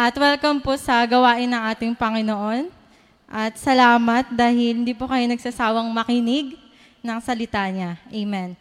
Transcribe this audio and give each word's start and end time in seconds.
At 0.00 0.16
welcome 0.16 0.64
po 0.64 0.80
sa 0.80 1.04
gawain 1.04 1.44
ng 1.44 1.60
ating 1.76 1.92
Panginoon. 1.92 2.72
At 3.28 3.60
salamat 3.60 4.32
dahil 4.32 4.80
hindi 4.80 4.96
po 4.96 5.04
kayo 5.04 5.28
nagsasawang 5.28 5.92
makinig 5.92 6.56
ng 7.04 7.18
salita 7.20 7.68
niya. 7.68 8.00
Amen. 8.08 8.56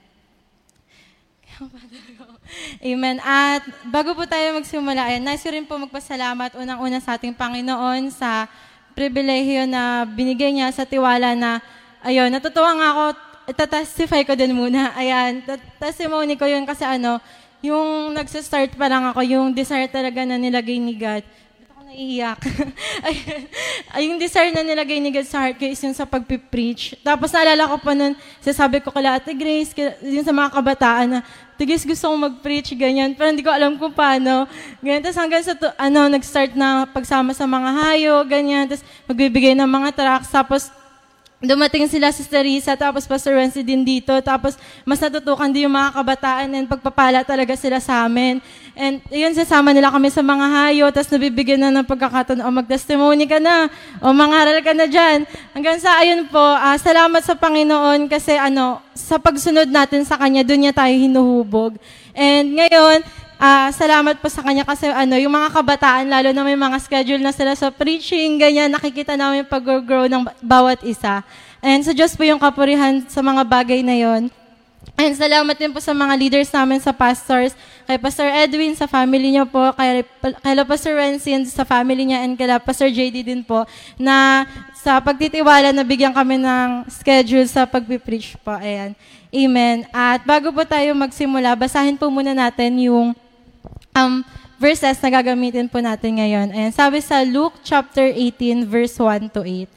Amen. 2.84 3.24
At 3.24 3.64
bago 3.88 4.20
po 4.20 4.28
tayo 4.28 4.52
magsimula, 4.60 5.00
ayan, 5.00 5.24
nice 5.24 5.40
ko 5.40 5.56
rin 5.56 5.64
po 5.64 5.80
magpasalamat 5.80 6.60
unang-una 6.60 7.00
sa 7.00 7.16
ating 7.16 7.32
Panginoon 7.32 8.12
sa 8.12 8.52
pribilehiyo 8.92 9.64
na 9.64 10.04
binigay 10.04 10.52
niya 10.52 10.76
sa 10.76 10.84
tiwala 10.84 11.40
na, 11.40 11.64
ayun, 12.04 12.36
natutuwa 12.36 12.76
nga 12.76 12.88
ako, 12.92 13.04
itatestify 13.56 14.28
ko 14.28 14.36
din 14.36 14.52
muna. 14.52 14.92
Ayan, 14.92 15.40
testimony 15.80 16.36
ko 16.36 16.44
yun 16.44 16.68
kasi 16.68 16.84
ano, 16.84 17.24
yung 17.60 18.16
nagsa-start 18.16 18.76
pa 18.80 18.88
lang 18.88 19.04
ako, 19.12 19.20
yung 19.24 19.52
desire 19.52 19.92
talaga 19.92 20.24
na 20.24 20.40
nilagay 20.40 20.80
ni 20.80 20.96
God. 20.96 21.24
Ba't 21.24 21.70
ako 21.76 21.82
naiiyak? 21.92 22.40
Ay, 23.96 24.08
yung 24.08 24.20
desire 24.20 24.56
na 24.56 24.64
nilagay 24.64 25.04
ni 25.04 25.12
God 25.12 25.28
sa 25.28 25.44
heart 25.44 25.60
ko 25.60 25.68
is 25.68 25.82
yung 25.84 25.96
sa 25.96 26.08
pagpipreach. 26.08 26.96
Tapos 27.04 27.32
naalala 27.36 27.68
ko 27.68 27.76
pa 27.84 27.92
nun, 27.92 28.16
sasabi 28.40 28.80
ko 28.80 28.92
kala 28.96 29.20
Ate 29.20 29.36
Grace, 29.36 29.76
yung 30.04 30.24
sa 30.24 30.32
mga 30.32 30.50
kabataan 30.56 31.08
na, 31.20 31.22
Tigis 31.60 31.84
gusto 31.84 32.08
kong 32.08 32.24
mag-preach, 32.24 32.72
ganyan. 32.72 33.12
Pero 33.20 33.36
hindi 33.36 33.44
ko 33.44 33.52
alam 33.52 33.76
kung 33.76 33.92
paano. 33.92 34.48
Ganyan. 34.80 35.04
Tapos 35.04 35.20
hanggang 35.20 35.44
sa, 35.44 35.60
ano, 35.76 36.08
nag-start 36.08 36.56
na 36.56 36.88
pagsama 36.88 37.36
sa 37.36 37.44
mga 37.44 37.70
hayo, 37.84 38.24
ganyan. 38.24 38.64
Tapos 38.64 38.88
magbibigay 39.12 39.60
ng 39.60 39.68
mga 39.68 39.92
tracks. 39.92 40.32
Tapos 40.32 40.72
dumating 41.40 41.88
sila 41.88 42.12
si 42.12 42.28
Teresa, 42.28 42.76
tapos 42.76 43.08
Pastor 43.08 43.40
Wency 43.40 43.64
din 43.64 43.88
dito, 43.88 44.12
tapos 44.20 44.60
mas 44.84 45.00
natutukan 45.00 45.48
din 45.48 45.72
yung 45.72 45.76
mga 45.76 45.96
kabataan 45.96 46.52
and 46.52 46.68
pagpapala 46.68 47.24
talaga 47.24 47.56
sila 47.56 47.80
sa 47.80 48.04
amin. 48.04 48.44
And 48.76 49.00
yun, 49.08 49.32
sasama 49.32 49.72
nila 49.72 49.88
kami 49.88 50.12
sa 50.12 50.20
mga 50.20 50.46
hayo, 50.52 50.86
tapos 50.92 51.12
nabibigyan 51.16 51.64
na 51.64 51.72
ng 51.80 51.88
pagkakataon, 51.88 52.44
o 52.44 52.52
mag-testimony 52.52 53.24
ka 53.24 53.40
na, 53.40 53.72
o 54.04 54.12
mangaral 54.12 54.60
ka 54.60 54.76
na 54.76 54.88
dyan. 54.88 55.24
Hanggang 55.56 55.80
sa, 55.80 56.00
ayun 56.04 56.28
po, 56.28 56.40
uh, 56.40 56.76
salamat 56.76 57.24
sa 57.24 57.40
Panginoon 57.40 58.12
kasi 58.12 58.36
ano, 58.36 58.84
sa 58.92 59.16
pagsunod 59.16 59.72
natin 59.72 60.04
sa 60.04 60.20
Kanya, 60.20 60.44
doon 60.44 60.68
niya 60.68 60.76
tayo 60.76 60.92
hinuhubog. 60.92 61.80
And 62.12 62.52
ngayon, 62.52 63.00
uh, 63.40 63.72
salamat 63.72 64.20
po 64.20 64.28
sa 64.28 64.44
kanya 64.44 64.68
kasi 64.68 64.92
ano, 64.92 65.16
yung 65.16 65.32
mga 65.32 65.50
kabataan, 65.56 66.06
lalo 66.12 66.30
na 66.36 66.44
may 66.44 66.60
mga 66.60 66.78
schedule 66.84 67.24
na 67.24 67.32
sila 67.32 67.56
sa 67.56 67.72
preaching, 67.72 68.36
ganyan, 68.38 68.70
nakikita 68.70 69.16
namin 69.16 69.48
yung 69.48 69.50
pag-grow 69.50 70.06
ng 70.12 70.28
bawat 70.44 70.84
isa. 70.84 71.24
And 71.64 71.82
sa 71.82 71.96
Diyos 71.96 72.14
po 72.14 72.28
yung 72.28 72.40
kapurihan 72.40 73.04
sa 73.08 73.24
mga 73.24 73.42
bagay 73.48 73.80
na 73.82 73.96
yon. 73.96 74.28
And 75.00 75.16
salamat 75.16 75.56
din 75.56 75.72
po 75.72 75.80
sa 75.80 75.96
mga 75.96 76.14
leaders 76.20 76.52
namin 76.52 76.80
sa 76.80 76.92
pastors, 76.92 77.56
kay 77.88 77.96
Pastor 78.00 78.28
Edwin, 78.28 78.76
sa 78.76 78.88
family 78.88 79.32
niya 79.32 79.48
po, 79.48 79.72
kay, 79.76 80.04
kay 80.44 80.54
Pastor 80.68 80.96
Rensin, 80.96 81.48
sa 81.48 81.64
family 81.64 82.04
niya, 82.04 82.24
and 82.24 82.36
kay 82.36 82.48
Pastor 82.60 82.92
JD 82.92 83.24
din 83.24 83.44
po, 83.44 83.64
na 83.96 84.44
sa 84.76 85.00
pagtitiwala 85.00 85.72
na 85.72 85.84
bigyan 85.84 86.12
kami 86.12 86.40
ng 86.40 86.88
schedule 86.92 87.48
sa 87.48 87.64
pagpipreach 87.68 88.40
po. 88.40 88.56
Ayan. 88.56 88.96
Amen. 89.32 89.88
At 89.92 90.24
bago 90.24 90.52
po 90.52 90.64
tayo 90.68 90.92
magsimula, 90.96 91.56
basahin 91.56 92.00
po 92.00 92.08
muna 92.12 92.36
natin 92.36 92.92
yung 92.92 93.16
um, 94.00 94.14
verses 94.60 95.00
na 95.00 95.10
gagamitin 95.12 95.68
po 95.68 95.84
natin 95.84 96.20
ngayon. 96.20 96.48
Ayan, 96.52 96.72
sabi 96.72 97.04
sa 97.04 97.24
Luke 97.24 97.60
chapter 97.64 98.08
18, 98.12 98.64
verse 98.68 98.96
1 98.96 99.32
to 99.32 99.44
8. 99.44 99.68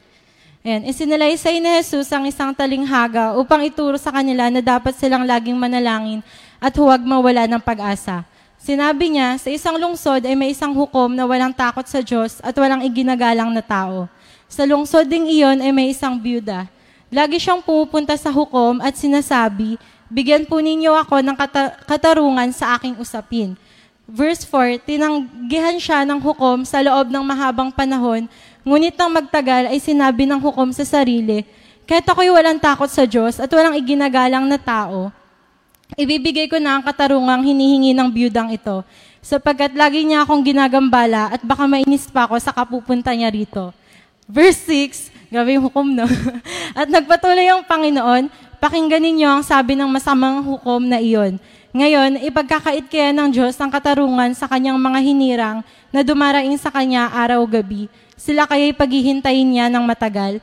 Ayan, 0.63 0.81
isinalaysay 0.87 1.59
ni 1.59 1.67
Jesus 1.79 2.07
ang 2.15 2.23
isang 2.23 2.55
talinghaga 2.55 3.35
upang 3.35 3.67
ituro 3.67 3.99
sa 3.99 4.15
kanila 4.15 4.47
na 4.47 4.63
dapat 4.63 4.95
silang 4.95 5.27
laging 5.27 5.59
manalangin 5.59 6.23
at 6.63 6.71
huwag 6.79 7.03
mawala 7.03 7.43
ng 7.51 7.59
pag-asa. 7.59 8.23
Sinabi 8.63 9.11
niya, 9.11 9.35
sa 9.35 9.51
isang 9.51 9.75
lungsod 9.75 10.23
ay 10.23 10.39
may 10.39 10.55
isang 10.55 10.71
hukom 10.71 11.11
na 11.11 11.27
walang 11.27 11.51
takot 11.51 11.83
sa 11.83 11.99
Diyos 11.99 12.39
at 12.39 12.55
walang 12.55 12.79
iginagalang 12.79 13.51
na 13.51 13.59
tao. 13.59 14.07
Sa 14.47 14.63
lungsod 14.63 15.03
ding 15.03 15.27
iyon 15.27 15.59
ay 15.59 15.75
may 15.75 15.91
isang 15.91 16.15
byuda. 16.15 16.71
Lagi 17.11 17.43
siyang 17.43 17.59
pumupunta 17.59 18.15
sa 18.15 18.31
hukom 18.31 18.79
at 18.79 18.95
sinasabi, 18.95 19.75
bigyan 20.07 20.47
po 20.47 20.63
ninyo 20.63 20.95
ako 20.95 21.19
ng 21.19 21.35
kata- 21.35 21.75
katarungan 21.83 22.55
sa 22.55 22.79
aking 22.79 22.95
usapin. 22.95 23.59
Verse 24.03 24.43
4, 24.43 24.83
tinanggihan 24.83 25.79
siya 25.79 26.03
ng 26.03 26.19
hukom 26.19 26.67
sa 26.67 26.83
loob 26.83 27.07
ng 27.07 27.23
mahabang 27.23 27.71
panahon, 27.71 28.27
ngunit 28.67 28.99
nang 28.99 29.07
magtagal 29.07 29.71
ay 29.71 29.79
sinabi 29.79 30.27
ng 30.27 30.43
hukom 30.43 30.75
sa 30.75 30.83
sarili, 30.83 31.47
kahit 31.87 32.03
ako'y 32.03 32.27
walang 32.27 32.59
takot 32.59 32.91
sa 32.91 33.07
Diyos 33.07 33.39
at 33.39 33.47
walang 33.47 33.79
iginagalang 33.79 34.43
na 34.43 34.59
tao, 34.59 35.07
ibibigay 35.95 36.51
ko 36.51 36.59
na 36.59 36.75
ang 36.79 36.83
katarungang 36.83 37.47
hinihingi 37.47 37.95
ng 37.95 38.09
biyudang 38.11 38.51
ito, 38.51 38.83
sapagkat 39.23 39.71
lagi 39.71 40.03
niya 40.03 40.27
akong 40.27 40.43
ginagambala 40.43 41.31
at 41.31 41.39
baka 41.39 41.63
mainis 41.63 42.03
pa 42.11 42.27
ako 42.27 42.35
sa 42.43 42.51
kapupunta 42.51 43.15
niya 43.15 43.31
rito. 43.31 43.71
Verse 44.27 44.67
6, 44.67 45.31
gabi 45.31 45.55
hukom, 45.55 45.95
no? 45.95 46.03
at 46.79 46.91
nagpatuloy 46.91 47.47
ang 47.47 47.63
Panginoon, 47.63 48.27
pakinggan 48.59 48.99
ninyo 48.99 49.27
ang 49.31 49.43
sabi 49.47 49.79
ng 49.79 49.87
masamang 49.87 50.43
hukom 50.43 50.91
na 50.91 50.99
iyon 50.99 51.39
ngayon, 51.73 52.21
ipagkakait 52.21 52.85
kaya 52.85 53.09
ng 53.09 53.33
Diyos 53.33 53.57
ang 53.57 53.73
katarungan 53.73 54.29
sa 54.37 54.45
kanyang 54.45 54.77
mga 54.77 54.99
hinirang 55.01 55.59
na 55.89 56.05
dumaraing 56.05 56.53
sa 56.61 56.69
kanya 56.69 57.09
araw-gabi. 57.09 57.89
Sila 58.13 58.45
kaya'y 58.45 58.77
paghihintayin 58.77 59.49
niya 59.49 59.73
ng 59.73 59.81
matagal. 59.81 60.37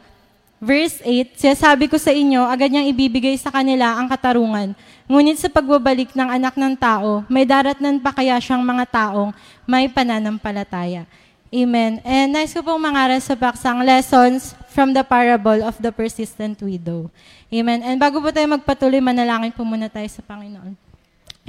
Verse 0.58 0.98
8, 1.06 1.38
Siyasabi 1.38 1.86
ko 1.86 2.02
sa 2.02 2.10
inyo, 2.10 2.42
agad 2.50 2.74
niyang 2.74 2.90
ibibigay 2.90 3.38
sa 3.38 3.54
kanila 3.54 3.94
ang 3.94 4.10
katarungan. 4.10 4.74
Ngunit 5.06 5.38
sa 5.38 5.46
pagbabalik 5.46 6.18
ng 6.18 6.28
anak 6.34 6.58
ng 6.58 6.74
tao, 6.74 7.22
may 7.30 7.46
daratnan 7.46 8.02
pa 8.02 8.10
kaya 8.10 8.34
siyang 8.42 8.66
mga 8.66 8.90
taong 8.90 9.30
may 9.70 9.86
pananampalataya. 9.86 11.06
Amen. 11.54 12.02
And 12.02 12.34
nice 12.34 12.58
ko 12.58 12.66
pong 12.66 12.82
mangaral 12.82 13.22
sa 13.22 13.38
baksang 13.38 13.86
lessons 13.86 14.58
from 14.74 14.90
the 14.90 15.06
parable 15.06 15.62
of 15.62 15.78
the 15.78 15.94
persistent 15.94 16.58
widow. 16.58 17.06
Amen. 17.54 17.86
And 17.86 18.02
bago 18.02 18.18
po 18.18 18.34
tayo 18.34 18.50
magpatuloy, 18.50 18.98
manalangin 18.98 19.54
po 19.54 19.62
muna 19.62 19.86
tayo 19.86 20.10
sa 20.10 20.26
Panginoon. 20.26 20.89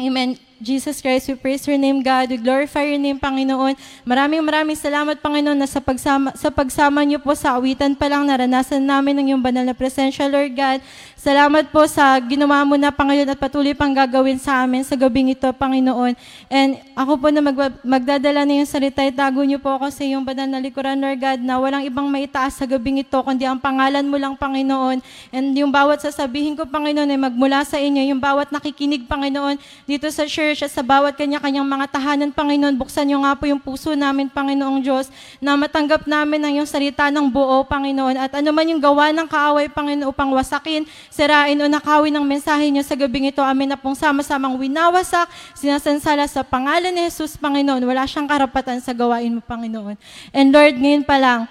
Amen. 0.01 0.39
Jesus 0.61 1.01
Christ, 1.01 1.25
we 1.25 1.33
praise 1.33 1.65
your 1.65 1.81
name, 1.81 2.05
God. 2.05 2.29
We 2.29 2.37
glorify 2.37 2.85
your 2.85 3.01
name, 3.01 3.17
Panginoon. 3.17 3.73
Maraming 4.05 4.45
maraming 4.45 4.77
salamat, 4.77 5.17
Panginoon, 5.17 5.57
na 5.57 5.65
sa 5.65 5.81
pagsama, 5.81 6.37
sa 6.37 6.53
pagsama 6.53 7.01
niyo 7.01 7.17
po 7.17 7.33
sa 7.33 7.57
awitan 7.57 7.97
pa 7.97 8.05
lang, 8.05 8.29
naranasan 8.29 8.85
namin 8.85 9.17
ng 9.17 9.25
iyong 9.33 9.41
banal 9.41 9.65
na 9.65 9.73
presensya, 9.73 10.29
Lord 10.29 10.53
God. 10.53 10.77
Salamat 11.17 11.69
po 11.73 11.85
sa 11.89 12.17
ginawa 12.21 12.61
mo 12.61 12.77
na, 12.77 12.93
Panginoon, 12.93 13.33
at 13.33 13.41
patuloy 13.41 13.73
pang 13.73 13.89
gagawin 13.89 14.37
sa 14.37 14.61
amin 14.61 14.85
sa 14.85 14.93
gabing 14.93 15.33
ito, 15.33 15.49
Panginoon. 15.49 16.13
And 16.45 16.77
ako 16.93 17.17
po 17.17 17.27
na 17.33 17.41
mag, 17.41 17.57
magdadala 17.81 18.45
na 18.45 18.61
yung 18.61 18.69
salita, 18.69 19.01
itago 19.01 19.41
niyo 19.41 19.57
po 19.57 19.73
ako 19.81 19.89
sa 19.89 20.05
iyong 20.05 20.21
banal 20.21 20.45
na 20.45 20.61
likuran, 20.61 21.01
Lord 21.01 21.17
God, 21.17 21.39
na 21.41 21.57
walang 21.57 21.85
ibang 21.89 22.05
maitaas 22.05 22.61
sa 22.61 22.69
gabing 22.69 23.01
ito, 23.01 23.17
kundi 23.25 23.49
ang 23.49 23.57
pangalan 23.57 24.05
mo 24.05 24.17
lang, 24.21 24.37
Panginoon. 24.37 25.01
And 25.33 25.57
yung 25.57 25.73
bawat 25.73 26.05
sasabihin 26.05 26.53
ko, 26.53 26.69
Panginoon, 26.69 27.09
ay 27.09 27.17
magmula 27.17 27.65
sa 27.65 27.81
inyo, 27.81 28.13
yung 28.13 28.21
bawat 28.21 28.53
nakikinig, 28.53 29.09
Panginoon, 29.09 29.57
dito 29.89 30.05
sa 30.13 30.29
church 30.29 30.50
at 30.59 30.75
sa 30.75 30.83
bawat 30.83 31.15
kanya-kanyang 31.15 31.63
mga 31.63 31.87
tahanan, 31.87 32.35
Panginoon, 32.35 32.75
buksan 32.75 33.07
niyo 33.07 33.23
nga 33.23 33.31
po 33.31 33.47
yung 33.47 33.63
puso 33.63 33.95
namin, 33.95 34.27
Panginoong 34.27 34.83
Diyos, 34.83 35.07
na 35.39 35.55
matanggap 35.55 36.03
namin 36.03 36.43
ang 36.43 36.51
iyong 36.59 36.67
salita 36.67 37.07
ng 37.07 37.31
buo, 37.31 37.63
Panginoon. 37.63 38.19
At 38.19 38.35
ano 38.35 38.51
man 38.51 38.67
yung 38.67 38.83
gawa 38.83 39.15
ng 39.15 39.23
kaaway, 39.31 39.71
Panginoon, 39.71 40.11
upang 40.11 40.35
wasakin, 40.35 40.83
sirain 41.07 41.55
o 41.55 41.71
nakawin 41.71 42.11
ng 42.11 42.25
mensahe 42.27 42.67
niyo 42.67 42.83
sa 42.83 42.99
gabing 42.99 43.31
ito. 43.31 43.39
Amin 43.39 43.71
na 43.71 43.79
pong 43.79 43.95
sama-samang 43.95 44.59
winawasak, 44.59 45.31
sinasansala 45.55 46.27
sa 46.27 46.43
pangalan 46.43 46.91
ni 46.91 47.07
Jesus, 47.07 47.39
Panginoon. 47.39 47.79
Wala 47.87 48.03
siyang 48.03 48.27
karapatan 48.27 48.83
sa 48.83 48.91
gawain 48.91 49.31
mo, 49.31 49.39
Panginoon. 49.39 49.95
And 50.35 50.51
Lord, 50.51 50.75
ngayon 50.75 51.07
pa 51.07 51.15
lang, 51.15 51.47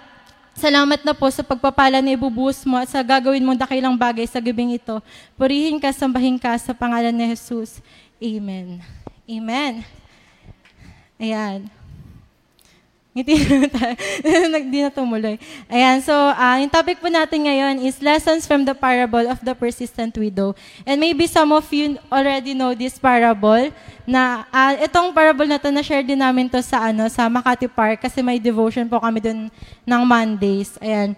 Salamat 0.61 1.01
na 1.09 1.17
po 1.17 1.25
sa 1.33 1.41
pagpapala 1.41 2.05
na 2.05 2.13
ibubuhos 2.13 2.69
mo 2.69 2.77
at 2.77 2.85
sa 2.85 3.01
gagawin 3.01 3.41
mong 3.41 3.65
dakilang 3.65 3.97
bagay 3.97 4.29
sa 4.29 4.45
gabing 4.45 4.77
ito. 4.77 5.01
Purihin 5.33 5.81
ka, 5.81 5.89
sambahin 5.89 6.37
ka 6.37 6.53
sa 6.61 6.77
pangalan 6.77 7.17
ni 7.17 7.33
Jesus. 7.33 7.81
Amen. 8.21 8.85
Amen. 9.25 9.81
Ayan. 11.17 11.73
Ngiti 13.17 13.33
na. 13.75 13.97
Hindi 14.23 14.79
na 14.85 14.93
tumuloy. 14.93 15.41
Ayan, 15.67 16.05
so 16.05 16.13
uh, 16.13 16.57
yung 16.61 16.69
topic 16.69 17.01
po 17.01 17.09
natin 17.09 17.49
ngayon 17.49 17.81
is 17.81 17.99
lessons 18.05 18.45
from 18.45 18.63
the 18.69 18.77
parable 18.77 19.25
of 19.25 19.41
the 19.41 19.57
persistent 19.57 20.13
widow. 20.21 20.53
And 20.85 21.01
maybe 21.01 21.25
some 21.25 21.51
of 21.51 21.65
you 21.73 21.97
already 22.13 22.53
know 22.53 22.77
this 22.77 23.01
parable 23.01 23.73
na 24.05 24.45
uh, 24.53 24.77
itong 24.85 25.17
parable 25.17 25.49
na 25.49 25.57
to 25.57 25.73
na-share 25.73 26.05
din 26.05 26.21
namin 26.21 26.53
to 26.53 26.61
sa 26.61 26.93
ano 26.93 27.09
sa 27.09 27.25
Makati 27.27 27.73
Park 27.73 28.05
kasi 28.05 28.21
may 28.21 28.37
devotion 28.37 28.85
po 28.85 29.01
kami 29.01 29.25
dun 29.25 29.49
ng 29.83 30.03
Mondays. 30.05 30.77
Ayan. 30.79 31.17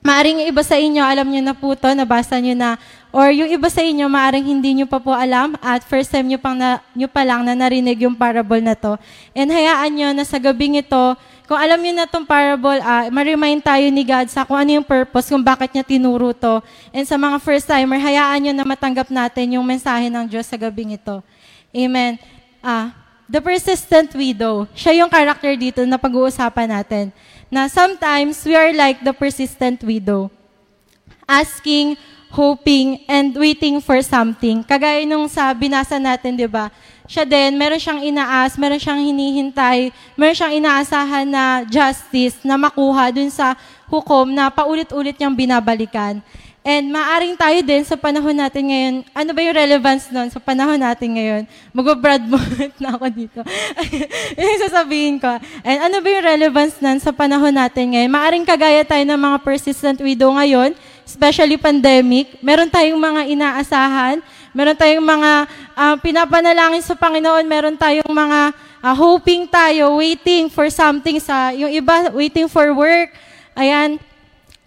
Maaring 0.00 0.48
iba 0.48 0.64
sa 0.64 0.80
inyo, 0.80 1.04
alam 1.04 1.28
niyo 1.28 1.44
na 1.44 1.52
po 1.52 1.76
to, 1.76 1.92
nabasa 1.92 2.40
niyo 2.40 2.56
na, 2.56 2.80
or 3.10 3.30
yung 3.34 3.50
iba 3.50 3.66
sa 3.66 3.82
inyo, 3.82 4.06
maaring 4.06 4.46
hindi 4.46 4.70
niyo 4.80 4.86
pa 4.86 5.02
po 5.02 5.10
alam, 5.10 5.58
at 5.58 5.82
first 5.82 6.10
time 6.10 6.30
niyo, 6.30 6.38
pang 6.38 6.54
na, 6.54 6.78
niyo 6.94 7.10
pa 7.10 7.26
lang 7.26 7.42
na 7.42 7.58
narinig 7.58 8.06
yung 8.06 8.14
parable 8.14 8.62
na 8.62 8.78
to. 8.78 8.94
And 9.34 9.50
hayaan 9.50 9.90
niyo 9.90 10.08
na 10.14 10.22
sa 10.22 10.38
gabing 10.38 10.78
ito, 10.78 11.18
kung 11.50 11.58
alam 11.58 11.82
niyo 11.82 11.98
na 11.98 12.06
tong 12.06 12.22
parable, 12.22 12.78
uh, 12.78 13.10
ma-remind 13.10 13.66
tayo 13.66 13.82
ni 13.90 14.06
God 14.06 14.30
sa 14.30 14.46
kung 14.46 14.54
ano 14.54 14.78
yung 14.78 14.86
purpose, 14.86 15.26
kung 15.26 15.42
bakit 15.42 15.74
niya 15.74 15.82
tinuro 15.82 16.30
to. 16.30 16.62
And 16.94 17.02
sa 17.02 17.18
mga 17.18 17.42
first 17.42 17.66
timer, 17.66 17.98
hayaan 17.98 18.38
niyo 18.38 18.54
na 18.54 18.62
matanggap 18.62 19.10
natin 19.10 19.58
yung 19.58 19.66
mensahe 19.66 20.06
ng 20.06 20.30
Diyos 20.30 20.46
sa 20.46 20.54
gabing 20.54 20.94
ito. 20.94 21.18
Amen. 21.74 22.22
Ah, 22.62 22.94
the 23.26 23.42
persistent 23.42 24.14
widow. 24.14 24.70
Siya 24.78 25.02
yung 25.02 25.10
character 25.10 25.50
dito 25.58 25.82
na 25.82 25.98
pag-uusapan 25.98 26.70
natin. 26.70 27.04
Na 27.50 27.66
sometimes 27.66 28.46
we 28.46 28.54
are 28.54 28.70
like 28.70 29.02
the 29.02 29.10
persistent 29.10 29.82
widow. 29.82 30.30
Asking, 31.26 31.98
hoping, 32.30 33.02
and 33.10 33.34
waiting 33.34 33.82
for 33.82 33.98
something. 34.06 34.62
Kagaya 34.62 35.02
nung 35.02 35.26
sa 35.26 35.50
binasa 35.50 35.98
natin, 35.98 36.38
di 36.38 36.46
ba? 36.46 36.70
Siya 37.10 37.26
din, 37.26 37.58
meron 37.58 37.82
siyang 37.82 38.06
inaas, 38.06 38.54
meron 38.54 38.78
siyang 38.78 39.02
hinihintay, 39.02 39.90
meron 40.14 40.36
siyang 40.38 40.54
inaasahan 40.62 41.26
na 41.26 41.66
justice 41.66 42.38
na 42.46 42.54
makuha 42.54 43.10
dun 43.10 43.26
sa 43.34 43.58
hukom 43.90 44.30
na 44.30 44.46
paulit-ulit 44.46 45.18
niyang 45.18 45.34
binabalikan. 45.34 46.22
And 46.60 46.92
maaring 46.92 47.40
tayo 47.40 47.56
din 47.64 47.82
sa 47.88 47.96
panahon 47.96 48.36
natin 48.36 48.68
ngayon, 48.68 48.94
ano 49.16 49.30
ba 49.32 49.40
yung 49.40 49.56
relevance 49.56 50.12
nun 50.12 50.28
sa 50.28 50.36
panahon 50.36 50.76
natin 50.76 51.16
ngayon? 51.16 51.42
Mag-Brad 51.72 52.20
na 52.84 53.00
ako 53.00 53.08
dito. 53.08 53.40
yung 54.38 54.60
sasabihin 54.68 55.16
ko. 55.16 55.40
And 55.64 55.88
ano 55.88 56.04
ba 56.04 56.08
yung 56.12 56.26
relevance 56.28 56.76
nun 56.84 57.00
sa 57.00 57.16
panahon 57.16 57.56
natin 57.56 57.96
ngayon? 57.96 58.12
Maaring 58.12 58.44
kagaya 58.44 58.84
tayo 58.84 59.00
ng 59.08 59.16
mga 59.16 59.38
persistent 59.40 60.04
widow 60.04 60.36
ngayon, 60.36 60.76
especially 61.10 61.58
pandemic. 61.58 62.38
Meron 62.38 62.70
tayong 62.70 62.94
mga 62.94 63.26
inaasahan, 63.34 64.22
meron 64.54 64.78
tayong 64.78 65.02
mga 65.02 65.32
uh, 65.74 65.94
pinapanalangin 65.98 66.86
sa 66.86 66.94
Panginoon, 66.94 67.42
meron 67.50 67.74
tayong 67.74 68.14
mga 68.14 68.40
uh, 68.78 68.94
hoping 68.94 69.50
tayo, 69.50 69.98
waiting 69.98 70.46
for 70.46 70.70
something 70.70 71.18
sa, 71.18 71.50
yung 71.50 71.74
iba, 71.74 72.14
waiting 72.14 72.46
for 72.46 72.70
work. 72.70 73.10
Ayan, 73.58 73.98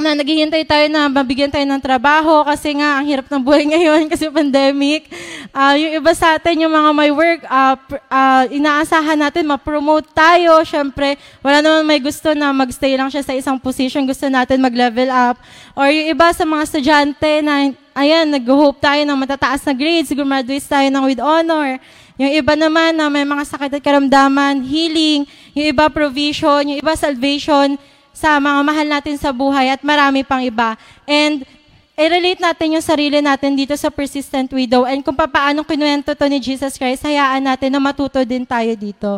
na 0.01 0.17
naghihintay 0.17 0.65
tayo 0.65 0.89
na 0.89 1.05
mabigyan 1.05 1.53
tayo 1.53 1.63
ng 1.69 1.77
trabaho 1.77 2.41
kasi 2.43 2.73
nga 2.73 2.97
ang 2.97 3.05
hirap 3.05 3.29
ng 3.29 3.41
buhay 3.45 3.63
ngayon 3.71 4.09
kasi 4.09 4.25
pandemic. 4.33 5.05
Uh, 5.53 5.77
yung 5.77 5.93
iba 6.01 6.11
sa 6.17 6.35
atin, 6.35 6.65
yung 6.65 6.73
mga 6.73 6.91
may 6.97 7.11
work, 7.13 7.45
uh, 7.45 7.77
uh, 8.09 8.43
inaasahan 8.49 9.21
natin 9.21 9.45
ma-promote 9.45 10.09
tayo. 10.11 10.65
Siyempre, 10.65 11.13
wala 11.45 11.61
naman 11.61 11.85
may 11.85 12.01
gusto 12.01 12.33
na 12.33 12.49
magstay 12.49 12.97
lang 12.97 13.13
siya 13.13 13.21
sa 13.21 13.37
isang 13.37 13.61
position. 13.61 14.03
Gusto 14.09 14.25
natin 14.27 14.65
mag-level 14.65 15.13
up. 15.13 15.37
Or 15.77 15.85
yung 15.93 16.09
iba 16.09 16.27
sa 16.33 16.41
mga 16.41 16.61
estudyante 16.65 17.31
na, 17.45 17.69
ayan, 17.93 18.33
nag-hope 18.33 18.81
tayo 18.81 19.01
ng 19.05 19.17
matataas 19.17 19.61
na 19.61 19.77
grades, 19.77 20.09
graduates 20.09 20.65
tayo 20.65 20.89
ng 20.89 21.03
with 21.05 21.21
honor. 21.21 21.77
Yung 22.17 22.33
iba 22.33 22.53
naman 22.57 22.97
na 22.97 23.09
may 23.13 23.25
mga 23.25 23.45
sakit 23.45 23.77
at 23.77 23.81
karamdaman, 23.81 24.65
healing. 24.65 25.25
Yung 25.53 25.69
iba 25.69 25.85
provision, 25.89 26.65
yung 26.65 26.79
iba 26.81 26.93
salvation 26.97 27.77
sa 28.13 28.37
mga 28.37 28.59
mahal 28.61 28.87
natin 28.87 29.17
sa 29.17 29.33
buhay 29.33 29.73
at 29.73 29.81
marami 29.81 30.21
pang 30.21 30.39
iba. 30.39 30.77
And 31.09 31.43
i-relate 31.97 32.39
natin 32.39 32.77
yung 32.77 32.85
sarili 32.85 33.19
natin 33.19 33.57
dito 33.57 33.73
sa 33.73 33.89
persistent 33.89 34.53
widow 34.53 34.85
and 34.85 35.01
kung 35.01 35.17
paano 35.17 35.65
kinuwento 35.65 36.13
to 36.13 36.25
ni 36.29 36.37
Jesus 36.37 36.77
Christ, 36.77 37.03
hayaan 37.05 37.43
natin 37.43 37.73
na 37.73 37.81
matuto 37.81 38.21
din 38.21 38.45
tayo 38.45 38.71
dito. 38.77 39.17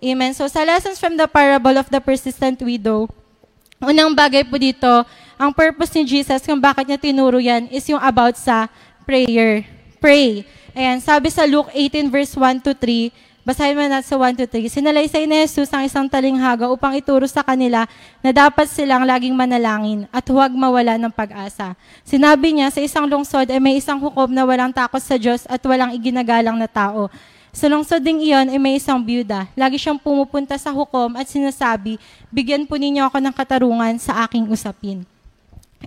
Amen. 0.00 0.32
So 0.32 0.48
sa 0.48 0.64
lessons 0.64 0.96
from 0.96 1.20
the 1.20 1.28
parable 1.28 1.76
of 1.76 1.92
the 1.92 2.00
persistent 2.00 2.64
widow, 2.64 3.08
unang 3.80 4.16
bagay 4.16 4.48
po 4.48 4.56
dito, 4.56 5.04
ang 5.40 5.52
purpose 5.52 5.92
ni 5.96 6.04
Jesus 6.04 6.44
kung 6.44 6.60
bakit 6.60 6.88
niya 6.88 7.00
tinuro 7.00 7.40
yan 7.40 7.68
is 7.68 7.84
yung 7.88 8.00
about 8.00 8.36
sa 8.36 8.68
prayer. 9.04 9.64
Pray. 10.00 10.44
Ayan, 10.72 11.00
sabi 11.00 11.28
sa 11.28 11.44
Luke 11.44 11.68
18 11.72 12.08
verse 12.08 12.32
1 12.36 12.64
to 12.64 12.72
3, 12.72 13.12
Basahin 13.40 13.72
mo 13.72 13.80
natin 13.80 14.04
sa 14.04 14.20
1 14.20 14.36
to 14.36 14.44
3. 14.44 14.68
Sinalaysay 14.68 15.24
ni 15.24 15.40
Jesus 15.48 15.72
ang 15.72 15.80
isang 15.80 16.04
talinghaga 16.04 16.68
upang 16.68 16.92
ituro 16.92 17.24
sa 17.24 17.40
kanila 17.40 17.88
na 18.20 18.36
dapat 18.36 18.68
silang 18.68 19.00
laging 19.08 19.32
manalangin 19.32 20.04
at 20.12 20.28
huwag 20.28 20.52
mawala 20.52 21.00
ng 21.00 21.08
pag-asa. 21.08 21.72
Sinabi 22.04 22.52
niya, 22.52 22.68
sa 22.68 22.84
isang 22.84 23.08
lungsod 23.08 23.48
ay 23.48 23.56
may 23.56 23.80
isang 23.80 23.96
hukom 23.96 24.28
na 24.28 24.44
walang 24.44 24.68
takot 24.68 25.00
sa 25.00 25.16
Diyos 25.16 25.48
at 25.48 25.64
walang 25.64 25.96
iginagalang 25.96 26.60
na 26.60 26.68
tao. 26.68 27.08
Sa 27.48 27.64
lungsod 27.64 28.04
ding 28.04 28.20
iyon 28.20 28.52
ay 28.52 28.60
may 28.60 28.76
isang 28.76 29.00
byuda. 29.00 29.48
Lagi 29.56 29.80
siyang 29.80 29.96
pumupunta 29.96 30.60
sa 30.60 30.68
hukom 30.68 31.16
at 31.16 31.24
sinasabi, 31.24 31.96
bigyan 32.28 32.68
po 32.68 32.76
ninyo 32.76 33.08
ako 33.08 33.24
ng 33.24 33.32
katarungan 33.32 33.96
sa 33.96 34.20
aking 34.28 34.52
usapin. 34.52 35.08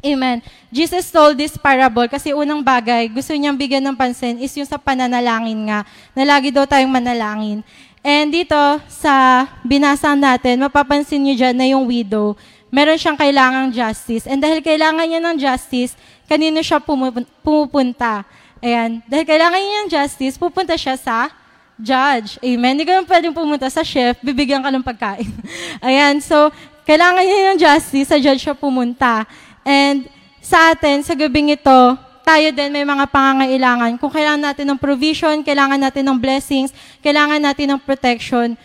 Amen. 0.01 0.41
Jesus 0.73 1.13
told 1.13 1.37
this 1.37 1.53
parable 1.53 2.09
kasi 2.09 2.33
unang 2.33 2.65
bagay, 2.65 3.05
gusto 3.13 3.29
niyang 3.37 3.53
bigyan 3.53 3.83
ng 3.85 3.93
pansin 3.93 4.41
is 4.41 4.49
yung 4.57 4.65
sa 4.65 4.81
pananalangin 4.81 5.69
nga, 5.69 5.85
na 6.17 6.23
lagi 6.25 6.49
daw 6.49 6.65
tayong 6.65 6.89
manalangin. 6.89 7.61
And 8.01 8.33
dito, 8.33 8.57
sa 8.89 9.45
binasa 9.61 10.17
natin, 10.17 10.59
mapapansin 10.65 11.21
niyo 11.21 11.45
dyan 11.45 11.55
na 11.55 11.65
yung 11.69 11.85
widow, 11.85 12.33
meron 12.73 12.97
siyang 12.97 13.15
kailangang 13.15 13.69
justice. 13.69 14.25
And 14.25 14.41
dahil 14.41 14.65
kailangan 14.65 15.05
niya 15.05 15.21
ng 15.21 15.37
justice, 15.37 15.93
kanino 16.25 16.59
siya 16.65 16.81
pumupunta? 16.81 18.25
Ayan. 18.59 18.99
Dahil 19.05 19.23
kailangan 19.29 19.59
niya 19.61 19.75
ng 19.85 19.89
justice, 19.93 20.35
pupunta 20.41 20.73
siya 20.73 20.97
sa 20.97 21.29
judge. 21.77 22.41
Amen. 22.41 22.75
Hindi 22.75 22.83
ka 22.83 22.97
naman 22.97 23.07
pwedeng 23.07 23.35
pumunta 23.35 23.67
sa 23.69 23.85
chef, 23.85 24.17
bibigyan 24.19 24.59
ka 24.59 24.73
ng 24.73 24.83
pagkain. 24.83 25.29
Ayan. 25.85 26.19
So, 26.19 26.49
kailangan 26.83 27.23
niya 27.23 27.55
ng 27.55 27.59
justice, 27.59 28.11
sa 28.11 28.19
judge 28.19 28.43
siya 28.43 28.57
pumunta. 28.57 29.23
And 29.63 30.07
sa 30.43 30.75
atin, 30.75 31.01
sa 31.01 31.15
gabing 31.15 31.55
ito, 31.55 31.79
tayo 32.23 32.47
din 32.55 32.71
may 32.71 32.87
mga 32.87 33.07
pangangailangan. 33.11 33.99
Kung 33.99 34.11
kailangan 34.11 34.43
natin 34.51 34.65
ng 34.71 34.79
provision, 34.79 35.43
kailangan 35.43 35.79
natin 35.79 36.03
ng 36.07 36.17
blessings, 36.19 36.71
kailangan 37.03 37.39
natin 37.39 37.75
ng 37.75 37.79
protection, 37.83 38.55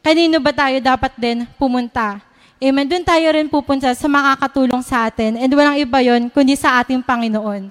kanino 0.00 0.40
ba 0.40 0.52
tayo 0.52 0.80
dapat 0.80 1.12
din 1.16 1.44
pumunta? 1.60 2.20
Amen. 2.56 2.88
Doon 2.88 3.04
tayo 3.04 3.26
rin 3.36 3.52
pupunta 3.52 3.92
sa 3.92 4.08
makakatulong 4.08 4.80
sa 4.80 5.12
atin. 5.12 5.36
And 5.36 5.52
walang 5.52 5.76
iba 5.76 6.00
yon 6.00 6.32
kundi 6.32 6.56
sa 6.56 6.80
ating 6.80 7.04
Panginoon. 7.04 7.68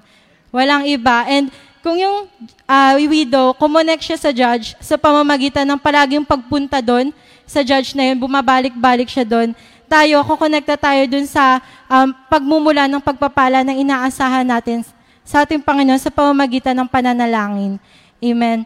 Walang 0.54 0.86
iba. 0.86 1.26
And 1.26 1.50
kung 1.82 1.98
yung 1.98 2.30
uh, 2.66 2.94
widow, 3.10 3.50
kumonek 3.58 3.98
siya 3.98 4.14
sa 4.14 4.30
judge 4.30 4.78
sa 4.78 4.94
pamamagitan 4.94 5.66
ng 5.66 5.78
palaging 5.78 6.22
pagpunta 6.22 6.78
doon, 6.78 7.10
sa 7.46 7.66
judge 7.66 7.94
na 7.98 8.10
yun, 8.10 8.18
bumabalik-balik 8.18 9.10
siya 9.10 9.26
doon, 9.26 9.54
tayo, 9.86 10.22
kukonekta 10.26 10.76
tayo 10.76 11.02
dun 11.06 11.26
sa 11.26 11.62
um, 11.86 12.10
pagmumula 12.30 12.90
ng 12.90 13.02
pagpapala 13.02 13.62
ng 13.62 13.82
inaasahan 13.82 14.46
natin 14.46 14.82
sa 15.26 15.42
ating 15.42 15.62
Panginoon 15.62 15.98
sa 15.98 16.10
pamamagitan 16.10 16.74
ng 16.78 16.88
pananalangin. 16.90 17.78
Amen. 18.22 18.62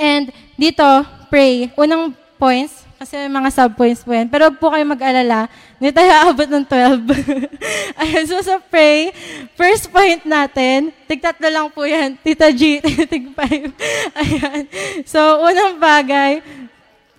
And 0.00 0.32
dito, 0.56 0.84
pray. 1.28 1.72
Unang 1.76 2.16
points, 2.40 2.88
kasi 2.98 3.14
may 3.14 3.30
mga 3.30 3.54
sub-points 3.54 4.02
po 4.02 4.10
yan. 4.10 4.26
Pero 4.26 4.50
po 4.58 4.74
kayo 4.74 4.82
mag-alala, 4.82 5.46
hindi 5.78 5.94
tayo 5.94 6.10
aabot 6.10 6.50
ng 6.50 6.66
12. 6.66 7.06
Ayun, 8.02 8.24
so 8.26 8.42
sa 8.42 8.58
pray, 8.58 9.14
first 9.54 9.86
point 9.94 10.18
natin, 10.26 10.90
tigtatlo 11.06 11.46
lang 11.46 11.70
po 11.70 11.86
yan. 11.86 12.18
Tita 12.18 12.50
G, 12.50 12.82
tig 13.12 13.30
5. 13.30 13.38
Ayan. 14.18 14.62
So, 15.06 15.46
unang 15.46 15.78
bagay, 15.78 16.42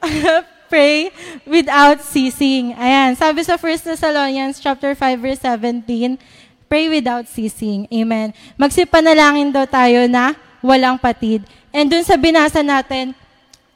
pray 0.69 1.09
without 1.49 1.99
ceasing. 2.05 2.77
Ayan, 2.77 3.17
sabi 3.17 3.41
sa 3.41 3.57
1 3.57 3.89
Thessalonians 3.89 4.61
chapter 4.61 4.93
5 4.93 5.17
verse 5.17 5.41
17, 5.41 6.15
pray 6.69 6.85
without 6.87 7.25
ceasing. 7.25 7.89
Amen. 7.89 8.31
Magsipanalangin 8.55 9.49
daw 9.49 9.65
tayo 9.65 10.05
na 10.05 10.37
walang 10.61 11.01
patid. 11.01 11.43
And 11.73 11.89
dun 11.89 12.05
sa 12.05 12.15
binasa 12.15 12.61
natin, 12.61 13.17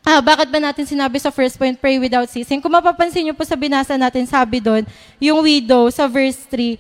ah, 0.06 0.22
bakit 0.22 0.54
ba 0.54 0.62
natin 0.62 0.86
sinabi 0.86 1.18
sa 1.18 1.34
first 1.34 1.58
point, 1.58 1.74
pray 1.82 1.98
without 1.98 2.30
ceasing? 2.30 2.62
Kung 2.62 2.72
mapapansin 2.72 3.26
niyo 3.26 3.34
po 3.34 3.44
sa 3.44 3.58
binasa 3.58 3.98
natin, 3.98 4.30
sabi 4.30 4.62
doon, 4.62 4.86
yung 5.18 5.42
widow 5.42 5.90
sa 5.90 6.06
verse 6.06 6.46
3, 6.48 6.78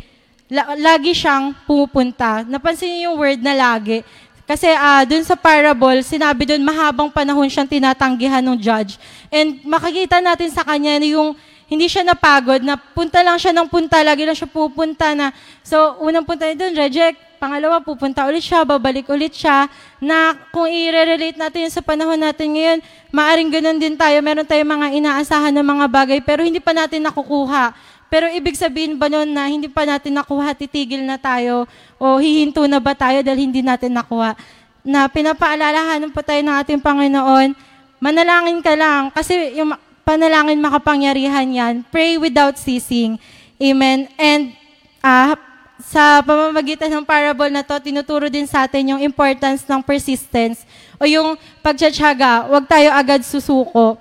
lagi 0.77 1.17
siyang 1.17 1.57
pumupunta. 1.65 2.45
Napansin 2.45 2.93
niyo 2.93 3.11
yung 3.11 3.17
word 3.17 3.41
na 3.41 3.57
lagi. 3.57 4.05
Kasi 4.43 4.67
uh, 4.67 5.07
dun 5.07 5.23
sa 5.23 5.39
parable, 5.39 6.03
sinabi 6.03 6.43
dun 6.43 6.59
mahabang 6.63 7.07
panahon 7.07 7.47
siyang 7.47 7.67
tinatanggihan 7.67 8.43
ng 8.43 8.59
judge. 8.59 8.99
And 9.31 9.63
makikita 9.63 10.19
natin 10.19 10.51
sa 10.51 10.67
kanya 10.67 10.99
na 10.99 11.07
yung 11.07 11.31
hindi 11.73 11.87
siya 11.87 12.03
napagod, 12.05 12.61
na 12.61 12.75
punta 12.75 13.23
lang 13.23 13.39
siya 13.39 13.55
ng 13.55 13.65
punta, 13.71 14.03
lagi 14.03 14.27
lang 14.27 14.35
siya 14.35 14.45
pupunta 14.45 15.15
na. 15.15 15.31
So, 15.65 15.97
unang 16.03 16.27
punta 16.27 16.45
niya 16.45 16.59
dun, 16.59 16.75
reject. 16.75 17.17
Pangalawa, 17.41 17.83
pupunta 17.83 18.23
ulit 18.29 18.45
siya, 18.45 18.63
babalik 18.63 19.09
ulit 19.09 19.33
siya. 19.33 19.67
Na 19.97 20.37
kung 20.51 20.69
i-relate 20.69 21.35
natin 21.35 21.67
sa 21.73 21.81
panahon 21.81 22.19
natin 22.19 22.55
ngayon, 22.55 22.79
maaring 23.09 23.51
ganun 23.51 23.79
din 23.79 23.95
tayo. 23.97 24.15
Meron 24.21 24.47
tayong 24.47 24.69
mga 24.69 24.87
inaasahan 25.01 25.51
ng 25.55 25.65
mga 25.65 25.85
bagay, 25.89 26.19
pero 26.21 26.45
hindi 26.45 26.61
pa 26.61 26.71
natin 26.71 27.03
nakukuha. 27.03 27.73
Pero 28.13 28.29
ibig 28.29 28.53
sabihin 28.53 28.93
ba 28.93 29.09
nun 29.09 29.25
na 29.25 29.49
hindi 29.49 29.65
pa 29.65 29.89
natin 29.89 30.13
nakuha, 30.13 30.53
titigil 30.53 31.01
na 31.01 31.17
tayo 31.17 31.65
o 31.97 32.21
hihinto 32.21 32.61
na 32.69 32.77
ba 32.77 32.93
tayo 32.93 33.25
dahil 33.25 33.49
hindi 33.49 33.65
natin 33.65 33.89
nakuha? 33.89 34.37
Na 34.85 35.09
pinapaalalahanan 35.09 36.13
pa 36.13 36.21
tayo 36.21 36.45
ng 36.45 36.53
ating 36.61 36.77
Panginoon, 36.77 37.57
manalangin 37.97 38.61
ka 38.61 38.77
lang 38.77 39.09
kasi 39.09 39.57
yung 39.57 39.73
panalangin 40.05 40.61
makapangyarihan 40.61 41.49
yan. 41.49 41.73
Pray 41.89 42.21
without 42.21 42.53
ceasing. 42.61 43.17
Amen. 43.57 44.05
And 44.21 44.53
uh, 45.01 45.33
sa 45.81 46.21
pamamagitan 46.21 46.93
ng 46.93 47.09
parable 47.09 47.49
na 47.49 47.65
to, 47.65 47.81
tinuturo 47.81 48.29
din 48.29 48.45
sa 48.45 48.69
atin 48.69 48.93
yung 48.93 49.01
importance 49.01 49.65
ng 49.65 49.81
persistence 49.81 50.69
o 51.01 51.09
yung 51.09 51.33
pagtsatsaga. 51.65 52.45
Huwag 52.45 52.69
tayo 52.69 52.93
agad 52.93 53.25
susuko. 53.25 53.97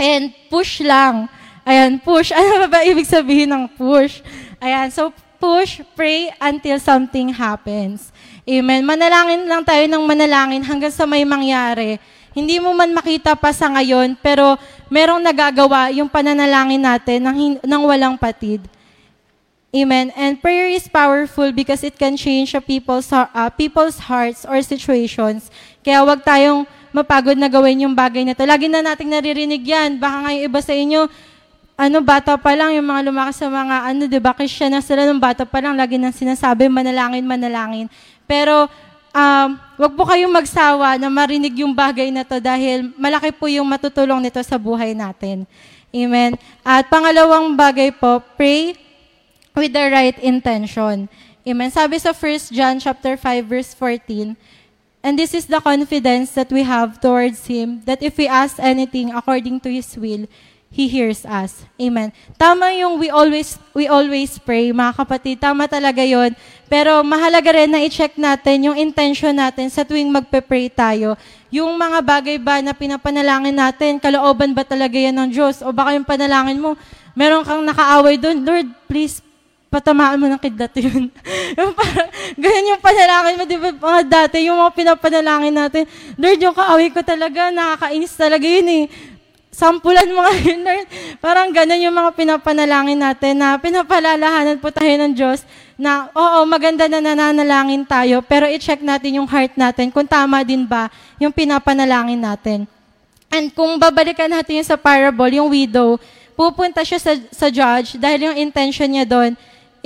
And 0.00 0.32
push 0.48 0.80
lang. 0.80 1.28
Ayan, 1.66 1.98
push. 1.98 2.30
Ano 2.38 2.70
ba 2.70 2.86
ibig 2.86 3.10
sabihin 3.10 3.50
ng 3.50 3.66
push? 3.74 4.22
Ayan, 4.62 4.86
so 4.94 5.10
push, 5.42 5.82
pray 5.98 6.30
until 6.38 6.78
something 6.78 7.34
happens. 7.34 8.14
Amen. 8.46 8.86
Manalangin 8.86 9.44
lang 9.50 9.66
tayo 9.66 9.82
ng 9.90 10.02
manalangin 10.06 10.62
hanggang 10.62 10.94
sa 10.94 11.04
may 11.04 11.26
mangyari. 11.26 11.98
hindi 12.36 12.60
mo 12.60 12.76
man 12.76 12.92
makita 12.92 13.32
pa 13.32 13.48
sa 13.48 13.72
ngayon, 13.72 14.12
pero 14.20 14.60
merong 14.92 15.24
nagagawa 15.24 15.88
yung 15.88 16.04
pananalangin 16.04 16.84
natin 16.84 17.24
ng, 17.24 17.64
ng 17.64 17.82
walang 17.88 18.12
patid. 18.20 18.60
Amen. 19.72 20.12
And 20.12 20.36
prayer 20.36 20.68
is 20.68 20.84
powerful 20.84 21.48
because 21.56 21.80
it 21.80 21.96
can 21.96 22.12
change 22.12 22.52
a 22.52 22.60
people's, 22.60 23.08
uh, 23.08 23.48
people's 23.56 23.96
hearts 24.04 24.44
or 24.44 24.60
situations. 24.60 25.48
Kaya 25.80 26.04
wag 26.04 26.28
tayong 26.28 26.68
mapagod 26.92 27.40
na 27.40 27.48
gawin 27.48 27.88
yung 27.88 27.96
bagay 27.96 28.20
na 28.24 28.36
to. 28.36 28.44
Lagi 28.44 28.68
na 28.68 28.84
nating 28.84 29.16
naririnig 29.16 29.64
yan. 29.64 29.96
Baka 29.96 30.16
nga 30.28 30.30
yung 30.36 30.44
iba 30.44 30.60
sa 30.60 30.76
inyo, 30.76 31.08
ano, 31.76 32.00
bata 32.00 32.40
pa 32.40 32.56
lang, 32.56 32.72
yung 32.72 32.88
mga 32.88 33.12
lumakas 33.12 33.36
sa 33.36 33.52
mga, 33.52 33.76
ano, 33.92 34.08
di 34.08 34.16
ba, 34.16 34.32
Christian 34.32 34.72
na 34.72 34.80
sila 34.80 35.04
nung 35.04 35.20
bata 35.20 35.44
pa 35.44 35.60
lang, 35.60 35.76
lagi 35.76 36.00
nang 36.00 36.12
sinasabi, 36.12 36.72
manalangin, 36.72 37.20
manalangin. 37.20 37.86
Pero, 38.24 38.64
um, 39.12 39.48
wag 39.76 39.92
po 39.92 40.02
kayong 40.08 40.32
magsawa 40.32 40.96
na 40.96 41.12
marinig 41.12 41.60
yung 41.60 41.76
bagay 41.76 42.08
na 42.08 42.24
to 42.24 42.40
dahil 42.40 42.92
malaki 42.96 43.28
po 43.32 43.44
yung 43.44 43.68
matutulong 43.68 44.24
nito 44.24 44.40
sa 44.40 44.56
buhay 44.56 44.96
natin. 44.96 45.44
Amen. 45.92 46.40
At 46.64 46.88
pangalawang 46.88 47.52
bagay 47.56 47.92
po, 47.92 48.24
pray 48.40 48.76
with 49.52 49.72
the 49.72 49.86
right 49.92 50.16
intention. 50.20 51.08
Amen. 51.44 51.70
Sabi 51.72 51.96
sa 51.96 52.12
1 52.12 52.52
John 52.56 52.76
chapter 52.80 53.20
5 53.20 53.44
verse 53.44 53.72
14, 53.72 54.36
And 55.06 55.14
this 55.14 55.32
is 55.38 55.46
the 55.46 55.62
confidence 55.62 56.34
that 56.34 56.50
we 56.50 56.66
have 56.66 56.98
towards 56.98 57.46
Him, 57.46 57.86
that 57.86 58.02
if 58.02 58.18
we 58.18 58.26
ask 58.26 58.58
anything 58.58 59.14
according 59.14 59.62
to 59.62 59.70
His 59.70 59.94
will, 59.94 60.26
He 60.70 60.90
hears 60.90 61.24
us. 61.24 61.64
Amen. 61.80 62.12
Tama 62.36 62.74
yung 62.76 63.00
we 63.00 63.08
always, 63.08 63.56
we 63.72 63.88
always 63.88 64.36
pray, 64.36 64.74
mga 64.74 64.92
kapatid. 64.98 65.40
Tama 65.40 65.64
talaga 65.70 66.04
yon. 66.04 66.34
Pero 66.66 67.00
mahalaga 67.06 67.54
rin 67.54 67.70
na 67.70 67.80
i-check 67.80 68.18
natin 68.18 68.68
yung 68.68 68.76
intention 68.76 69.32
natin 69.32 69.70
sa 69.70 69.86
tuwing 69.86 70.10
magpe-pray 70.10 70.68
tayo. 70.68 71.14
Yung 71.54 71.78
mga 71.78 72.02
bagay 72.02 72.36
ba 72.42 72.58
na 72.60 72.74
pinapanalangin 72.74 73.54
natin, 73.54 74.02
kalooban 74.02 74.52
ba 74.52 74.66
talaga 74.66 74.98
yan 74.98 75.14
ng 75.14 75.30
Diyos? 75.30 75.62
O 75.62 75.70
baka 75.70 75.94
yung 75.94 76.04
panalangin 76.04 76.58
mo, 76.58 76.74
meron 77.14 77.46
kang 77.46 77.62
nakaaway 77.62 78.18
doon, 78.18 78.42
Lord, 78.42 78.68
please 78.90 79.24
patamaan 79.66 80.16
mo 80.16 80.26
ng 80.30 80.40
kidlat 80.40 80.72
yun. 80.84 81.10
yung 81.58 81.72
parang, 81.74 82.08
ganyan 82.38 82.72
yung 82.76 82.82
panalangin 82.82 83.34
mo, 83.38 83.44
di 83.44 83.58
ba, 83.58 83.70
mga 83.72 84.02
dati, 84.06 84.36
yung 84.46 84.58
mga 84.58 84.72
pinapanalangin 84.72 85.54
natin, 85.54 85.82
Lord, 86.18 86.40
yung 86.42 86.56
kaaway 86.56 86.88
ko 86.90 87.00
talaga, 87.00 87.48
nakakainis 87.54 88.14
talaga 88.14 88.46
yun 88.46 88.68
eh. 88.68 88.84
Sampulan 89.56 90.04
mo 90.12 90.20
nga 90.20 90.36
yun, 90.44 90.60
Lord. 90.60 90.86
Parang 91.16 91.48
ganun 91.48 91.80
yung 91.80 91.96
mga 91.96 92.12
pinapanalangin 92.12 93.00
natin 93.00 93.40
na 93.40 93.56
pinapalalahanan 93.56 94.60
po 94.60 94.68
tayo 94.68 94.92
ng 95.00 95.16
Diyos 95.16 95.48
na, 95.80 96.12
oo, 96.12 96.44
maganda 96.44 96.84
na 96.92 97.00
nananalangin 97.00 97.88
tayo, 97.88 98.20
pero 98.20 98.44
i-check 98.44 98.84
natin 98.84 99.16
yung 99.16 99.24
heart 99.24 99.56
natin 99.56 99.88
kung 99.88 100.04
tama 100.04 100.44
din 100.44 100.68
ba 100.68 100.92
yung 101.16 101.32
pinapanalangin 101.32 102.20
natin. 102.20 102.68
And 103.32 103.48
kung 103.48 103.80
babalikan 103.80 104.28
natin 104.28 104.60
yung 104.60 104.68
sa 104.68 104.76
parable, 104.76 105.32
yung 105.32 105.48
widow, 105.48 105.96
pupunta 106.36 106.84
siya 106.84 107.00
sa, 107.00 107.12
sa 107.32 107.48
judge 107.48 107.96
dahil 107.96 108.28
yung 108.28 108.36
intention 108.36 108.92
niya 108.92 109.08
doon, 109.08 109.32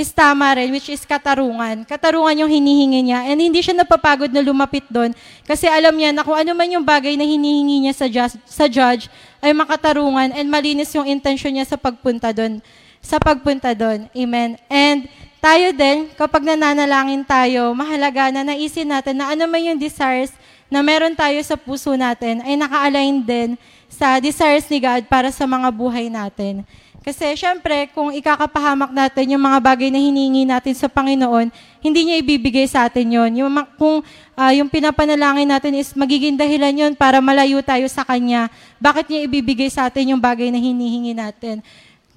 is 0.00 0.08
tama 0.16 0.56
rin, 0.56 0.72
which 0.72 0.88
is 0.88 1.04
katarungan. 1.04 1.84
Katarungan 1.84 2.32
yung 2.40 2.50
hinihingi 2.50 3.12
niya. 3.12 3.28
And 3.28 3.36
hindi 3.36 3.60
siya 3.60 3.76
napapagod 3.76 4.32
na 4.32 4.40
lumapit 4.40 4.88
doon 4.88 5.12
kasi 5.44 5.68
alam 5.68 5.92
niya 5.92 6.16
na 6.16 6.24
kung 6.24 6.34
ano 6.34 6.56
man 6.56 6.72
yung 6.72 6.82
bagay 6.82 7.20
na 7.20 7.28
hinihingi 7.28 7.84
niya 7.84 7.94
sa, 7.94 8.06
just, 8.08 8.40
sa 8.48 8.64
judge 8.64 9.12
ay 9.44 9.52
makatarungan 9.52 10.32
and 10.32 10.48
malinis 10.48 10.88
yung 10.96 11.04
intention 11.04 11.52
niya 11.52 11.68
sa 11.68 11.76
pagpunta 11.76 12.32
doon. 12.32 12.64
Sa 13.04 13.20
pagpunta 13.20 13.76
doon. 13.76 14.08
Amen. 14.16 14.56
And 14.72 15.04
tayo 15.40 15.72
din, 15.76 16.08
kapag 16.16 16.44
nananalangin 16.44 17.24
tayo, 17.24 17.72
mahalaga 17.76 18.32
na 18.32 18.44
naisin 18.44 18.88
natin 18.88 19.20
na 19.20 19.32
ano 19.32 19.44
man 19.48 19.60
yung 19.60 19.80
desires 19.80 20.32
na 20.68 20.80
meron 20.80 21.16
tayo 21.16 21.36
sa 21.44 21.58
puso 21.58 21.92
natin 21.96 22.40
ay 22.46 22.54
naka-align 22.56 23.20
din 23.20 23.50
sa 23.90 24.22
desires 24.22 24.64
ni 24.70 24.78
God 24.78 25.10
para 25.10 25.34
sa 25.34 25.44
mga 25.44 25.68
buhay 25.74 26.06
natin. 26.06 26.62
Kasi 27.00 27.32
syempre, 27.32 27.88
kung 27.96 28.12
ikakapahamak 28.12 28.92
natin 28.92 29.32
yung 29.32 29.40
mga 29.40 29.56
bagay 29.56 29.88
na 29.88 29.96
hiningi 29.96 30.44
natin 30.44 30.76
sa 30.76 30.84
Panginoon, 30.84 31.48
hindi 31.80 32.00
niya 32.04 32.20
ibibigay 32.20 32.68
sa 32.68 32.84
atin 32.84 33.08
yon. 33.08 33.32
Yung, 33.40 33.48
kung 33.80 34.04
uh, 34.36 34.52
yung 34.52 34.68
pinapanalangin 34.68 35.48
natin 35.48 35.80
is 35.80 35.96
magiging 35.96 36.36
dahilan 36.36 36.76
yon 36.76 36.92
para 36.92 37.24
malayo 37.24 37.64
tayo 37.64 37.88
sa 37.88 38.04
Kanya, 38.04 38.52
bakit 38.76 39.08
niya 39.08 39.24
ibibigay 39.24 39.72
sa 39.72 39.88
atin 39.88 40.12
yung 40.12 40.20
bagay 40.20 40.52
na 40.52 40.60
hinihingi 40.60 41.16
natin? 41.16 41.64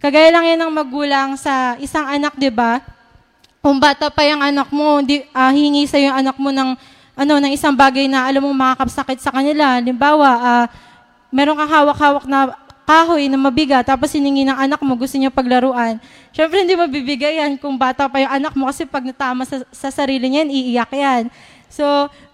Kagaya 0.03 0.35
lang 0.35 0.51
yan 0.51 0.59
ng 0.67 0.73
magulang 0.75 1.39
sa 1.39 1.79
isang 1.79 2.03
anak, 2.03 2.35
di 2.35 2.51
ba? 2.51 2.83
Kung 3.63 3.79
bata 3.79 4.11
pa 4.11 4.27
yung 4.27 4.43
anak 4.43 4.67
mo, 4.67 4.99
di, 4.99 5.23
uh, 5.31 5.51
hingi 5.55 5.87
sa 5.87 5.95
yung 5.95 6.11
anak 6.11 6.35
mo 6.35 6.51
ng, 6.51 6.75
ano, 7.15 7.33
ng 7.39 7.51
isang 7.55 7.71
bagay 7.71 8.11
na 8.11 8.27
alam 8.27 8.43
mo 8.43 8.51
makakapsakit 8.51 9.23
sa 9.23 9.31
kanila. 9.31 9.79
Limbawa, 9.79 10.29
uh, 10.43 10.65
meron 11.31 11.55
kang 11.55 11.71
hawak-hawak 11.71 12.27
na 12.27 12.51
kahoy 12.83 13.31
na 13.31 13.39
mabigat, 13.39 13.87
tapos 13.87 14.11
siningi 14.11 14.43
ng 14.43 14.55
anak 14.55 14.79
mo, 14.83 14.95
gusto 14.99 15.15
niya 15.15 15.31
paglaruan. 15.31 15.97
Siyempre, 16.35 16.63
hindi 16.63 16.75
mabibigay 16.75 17.39
yan 17.39 17.55
kung 17.55 17.79
bata 17.79 18.07
pa 18.11 18.19
yung 18.19 18.31
anak 18.31 18.53
mo 18.53 18.67
kasi 18.67 18.83
pag 18.83 19.03
natama 19.03 19.47
sa, 19.47 19.63
sa 19.71 19.89
sarili 19.89 20.27
niya, 20.27 20.43
iiyak 20.43 20.91
yan. 20.91 21.23
So, 21.71 21.83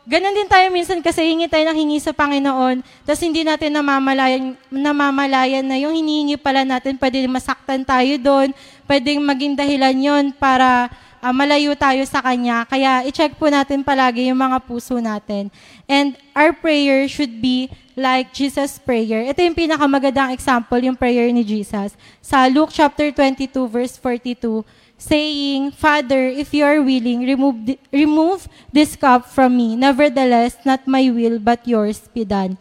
ganun 0.10 0.36
din 0.36 0.50
tayo 0.50 0.68
minsan 0.74 1.00
kasi 1.00 1.22
hingi 1.24 1.48
tayo 1.48 1.64
ng 1.70 1.78
hingi 1.78 2.02
sa 2.02 2.12
Panginoon, 2.12 2.82
tapos 3.06 3.22
hindi 3.24 3.46
natin 3.46 3.72
namamalayan, 3.72 4.58
namamalayan 4.68 5.64
na 5.64 5.78
yung 5.78 5.94
hinihingi 5.94 6.36
pala 6.36 6.66
natin, 6.66 6.98
pwede 6.98 7.24
masaktan 7.30 7.86
tayo 7.86 8.18
doon, 8.20 8.50
pwedeng 8.90 9.22
maging 9.22 9.54
dahilan 9.54 9.96
yon 9.96 10.26
para 10.34 10.90
uh, 11.22 11.36
malayo 11.36 11.76
tayo 11.76 12.02
sa 12.08 12.24
Kanya. 12.24 12.66
Kaya 12.68 13.04
i-check 13.08 13.36
po 13.36 13.48
natin 13.48 13.84
palagi 13.84 14.28
yung 14.28 14.40
mga 14.40 14.58
puso 14.64 14.98
natin. 15.00 15.52
And 15.88 16.16
our 16.36 16.52
prayer 16.52 17.08
should 17.08 17.40
be 17.44 17.72
like 18.00 18.32
Jesus' 18.32 18.80
prayer. 18.80 19.28
Ito 19.28 19.44
yung 19.44 19.56
pinakamagandang 19.56 20.32
example, 20.32 20.80
yung 20.80 20.96
prayer 20.96 21.28
ni 21.32 21.44
Jesus. 21.44 21.94
Sa 22.24 22.48
Luke 22.48 22.72
chapter 22.72 23.12
22, 23.12 23.52
verse 23.68 24.00
42, 24.00 24.64
saying, 25.00 25.72
Father, 25.76 26.28
if 26.28 26.52
you 26.56 26.64
are 26.64 26.84
willing, 26.84 27.24
remove, 27.24 27.80
remove 27.92 28.48
this 28.72 28.96
cup 28.96 29.28
from 29.28 29.56
me. 29.56 29.76
Nevertheless, 29.76 30.60
not 30.68 30.84
my 30.88 31.08
will, 31.12 31.40
but 31.40 31.64
yours 31.68 32.04
be 32.12 32.28
done. 32.28 32.60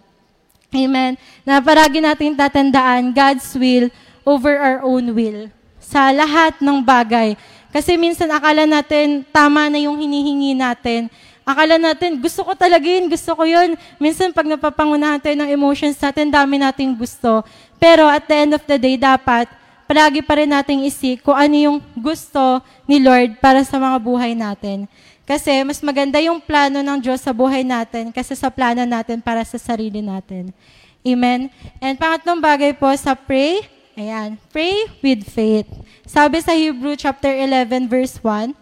Amen. 0.74 1.16
Na 1.48 1.64
paragi 1.64 1.98
natin 1.98 2.36
tatandaan 2.36 3.16
God's 3.16 3.48
will 3.56 3.88
over 4.28 4.60
our 4.60 4.84
own 4.84 5.16
will. 5.16 5.48
Sa 5.80 6.12
lahat 6.12 6.60
ng 6.60 6.84
bagay. 6.84 7.34
Kasi 7.68 8.00
minsan 8.00 8.32
akala 8.32 8.64
natin 8.64 9.24
tama 9.28 9.68
na 9.68 9.76
yung 9.76 10.00
hinihingi 10.00 10.56
natin 10.56 11.12
Akala 11.48 11.80
natin, 11.80 12.20
gusto 12.20 12.44
ko 12.44 12.52
talaga 12.52 12.84
yun, 12.84 13.08
gusto 13.08 13.32
ko 13.32 13.40
yun. 13.48 13.72
Minsan 13.96 14.36
pag 14.36 14.44
napapangunahan 14.44 15.16
tayo 15.16 15.32
ng 15.32 15.48
emotions 15.48 15.96
natin, 15.96 16.28
dami 16.28 16.60
nating 16.60 16.92
gusto. 16.92 17.40
Pero 17.80 18.04
at 18.04 18.28
the 18.28 18.36
end 18.36 18.52
of 18.52 18.60
the 18.68 18.76
day, 18.76 19.00
dapat 19.00 19.48
palagi 19.88 20.20
pa 20.20 20.36
rin 20.36 20.52
nating 20.52 20.84
isik 20.84 21.24
kung 21.24 21.32
ano 21.32 21.56
yung 21.56 21.78
gusto 21.96 22.60
ni 22.84 23.00
Lord 23.00 23.40
para 23.40 23.64
sa 23.64 23.80
mga 23.80 23.96
buhay 23.96 24.36
natin. 24.36 24.84
Kasi 25.24 25.64
mas 25.64 25.80
maganda 25.80 26.20
yung 26.20 26.36
plano 26.36 26.84
ng 26.84 27.00
Diyos 27.00 27.24
sa 27.24 27.32
buhay 27.32 27.64
natin 27.64 28.12
kasi 28.12 28.36
sa 28.36 28.52
plano 28.52 28.84
natin 28.84 29.24
para 29.24 29.40
sa 29.48 29.56
sarili 29.56 30.04
natin. 30.04 30.52
Amen? 31.00 31.48
And 31.80 31.96
pangatlong 31.96 32.44
bagay 32.44 32.76
po 32.76 32.92
sa 33.00 33.16
pray, 33.16 33.64
ayan, 33.98 34.38
pray 34.54 34.86
with 35.02 35.26
faith. 35.26 35.66
Sabi 36.06 36.38
sa 36.38 36.54
Hebrew 36.54 36.94
chapter 36.94 37.34
11 37.34 37.90
verse 37.90 38.22
1, 38.22 38.54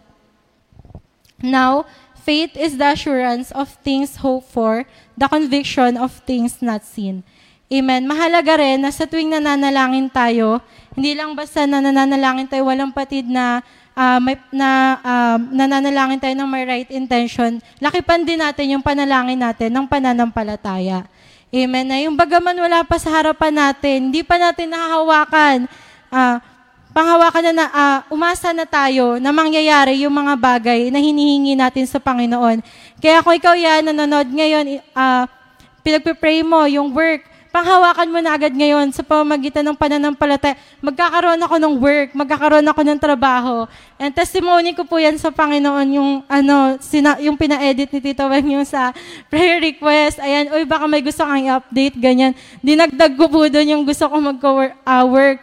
Now, 1.45 1.85
Faith 2.27 2.59
is 2.59 2.75
the 2.75 2.91
assurance 2.91 3.55
of 3.55 3.71
things 3.87 4.19
hoped 4.19 4.51
for, 4.51 4.83
the 5.15 5.31
conviction 5.31 5.95
of 5.95 6.11
things 6.27 6.59
not 6.59 6.83
seen. 6.83 7.23
Amen. 7.71 8.03
Mahalaga 8.03 8.59
rin 8.59 8.83
na 8.83 8.91
sa 8.91 9.07
tuwing 9.07 9.31
nananalangin 9.31 10.11
tayo, 10.11 10.59
hindi 10.91 11.15
lang 11.15 11.31
basta 11.39 11.63
na 11.63 11.79
nananalangin 11.79 12.51
tayo, 12.51 12.67
walang 12.67 12.91
patid 12.91 13.31
na 13.31 13.63
uh, 13.95 14.19
may, 14.19 14.35
na 14.51 14.99
uh, 14.99 15.39
nananalangin 15.39 16.19
tayo 16.19 16.35
ng 16.35 16.51
may 16.51 16.67
right 16.67 16.91
intention, 16.91 17.63
lakipan 17.79 18.27
din 18.27 18.43
natin 18.43 18.75
yung 18.75 18.83
panalangin 18.83 19.39
natin 19.39 19.71
ng 19.71 19.87
pananampalataya. 19.87 21.07
Amen. 21.47 21.87
Na 21.87 21.95
yung 22.03 22.19
bagaman 22.19 22.59
wala 22.59 22.83
pa 22.83 22.99
sa 22.99 23.07
harapan 23.07 23.55
natin, 23.55 24.11
hindi 24.11 24.19
pa 24.19 24.35
natin 24.35 24.67
nahahawakan, 24.67 25.63
uh, 26.11 26.43
panghawakan 26.91 27.43
na, 27.47 27.53
na 27.55 27.65
uh, 27.71 27.99
umasa 28.11 28.51
na 28.51 28.67
tayo 28.67 29.15
na 29.15 29.31
mangyayari 29.31 30.03
yung 30.03 30.11
mga 30.11 30.35
bagay 30.35 30.91
na 30.91 30.99
hinihingi 30.99 31.55
natin 31.55 31.87
sa 31.87 32.03
Panginoon. 32.03 32.59
Kaya 32.99 33.23
kung 33.23 33.31
ikaw 33.31 33.55
yan, 33.55 33.87
nanonood 33.87 34.27
ngayon, 34.27 34.83
uh, 34.91 35.23
pinagpipray 35.87 36.43
mo 36.43 36.67
yung 36.67 36.91
work, 36.91 37.23
panghawakan 37.49 38.09
mo 38.11 38.19
na 38.21 38.35
agad 38.35 38.53
ngayon 38.53 38.93
sa 38.93 39.01
pamamagitan 39.01 39.65
ng 39.65 39.77
pananampalataya. 39.77 40.55
Magkakaroon 40.79 41.41
ako 41.41 41.55
ng 41.57 41.73
work, 41.81 42.09
magkakaroon 42.13 42.67
ako 42.67 42.81
ng 42.85 42.99
trabaho. 42.99 43.65
And 43.97 44.13
testimony 44.13 44.77
ko 44.77 44.85
po 44.85 45.01
yan 45.01 45.17
sa 45.17 45.33
Panginoon 45.33 45.87
yung 45.97 46.11
ano, 46.29 46.77
sina, 46.77 47.17
yung 47.17 47.33
pina-edit 47.33 47.89
ni 47.89 47.99
Tito 47.99 48.27
Weng 48.29 48.61
yung 48.61 48.67
sa 48.67 48.93
prayer 49.31 49.57
request. 49.57 50.21
Ayan, 50.21 50.53
uy, 50.53 50.63
baka 50.69 50.85
may 50.85 51.01
gusto 51.01 51.25
kang 51.25 51.41
i-update, 51.41 51.97
ganyan. 51.97 52.37
Dinagdag 52.61 53.17
ko 53.17 53.25
po 53.25 53.43
doon 53.49 53.67
yung 53.73 53.83
gusto 53.83 54.05
ko 54.05 54.15
mag-work 54.21 54.77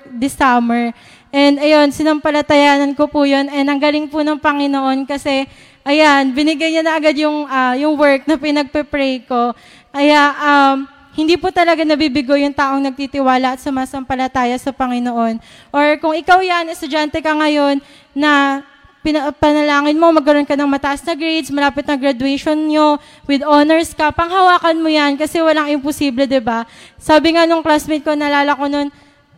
uh, 0.01 0.13
this 0.15 0.39
summer. 0.39 0.95
And 1.35 1.59
ayun, 1.59 1.91
sinampalatayanan 1.91 2.95
ko 2.95 3.11
po 3.11 3.27
yun. 3.27 3.51
And 3.51 3.67
ang 3.67 3.83
galing 3.83 4.07
po 4.07 4.23
ng 4.23 4.39
Panginoon 4.39 5.03
kasi, 5.03 5.51
ayan, 5.83 6.31
binigay 6.31 6.71
niya 6.71 6.87
na 6.87 6.95
agad 6.95 7.19
yung, 7.19 7.51
uh, 7.51 7.75
yung 7.75 7.99
work 7.99 8.23
na 8.31 8.39
pinagpe-pray 8.39 9.27
ko. 9.27 9.51
Kaya, 9.91 10.31
um, 10.39 10.94
hindi 11.14 11.38
po 11.38 11.54
talaga 11.54 11.87
nabibigo 11.87 12.35
yung 12.35 12.52
taong 12.54 12.83
nagtitiwala 12.90 13.54
at 13.54 13.62
sumasampalataya 13.62 14.59
sa 14.59 14.75
Panginoon. 14.75 15.38
Or 15.71 15.87
kung 16.02 16.14
ikaw 16.18 16.42
yan, 16.42 16.66
estudyante 16.75 17.23
ka 17.23 17.33
ngayon 17.38 17.78
na 18.18 18.62
panalangin 19.38 20.00
mo, 20.00 20.11
magkaroon 20.11 20.49
ka 20.49 20.56
ng 20.56 20.66
mataas 20.66 21.04
na 21.04 21.12
grades, 21.14 21.52
malapit 21.52 21.85
na 21.85 21.94
graduation 21.94 22.56
nyo, 22.56 22.97
with 23.28 23.44
honors 23.44 23.92
ka, 23.92 24.09
panghawakan 24.11 24.80
mo 24.80 24.88
yan 24.88 25.14
kasi 25.21 25.44
walang 25.44 25.68
imposible, 25.68 26.25
di 26.25 26.40
ba? 26.40 26.64
Sabi 26.97 27.37
nga 27.37 27.44
nung 27.44 27.61
classmate 27.61 28.00
ko, 28.00 28.16
nalala 28.16 28.56
ko 28.56 28.64
noon, 28.64 28.88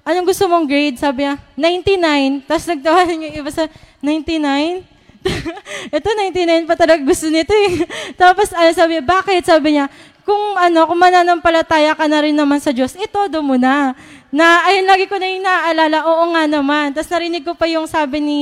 anong 0.06 0.26
gusto 0.30 0.46
mong 0.46 0.70
grade? 0.70 0.96
Sabi 1.02 1.26
niya, 1.26 1.34
99. 1.58 2.46
Tapos 2.46 2.66
nagtawanan 2.70 3.24
yung 3.26 3.34
iba 3.42 3.50
sa, 3.50 3.66
99? 4.00 4.86
Ito, 5.96 6.08
99 6.14 6.70
pa 6.70 6.78
talaga 6.78 7.02
gusto 7.02 7.26
nito 7.26 7.50
eh. 7.50 7.82
Tapos 8.22 8.54
ano, 8.54 8.70
sabi 8.70 8.96
niya, 8.96 9.04
bakit? 9.04 9.42
Sabi 9.42 9.74
niya, 9.74 9.90
kung 10.26 10.58
ano, 10.58 10.90
kung 10.90 10.98
mananampalataya 10.98 11.94
ka 11.94 12.10
na 12.10 12.18
rin 12.18 12.34
naman 12.34 12.58
sa 12.58 12.74
Diyos, 12.74 12.98
ito, 12.98 13.20
do 13.30 13.38
mo 13.46 13.54
na. 13.54 13.94
Na, 14.34 14.66
ayun, 14.66 14.82
lagi 14.82 15.06
ko 15.06 15.14
na 15.22 15.30
yung 15.30 15.46
naaalala, 15.46 16.02
oo 16.02 16.24
nga 16.34 16.44
naman. 16.50 16.90
Tapos 16.90 17.06
narinig 17.14 17.46
ko 17.46 17.54
pa 17.54 17.70
yung 17.70 17.86
sabi 17.86 18.18
ni, 18.18 18.40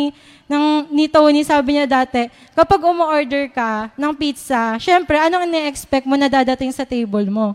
ng, 0.48 0.88
ni 0.88 1.04
Tony, 1.12 1.44
sabi 1.44 1.76
niya 1.76 1.84
dati, 1.84 2.32
kapag 2.56 2.80
umu-order 2.80 3.52
ka 3.52 3.92
ng 4.00 4.16
pizza, 4.16 4.80
syempre, 4.80 5.20
anong 5.20 5.44
ine-expect 5.44 6.08
mo 6.08 6.16
na 6.16 6.32
dadating 6.32 6.72
sa 6.72 6.88
table 6.88 7.28
mo? 7.28 7.52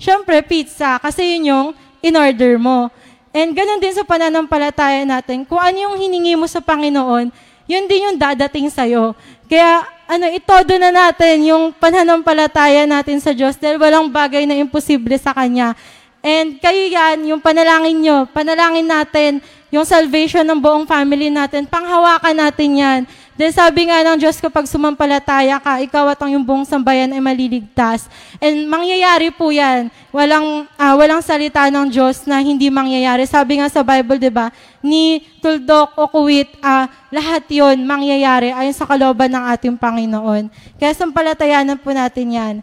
Syempre, 0.00 0.40
pizza, 0.40 0.96
kasi 0.96 1.36
yun 1.36 1.52
yung 1.52 1.66
in-order 2.00 2.56
mo. 2.56 2.88
And 3.36 3.52
ganun 3.52 3.84
din 3.84 3.92
sa 3.92 4.04
pananampalataya 4.04 5.04
natin, 5.04 5.44
kung 5.44 5.60
ano 5.60 5.76
yung 5.76 6.00
hiningi 6.00 6.40
mo 6.40 6.48
sa 6.48 6.64
Panginoon, 6.64 7.28
yun 7.66 7.86
din 7.86 8.10
yung 8.10 8.18
dadating 8.18 8.68
sa'yo. 8.68 9.14
Kaya, 9.46 9.84
ano, 10.08 10.26
itodo 10.32 10.76
na 10.76 10.90
natin 10.92 11.48
yung 11.48 11.72
pananampalataya 11.76 12.84
natin 12.84 13.18
sa 13.20 13.32
Diyos 13.32 13.56
dahil 13.56 13.80
walang 13.80 14.08
bagay 14.12 14.44
na 14.44 14.58
imposible 14.58 15.16
sa 15.16 15.32
Kanya. 15.32 15.76
And 16.22 16.62
kayo 16.62 16.86
yan, 16.86 17.34
yung 17.34 17.42
panalangin 17.42 17.98
nyo, 17.98 18.30
panalangin 18.30 18.86
natin, 18.86 19.42
yung 19.74 19.82
salvation 19.82 20.46
ng 20.46 20.60
buong 20.62 20.86
family 20.86 21.32
natin, 21.32 21.66
panghawakan 21.66 22.36
natin 22.38 22.70
yan. 22.78 23.00
Then 23.32 23.48
sabi 23.48 23.88
nga 23.88 24.04
ng 24.04 24.20
Diyos, 24.20 24.36
kapag 24.36 24.68
sumampalataya 24.68 25.56
ka, 25.56 25.80
ikaw 25.80 26.04
at 26.12 26.20
ang 26.20 26.36
yung 26.36 26.44
buong 26.44 26.68
sambayan 26.68 27.08
ay 27.16 27.20
maliligtas. 27.20 28.04
And 28.36 28.68
mangyayari 28.68 29.32
po 29.32 29.48
yan. 29.48 29.88
Walang, 30.12 30.68
uh, 30.76 30.94
walang 31.00 31.24
salita 31.24 31.64
ng 31.72 31.88
Diyos 31.88 32.28
na 32.28 32.44
hindi 32.44 32.68
mangyayari. 32.68 33.24
Sabi 33.24 33.56
nga 33.56 33.72
sa 33.72 33.80
Bible, 33.80 34.20
di 34.20 34.28
ba, 34.28 34.52
ni 34.84 35.24
tuldok 35.40 35.96
o 35.96 36.04
kuwit, 36.12 36.52
uh, 36.60 36.84
lahat 37.08 37.48
yon 37.48 37.80
mangyayari 37.88 38.52
ayon 38.52 38.76
sa 38.76 38.84
kaloban 38.84 39.32
ng 39.32 39.44
ating 39.56 39.76
Panginoon. 39.80 40.52
Kaya 40.76 40.92
sampalatayanan 40.92 41.80
po 41.80 41.88
natin 41.96 42.26
yan. 42.36 42.54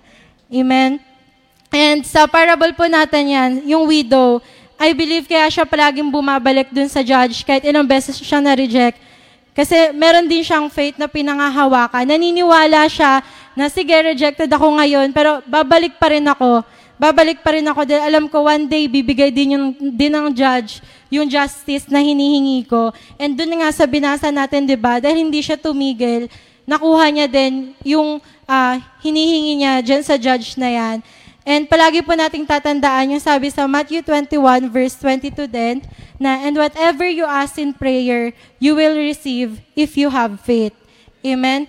Amen? 0.53 1.01
And 1.73 2.05
sa 2.05 2.29
parable 2.29 2.73
po 2.77 2.85
natin 2.85 3.25
yan, 3.25 3.51
yung 3.65 3.89
widow, 3.89 4.41
I 4.79 4.93
believe 4.93 5.25
kaya 5.27 5.49
siya 5.51 5.67
palaging 5.67 6.07
bumabalik 6.07 6.71
dun 6.71 6.87
sa 6.87 7.03
judge 7.03 7.43
kahit 7.43 7.67
ilang 7.67 7.83
beses 7.83 8.15
siya 8.15 8.39
na-reject. 8.39 9.08
Kasi 9.59 9.91
meron 9.91 10.23
din 10.23 10.39
siyang 10.39 10.71
faith 10.71 10.95
na 10.95 11.11
pinangahawakan. 11.11 12.07
Naniniwala 12.07 12.87
siya 12.87 13.19
na 13.59 13.67
sige, 13.67 13.91
rejected 13.91 14.47
ako 14.47 14.79
ngayon, 14.79 15.11
pero 15.11 15.43
babalik 15.43 15.99
pa 15.99 16.15
rin 16.15 16.23
ako. 16.23 16.63
Babalik 16.95 17.43
pa 17.43 17.51
rin 17.51 17.67
ako 17.67 17.83
dahil 17.83 18.07
alam 18.07 18.31
ko 18.31 18.47
one 18.47 18.71
day 18.71 18.87
bibigay 18.87 19.35
din, 19.35 19.59
yung, 19.59 19.75
din 19.75 20.15
ng 20.15 20.31
judge 20.31 20.79
yung 21.11 21.27
justice 21.27 21.91
na 21.91 21.99
hinihingi 21.99 22.71
ko. 22.71 22.95
And 23.19 23.35
dun 23.35 23.51
nga 23.59 23.67
sa 23.75 23.83
binasa 23.83 24.31
natin, 24.31 24.63
di 24.63 24.79
ba, 24.79 25.03
dahil 25.03 25.27
hindi 25.27 25.43
siya 25.43 25.59
tumigil, 25.59 26.31
nakuha 26.63 27.09
niya 27.11 27.27
din 27.27 27.75
yung 27.83 28.23
uh, 28.47 28.75
hinihingi 29.03 29.59
niya 29.59 29.83
dyan 29.83 30.05
sa 30.05 30.15
judge 30.15 30.55
na 30.55 30.69
yan. 30.71 30.97
And 31.47 31.65
palagi 31.65 32.03
po 32.03 32.13
nating 32.13 32.45
tatandaan 32.45 33.15
yung 33.15 33.23
sabi 33.23 33.47
sa 33.49 33.65
Matthew 33.65 34.03
21 34.03 34.69
verse 34.69 34.95
22 34.99 35.47
din, 35.47 35.81
na, 36.19 36.43
And 36.43 36.59
whatever 36.59 37.07
you 37.07 37.23
ask 37.23 37.55
in 37.55 37.71
prayer, 37.71 38.35
you 38.59 38.75
will 38.75 38.99
receive 38.99 39.63
if 39.73 39.95
you 39.95 40.11
have 40.11 40.43
faith. 40.43 40.75
Amen? 41.23 41.65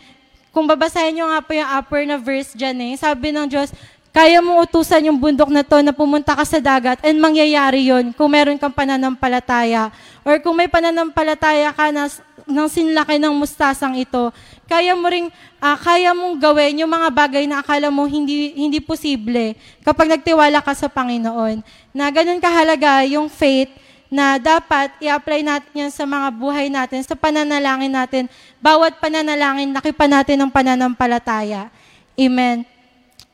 Kung 0.50 0.66
babasahin 0.66 1.14
nyo 1.14 1.30
nga 1.30 1.40
po 1.46 1.54
yung 1.54 1.70
upper 1.70 2.02
na 2.02 2.18
verse 2.18 2.50
dyan 2.58 2.76
eh, 2.82 2.92
sabi 2.98 3.30
ng 3.30 3.46
Diyos, 3.46 3.70
kaya 4.10 4.42
mong 4.42 4.66
utusan 4.66 5.06
yung 5.06 5.22
bundok 5.22 5.54
na 5.54 5.62
to 5.62 5.78
na 5.86 5.94
pumunta 5.94 6.34
ka 6.34 6.42
sa 6.42 6.58
dagat 6.58 6.98
and 7.06 7.14
mangyayari 7.22 7.86
yon 7.94 8.10
kung 8.10 8.26
meron 8.26 8.58
kang 8.58 8.74
pananampalataya. 8.74 9.94
Or 10.26 10.34
kung 10.42 10.58
may 10.58 10.66
pananampalataya 10.66 11.70
ka 11.70 11.94
na 11.94 12.10
ng 12.42 12.66
sinlaki 12.66 13.22
ng 13.22 13.30
mustasang 13.30 13.94
ito, 13.94 14.34
kaya 14.66 14.98
mo 14.98 15.06
ring 15.06 15.30
uh, 15.62 15.78
kaya 15.78 16.10
mong 16.10 16.42
gawin 16.42 16.82
yung 16.82 16.90
mga 16.90 17.06
bagay 17.06 17.46
na 17.46 17.62
akala 17.62 17.86
mo 17.86 18.02
hindi 18.02 18.50
hindi 18.58 18.82
posible 18.82 19.54
kapag 19.86 20.10
nagtiwala 20.10 20.58
ka 20.58 20.74
sa 20.74 20.90
Panginoon. 20.90 21.62
Na 21.94 22.10
ganun 22.10 22.42
kahalaga 22.42 23.06
yung 23.06 23.30
faith 23.30 23.70
na 24.10 24.42
dapat 24.42 24.90
i-apply 24.98 25.46
natin 25.46 25.86
yan 25.86 25.92
sa 25.94 26.02
mga 26.02 26.34
buhay 26.34 26.66
natin, 26.66 26.98
sa 27.06 27.14
pananalangin 27.14 27.94
natin. 27.94 28.26
Bawat 28.58 28.98
pananalangin, 28.98 29.70
nakipa 29.70 30.10
natin 30.10 30.42
ng 30.42 30.50
pananampalataya. 30.50 31.70
Amen. 32.18 32.79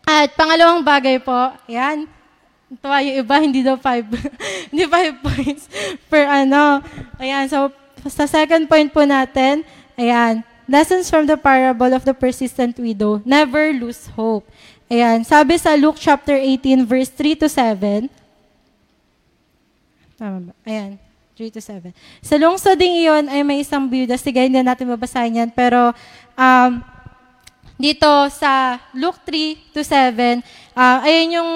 At 0.07 0.33
pangalawang 0.39 0.87
bagay 0.87 1.19
po, 1.21 1.53
yan, 1.67 2.07
Tuwa 2.83 2.99
yung 2.99 3.23
iba, 3.23 3.39
hindi 3.39 3.63
daw 3.63 3.79
five. 3.79 4.03
hindi 4.75 4.91
five 4.91 5.23
points 5.23 5.71
per 6.11 6.27
ano. 6.27 6.83
Ayan, 7.15 7.47
so 7.47 7.71
sa 8.11 8.27
second 8.27 8.67
point 8.67 8.91
po 8.91 9.07
natin, 9.07 9.63
ayan, 9.95 10.43
Lessons 10.67 11.07
from 11.07 11.31
the 11.31 11.39
parable 11.39 11.95
of 11.95 12.03
the 12.03 12.11
persistent 12.11 12.75
widow. 12.75 13.23
Never 13.23 13.71
lose 13.71 14.11
hope. 14.19 14.51
Ayan. 14.91 15.23
Sabi 15.23 15.63
sa 15.63 15.79
Luke 15.79 15.95
chapter 15.95 16.35
18, 16.35 16.83
verse 16.83 17.07
3 17.15 17.39
to 17.39 17.47
7. 17.47 18.11
Tama 20.19 20.51
ba? 20.51 20.53
Ayan. 20.67 20.99
3 21.39 21.55
to 21.55 21.63
7. 21.63 21.95
Sa 22.19 22.35
lungsod 22.35 22.75
ding 22.75 22.99
iyon 22.99 23.31
ay 23.31 23.47
may 23.47 23.63
isang 23.63 23.87
byuda. 23.87 24.19
Sige, 24.19 24.43
hindi 24.43 24.59
natin 24.59 24.91
babasahin 24.91 25.47
yan. 25.47 25.51
Pero 25.55 25.95
um, 26.35 26.71
dito 27.77 28.09
sa 28.33 28.81
Luke 28.97 29.21
3 29.29 29.77
to 29.77 29.81
7, 29.85 30.41
uh, 30.73 30.99
ayun 31.05 31.29
yung 31.41 31.51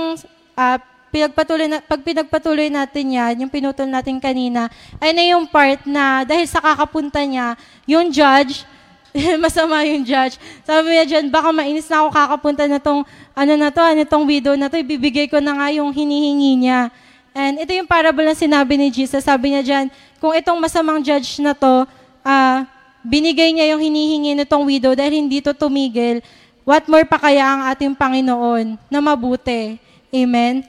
uh, 0.56 0.78
pinagpatuloy 1.10 1.66
na, 1.66 1.82
pag 1.82 2.00
pinagpatuloy 2.04 2.68
natin 2.70 3.16
yan, 3.16 3.34
yung 3.44 3.52
pinutol 3.52 3.88
natin 3.88 4.22
kanina, 4.22 4.70
ay 5.02 5.10
na 5.10 5.24
yung 5.26 5.44
part 5.48 5.82
na 5.88 6.22
dahil 6.22 6.46
sa 6.46 6.62
kakapunta 6.62 7.18
niya, 7.24 7.58
yung 7.88 8.12
judge, 8.12 8.62
masama 9.42 9.82
yung 9.88 10.06
judge. 10.06 10.38
Sabi 10.62 10.94
niya 10.94 11.04
dyan, 11.08 11.32
baka 11.32 11.50
mainis 11.50 11.90
na 11.90 12.06
ako 12.06 12.08
kakapunta 12.14 12.64
na 12.70 12.78
tong, 12.78 13.02
ano 13.34 13.52
na 13.58 13.68
to, 13.74 13.82
ano 13.82 14.02
tong 14.06 14.24
widow 14.28 14.54
na 14.54 14.70
to, 14.70 14.78
ibibigay 14.78 15.26
ko 15.26 15.42
na 15.42 15.58
nga 15.58 15.66
yung 15.74 15.90
hinihingi 15.90 16.68
niya. 16.68 16.94
And 17.34 17.58
ito 17.62 17.74
yung 17.74 17.86
parable 17.90 18.26
na 18.26 18.34
sinabi 18.34 18.74
ni 18.78 18.90
Jesus. 18.90 19.22
Sabi 19.22 19.54
niya 19.54 19.62
dyan, 19.62 19.86
kung 20.18 20.34
itong 20.34 20.58
masamang 20.58 21.02
judge 21.02 21.38
na 21.42 21.54
to, 21.54 21.86
uh, 22.22 22.58
binigay 23.04 23.52
niya 23.52 23.74
yung 23.76 23.82
hinihingi 23.82 24.36
nitong 24.36 24.64
widow 24.68 24.92
dahil 24.92 25.16
hindi 25.16 25.40
to 25.40 25.56
tumigil, 25.56 26.20
what 26.64 26.84
more 26.86 27.04
pa 27.04 27.18
kaya 27.18 27.44
ang 27.44 27.62
ating 27.72 27.92
Panginoon 27.96 28.76
na 28.88 28.98
mabuti? 29.00 29.80
Amen? 30.10 30.66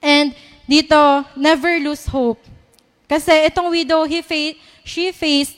And 0.00 0.32
dito, 0.66 0.98
never 1.38 1.78
lose 1.78 2.06
hope. 2.10 2.42
Kasi 3.06 3.30
itong 3.46 3.70
widow, 3.70 4.02
he 4.02 4.18
fa- 4.18 4.58
she 4.82 5.14
faced 5.14 5.54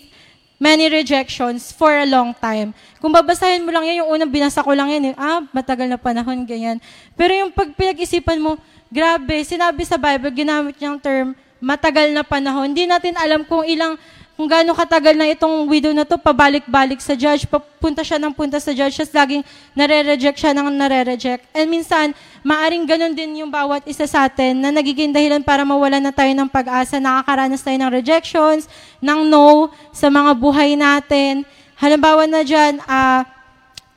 many 0.60 0.90
rejections 0.90 1.72
for 1.72 1.88
a 1.94 2.04
long 2.04 2.34
time. 2.36 2.74
Kung 2.98 3.14
babasahin 3.14 3.64
mo 3.64 3.70
lang 3.72 3.88
yan, 3.88 4.04
yung 4.04 4.10
unang 4.18 4.28
binasa 4.28 4.60
ko 4.60 4.74
lang 4.74 4.90
yan, 4.90 5.02
eh, 5.10 5.14
ah, 5.16 5.40
matagal 5.54 5.86
na 5.86 5.96
panahon, 5.96 6.44
ganyan. 6.44 6.82
Pero 7.14 7.32
yung 7.32 7.54
pag 7.54 7.70
pinag-isipan 7.72 8.42
mo, 8.42 8.58
grabe, 8.90 9.40
sinabi 9.46 9.86
sa 9.86 9.96
Bible, 9.96 10.34
ginamit 10.34 10.76
niyang 10.76 10.98
term, 10.98 11.32
matagal 11.62 12.10
na 12.10 12.26
panahon. 12.26 12.74
Hindi 12.74 12.90
natin 12.90 13.14
alam 13.16 13.46
kung 13.46 13.62
ilang 13.64 13.96
kung 14.38 14.46
gaano 14.46 14.70
katagal 14.70 15.18
na 15.18 15.26
itong 15.34 15.66
widow 15.66 15.90
na 15.90 16.06
to, 16.06 16.14
pabalik-balik 16.14 17.02
sa 17.02 17.18
judge, 17.18 17.42
papunta 17.50 18.06
siya 18.06 18.22
ng 18.22 18.30
punta 18.30 18.62
sa 18.62 18.70
judge, 18.70 18.94
just 18.94 19.10
laging 19.10 19.42
nare-reject 19.74 20.38
siya 20.38 20.54
ng 20.54 20.78
nare-reject. 20.78 21.42
And 21.50 21.66
minsan, 21.66 22.14
maaring 22.46 22.86
ganun 22.86 23.18
din 23.18 23.42
yung 23.42 23.50
bawat 23.50 23.82
isa 23.90 24.06
sa 24.06 24.30
atin 24.30 24.62
na 24.62 24.70
nagiging 24.70 25.10
dahilan 25.10 25.42
para 25.42 25.66
mawalan 25.66 25.98
na 25.98 26.14
tayo 26.14 26.30
ng 26.38 26.46
pag-asa, 26.46 27.02
nakakaranas 27.02 27.66
tayo 27.66 27.82
ng 27.82 27.90
rejections, 27.90 28.70
ng 29.02 29.26
no 29.26 29.74
sa 29.90 30.06
mga 30.06 30.30
buhay 30.38 30.78
natin. 30.78 31.42
Halimbawa 31.74 32.30
na 32.30 32.46
dyan, 32.46 32.78
uh, 32.86 33.26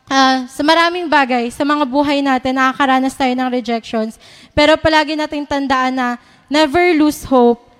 uh, 0.10 0.38
sa 0.50 0.62
maraming 0.66 1.06
bagay, 1.06 1.54
sa 1.54 1.62
mga 1.62 1.86
buhay 1.86 2.26
natin, 2.26 2.58
nakakaranas 2.58 3.14
tayo 3.14 3.38
ng 3.38 3.50
rejections. 3.54 4.18
Pero 4.58 4.74
palagi 4.74 5.14
nating 5.14 5.46
tandaan 5.46 5.94
na 5.94 6.08
never 6.50 6.98
lose 6.98 7.30
hope 7.30 7.71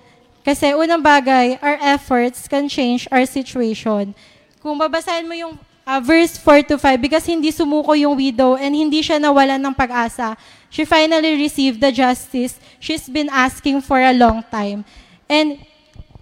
kasi 0.42 0.74
unang 0.74 0.98
bagay, 0.98 1.58
our 1.62 1.78
efforts 1.78 2.50
can 2.50 2.66
change 2.66 3.06
our 3.14 3.22
situation. 3.26 4.10
Kung 4.58 4.74
babasahin 4.74 5.26
mo 5.26 5.34
yung 5.38 5.54
uh, 5.86 6.00
verse 6.02 6.34
4 6.38 6.74
to 6.74 6.76
5, 6.78 6.98
because 6.98 7.26
hindi 7.26 7.54
sumuko 7.54 7.94
yung 7.94 8.18
widow 8.18 8.58
and 8.58 8.74
hindi 8.74 9.02
siya 9.02 9.22
nawalan 9.22 9.62
ng 9.62 9.74
pag-asa, 9.74 10.34
she 10.66 10.82
finally 10.82 11.38
received 11.38 11.78
the 11.78 11.94
justice 11.94 12.58
she's 12.82 13.06
been 13.06 13.30
asking 13.30 13.78
for 13.78 14.02
a 14.02 14.10
long 14.10 14.42
time. 14.50 14.82
And 15.30 15.62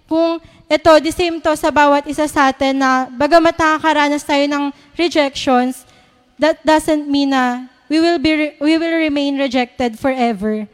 kung 0.05 0.37
ito, 0.69 0.91
the 1.01 1.11
same 1.11 1.41
to 1.41 1.57
sa 1.57 1.73
bawat 1.73 2.05
isa 2.05 2.29
sa 2.29 2.53
atin 2.53 2.77
na 2.77 3.09
bagamat 3.09 3.57
nakakaranas 3.57 4.21
tayo 4.21 4.45
ng 4.45 4.69
rejections, 4.93 5.83
that 6.37 6.61
doesn't 6.61 7.09
mean 7.09 7.33
na 7.33 7.65
we 7.89 7.99
will, 7.99 8.21
be, 8.21 8.55
we 8.61 8.77
will 8.77 8.95
remain 9.01 9.35
rejected 9.35 9.97
forever. 9.97 10.69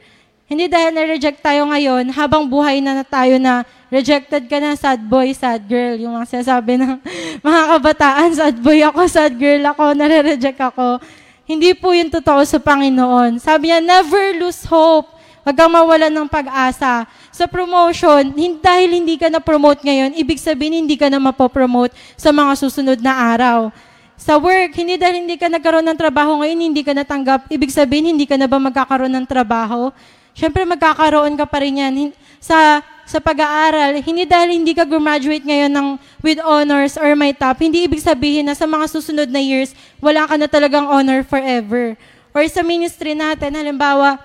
Hindi 0.47 0.71
dahil 0.71 0.95
na-reject 0.95 1.43
tayo 1.43 1.67
ngayon, 1.67 2.07
habang 2.15 2.47
buhay 2.47 2.79
na, 2.79 3.03
tayo 3.03 3.35
na 3.35 3.67
rejected 3.91 4.47
ka 4.47 4.63
na, 4.63 4.79
sad 4.79 5.03
boy, 5.03 5.35
sad 5.35 5.59
girl. 5.67 5.99
Yung 5.99 6.15
mga 6.15 6.39
sinasabi 6.39 6.79
ng 6.79 7.03
mga 7.51 7.61
kabataan, 7.75 8.29
sad 8.31 8.55
boy 8.63 8.79
ako, 8.79 9.11
sad 9.11 9.35
girl 9.35 9.59
ako, 9.75 9.91
nare-reject 9.91 10.55
ako. 10.63 11.03
Hindi 11.43 11.75
po 11.75 11.91
yung 11.91 12.07
totoo 12.07 12.47
sa 12.47 12.63
Panginoon. 12.63 13.43
Sabi 13.43 13.75
niya, 13.75 13.83
never 13.83 14.39
lose 14.39 14.63
hope. 14.63 15.11
Huwag 15.43 15.55
kang 15.55 15.67
mawalan 15.67 16.15
ng 16.15 16.27
pag-asa. 16.31 17.03
Sa 17.35 17.43
promotion, 17.43 18.31
hindi, 18.31 18.63
dahil 18.63 19.03
hindi 19.03 19.19
ka 19.19 19.27
na-promote 19.27 19.83
ngayon, 19.83 20.15
ibig 20.15 20.39
sabihin 20.39 20.79
hindi 20.79 20.95
ka 20.95 21.11
na 21.11 21.19
mapopromote 21.19 21.91
sa 22.15 22.31
mga 22.31 22.55
susunod 22.55 22.99
na 23.03 23.35
araw. 23.35 23.67
Sa 24.15 24.39
work, 24.39 24.71
hindi 24.79 24.95
dahil 24.95 25.27
hindi 25.27 25.35
ka 25.35 25.51
nagkaroon 25.51 25.91
ng 25.91 25.99
trabaho 25.99 26.39
ngayon, 26.39 26.71
hindi 26.71 26.87
ka 26.87 26.95
natanggap, 26.95 27.51
ibig 27.51 27.71
sabihin 27.71 28.15
hindi 28.15 28.23
ka 28.23 28.39
na 28.39 28.47
ba 28.47 28.55
magkakaroon 28.63 29.11
ng 29.11 29.27
trabaho? 29.27 29.91
Siyempre, 30.37 30.61
magkakaroon 30.69 31.33
ka 31.33 31.49
pa 31.49 31.65
rin 31.65 31.81
yan. 31.81 32.13
Sa, 32.37 32.85
sa 33.09 33.17
pag-aaral, 33.17 33.97
hindi 34.05 34.29
dahil 34.29 34.53
hindi 34.53 34.77
ka 34.77 34.85
graduate 34.85 35.41
ngayon 35.41 35.73
ng 35.73 35.87
with 36.21 36.37
honors 36.45 36.93
or 36.93 37.17
may 37.17 37.33
top, 37.33 37.57
hindi 37.57 37.89
ibig 37.89 38.05
sabihin 38.05 38.45
na 38.45 38.53
sa 38.53 38.69
mga 38.69 38.85
susunod 38.85 39.25
na 39.33 39.41
years, 39.41 39.73
wala 39.97 40.29
ka 40.29 40.37
na 40.37 40.45
talagang 40.45 40.85
honor 40.85 41.25
forever. 41.25 41.97
Or 42.37 42.45
sa 42.45 42.61
ministry 42.61 43.17
natin, 43.17 43.57
halimbawa, 43.57 44.21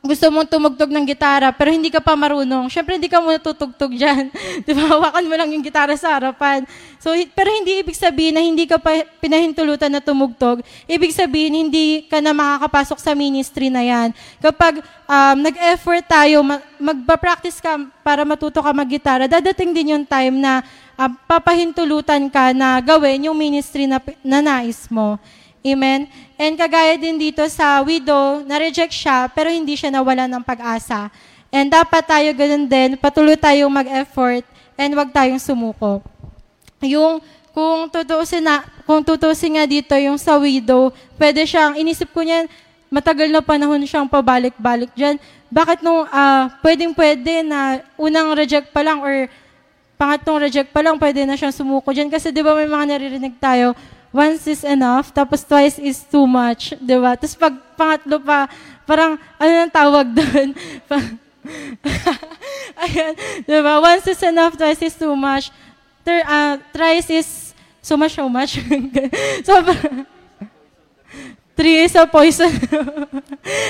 gusto 0.00 0.32
mong 0.32 0.48
tumugtog 0.48 0.88
ng 0.88 1.04
gitara, 1.04 1.52
pero 1.52 1.68
hindi 1.68 1.92
ka 1.92 2.00
pa 2.00 2.16
marunong, 2.16 2.72
syempre 2.72 2.96
hindi 2.96 3.04
ka 3.04 3.20
muna 3.20 3.36
tutugtog 3.36 3.92
dyan. 3.92 4.32
Di 4.64 4.72
ba? 4.72 4.96
Hawakan 4.96 5.24
mo 5.28 5.34
lang 5.36 5.52
yung 5.52 5.60
gitara 5.60 5.92
sa 5.92 6.16
harapan. 6.16 6.64
So, 6.96 7.12
pero 7.36 7.52
hindi 7.52 7.84
ibig 7.84 7.92
sabihin 7.92 8.32
na 8.32 8.40
hindi 8.40 8.64
ka 8.64 8.80
pa 8.80 9.04
pinahintulutan 9.20 9.92
na 9.92 10.00
tumugtog. 10.00 10.64
Ibig 10.88 11.12
sabihin, 11.12 11.52
hindi 11.68 12.08
ka 12.08 12.16
na 12.24 12.32
makakapasok 12.32 12.96
sa 12.96 13.12
ministry 13.12 13.68
na 13.68 13.84
yan. 13.84 14.08
Kapag 14.40 14.80
um, 15.04 15.36
nag-effort 15.36 16.04
tayo, 16.08 16.40
magpa-practice 16.80 17.60
ka 17.60 17.76
para 18.00 18.24
matuto 18.24 18.64
ka 18.64 18.72
mag-gitara, 18.72 19.28
dadating 19.28 19.76
din 19.76 20.00
yung 20.00 20.04
time 20.08 20.40
na 20.40 20.64
uh, 20.96 21.12
papahintulutan 21.28 22.24
ka 22.32 22.56
na 22.56 22.80
gawin 22.80 23.28
yung 23.28 23.36
ministry 23.36 23.84
na, 23.84 24.00
na 24.24 24.40
nais 24.40 24.88
mo. 24.88 25.20
Amen? 25.60 26.08
And 26.40 26.56
kagaya 26.56 26.96
din 26.96 27.20
dito 27.20 27.44
sa 27.52 27.84
widow, 27.84 28.40
na-reject 28.48 28.96
siya, 28.96 29.28
pero 29.28 29.52
hindi 29.52 29.76
siya 29.76 29.92
nawala 29.92 30.24
ng 30.24 30.40
pag-asa. 30.40 31.12
And 31.52 31.68
dapat 31.68 32.00
tayo 32.08 32.32
ganun 32.32 32.64
din, 32.64 32.96
patuloy 32.96 33.36
tayong 33.36 33.68
mag-effort, 33.68 34.48
and 34.72 34.96
wag 34.96 35.12
tayong 35.12 35.36
sumuko. 35.36 36.00
Yung, 36.80 37.20
kung 37.52 37.92
tutusin, 37.92 38.40
na, 38.40 38.64
kung 38.88 39.04
tutusin 39.04 39.60
nga 39.60 39.68
dito 39.68 39.92
yung 40.00 40.16
sa 40.16 40.40
widow, 40.40 40.88
pwede 41.20 41.44
siyang, 41.44 41.76
inisip 41.76 42.08
ko 42.08 42.24
niyan, 42.24 42.48
matagal 42.88 43.28
na 43.28 43.44
panahon 43.44 43.84
siyang 43.84 44.08
pabalik-balik 44.08 44.96
dyan. 44.96 45.20
Bakit 45.52 45.84
nung, 45.84 46.08
uh, 46.08 46.48
pwedeng-pwede 46.64 47.44
na 47.44 47.84
unang 48.00 48.32
reject 48.32 48.72
pa 48.72 48.80
lang 48.80 49.04
or 49.04 49.28
pangatlong 50.00 50.40
reject 50.40 50.72
pa 50.72 50.80
lang, 50.80 50.96
pwede 50.96 51.28
na 51.28 51.36
siyang 51.36 51.52
sumuko 51.52 51.92
dyan. 51.92 52.08
Kasi 52.08 52.32
di 52.32 52.40
ba 52.40 52.56
may 52.56 52.64
mga 52.64 52.96
naririnig 52.96 53.36
tayo, 53.36 53.76
once 54.10 54.46
is 54.50 54.62
enough, 54.66 55.14
tapos 55.14 55.46
twice 55.46 55.78
is 55.78 56.02
too 56.02 56.26
much, 56.26 56.74
di 56.82 56.98
ba? 56.98 57.14
Tapos 57.14 57.38
pag 57.38 57.54
pangatlo 57.78 58.18
pa, 58.18 58.50
parang, 58.82 59.14
ano 59.38 59.50
nang 59.50 59.72
tawag 59.72 60.06
doon? 60.18 60.48
Ayan, 62.84 63.12
di 63.46 63.58
ba? 63.62 63.78
Once 63.78 64.10
is 64.10 64.22
enough, 64.26 64.58
twice 64.58 64.82
is 64.82 64.98
too 64.98 65.14
much. 65.14 65.54
Ter, 66.02 66.26
uh, 66.26 66.58
thrice 66.74 67.08
is 67.08 67.28
so 67.78 67.96
much, 67.96 68.18
so 68.18 68.28
much. 68.28 68.58
so, 69.46 69.54
three 71.54 71.86
is 71.86 71.94
a 71.94 72.04
poison. 72.08 72.50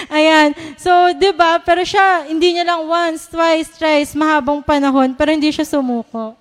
Ayan. 0.09 0.57
So, 0.81 1.13
di 1.15 1.37
ba? 1.37 1.61
Pero 1.61 1.85
siya, 1.85 2.25
hindi 2.27 2.57
niya 2.57 2.65
lang 2.65 2.89
once, 2.89 3.29
twice, 3.29 3.69
thrice, 3.77 4.17
mahabang 4.17 4.65
panahon, 4.65 5.13
pero 5.13 5.35
hindi 5.35 5.53
siya 5.53 5.69
sumuko. 5.69 6.33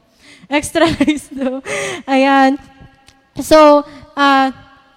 Extra 0.50 0.88
rice 0.88 1.30
do. 1.30 1.62
Ayan. 2.10 2.58
So, 3.39 3.88
uh, 4.15 4.47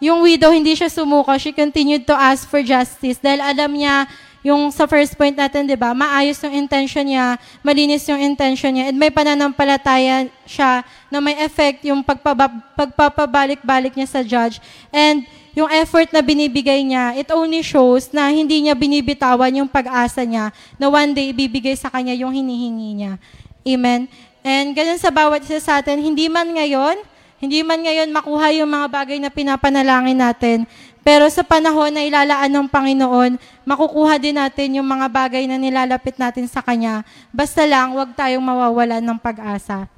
yung 0.02 0.22
widow, 0.22 0.50
hindi 0.50 0.74
siya 0.74 0.90
sumuko. 0.90 1.30
She 1.38 1.54
continued 1.54 2.06
to 2.10 2.14
ask 2.14 2.50
for 2.50 2.58
justice 2.62 3.22
dahil 3.22 3.38
alam 3.38 3.70
niya 3.70 4.10
yung 4.42 4.74
sa 4.74 4.90
first 4.90 5.14
point 5.14 5.38
natin, 5.38 5.70
di 5.70 5.78
ba, 5.78 5.94
maayos 5.94 6.42
yung 6.42 6.66
intention 6.66 7.06
niya, 7.06 7.38
malinis 7.62 8.02
yung 8.10 8.18
intention 8.18 8.74
niya, 8.74 8.90
and 8.90 8.98
may 8.98 9.06
pananampalataya 9.06 10.26
siya 10.42 10.82
na 11.06 11.22
may 11.22 11.38
effect 11.46 11.86
yung 11.86 12.02
pagpapabalik-balik 12.02 13.94
niya 13.94 14.08
sa 14.10 14.20
judge. 14.26 14.58
And 14.90 15.22
yung 15.54 15.70
effort 15.70 16.10
na 16.10 16.26
binibigay 16.26 16.82
niya, 16.82 17.14
it 17.14 17.30
only 17.30 17.62
shows 17.62 18.10
na 18.10 18.34
hindi 18.34 18.66
niya 18.66 18.74
binibitawan 18.74 19.54
yung 19.54 19.70
pag-asa 19.70 20.26
niya 20.26 20.50
na 20.74 20.90
one 20.90 21.14
day 21.14 21.30
ibibigay 21.30 21.78
sa 21.78 21.86
kanya 21.86 22.18
yung 22.18 22.34
hinihingi 22.34 22.98
niya. 22.98 23.22
Amen? 23.62 24.10
And 24.42 24.74
ganun 24.74 24.98
sa 24.98 25.14
bawat 25.14 25.46
isa 25.46 25.62
sa 25.62 25.78
atin, 25.78 26.02
hindi 26.02 26.26
man 26.26 26.50
ngayon, 26.50 26.98
hindi 27.42 27.66
man 27.66 27.82
ngayon 27.82 28.14
makuha 28.14 28.54
yung 28.54 28.70
mga 28.70 28.86
bagay 28.86 29.18
na 29.18 29.26
pinapanalangin 29.26 30.14
natin, 30.14 30.58
pero 31.02 31.26
sa 31.26 31.42
panahon 31.42 31.90
na 31.90 32.06
ilalaan 32.06 32.46
ng 32.46 32.70
Panginoon, 32.70 33.34
makukuha 33.66 34.14
din 34.22 34.38
natin 34.38 34.78
yung 34.78 34.86
mga 34.86 35.10
bagay 35.10 35.50
na 35.50 35.58
nilalapit 35.58 36.14
natin 36.14 36.46
sa 36.46 36.62
Kanya. 36.62 37.02
Basta 37.34 37.66
lang, 37.66 37.98
huwag 37.98 38.14
tayong 38.14 38.46
mawawalan 38.46 39.02
ng 39.02 39.18
pag-asa. 39.18 39.90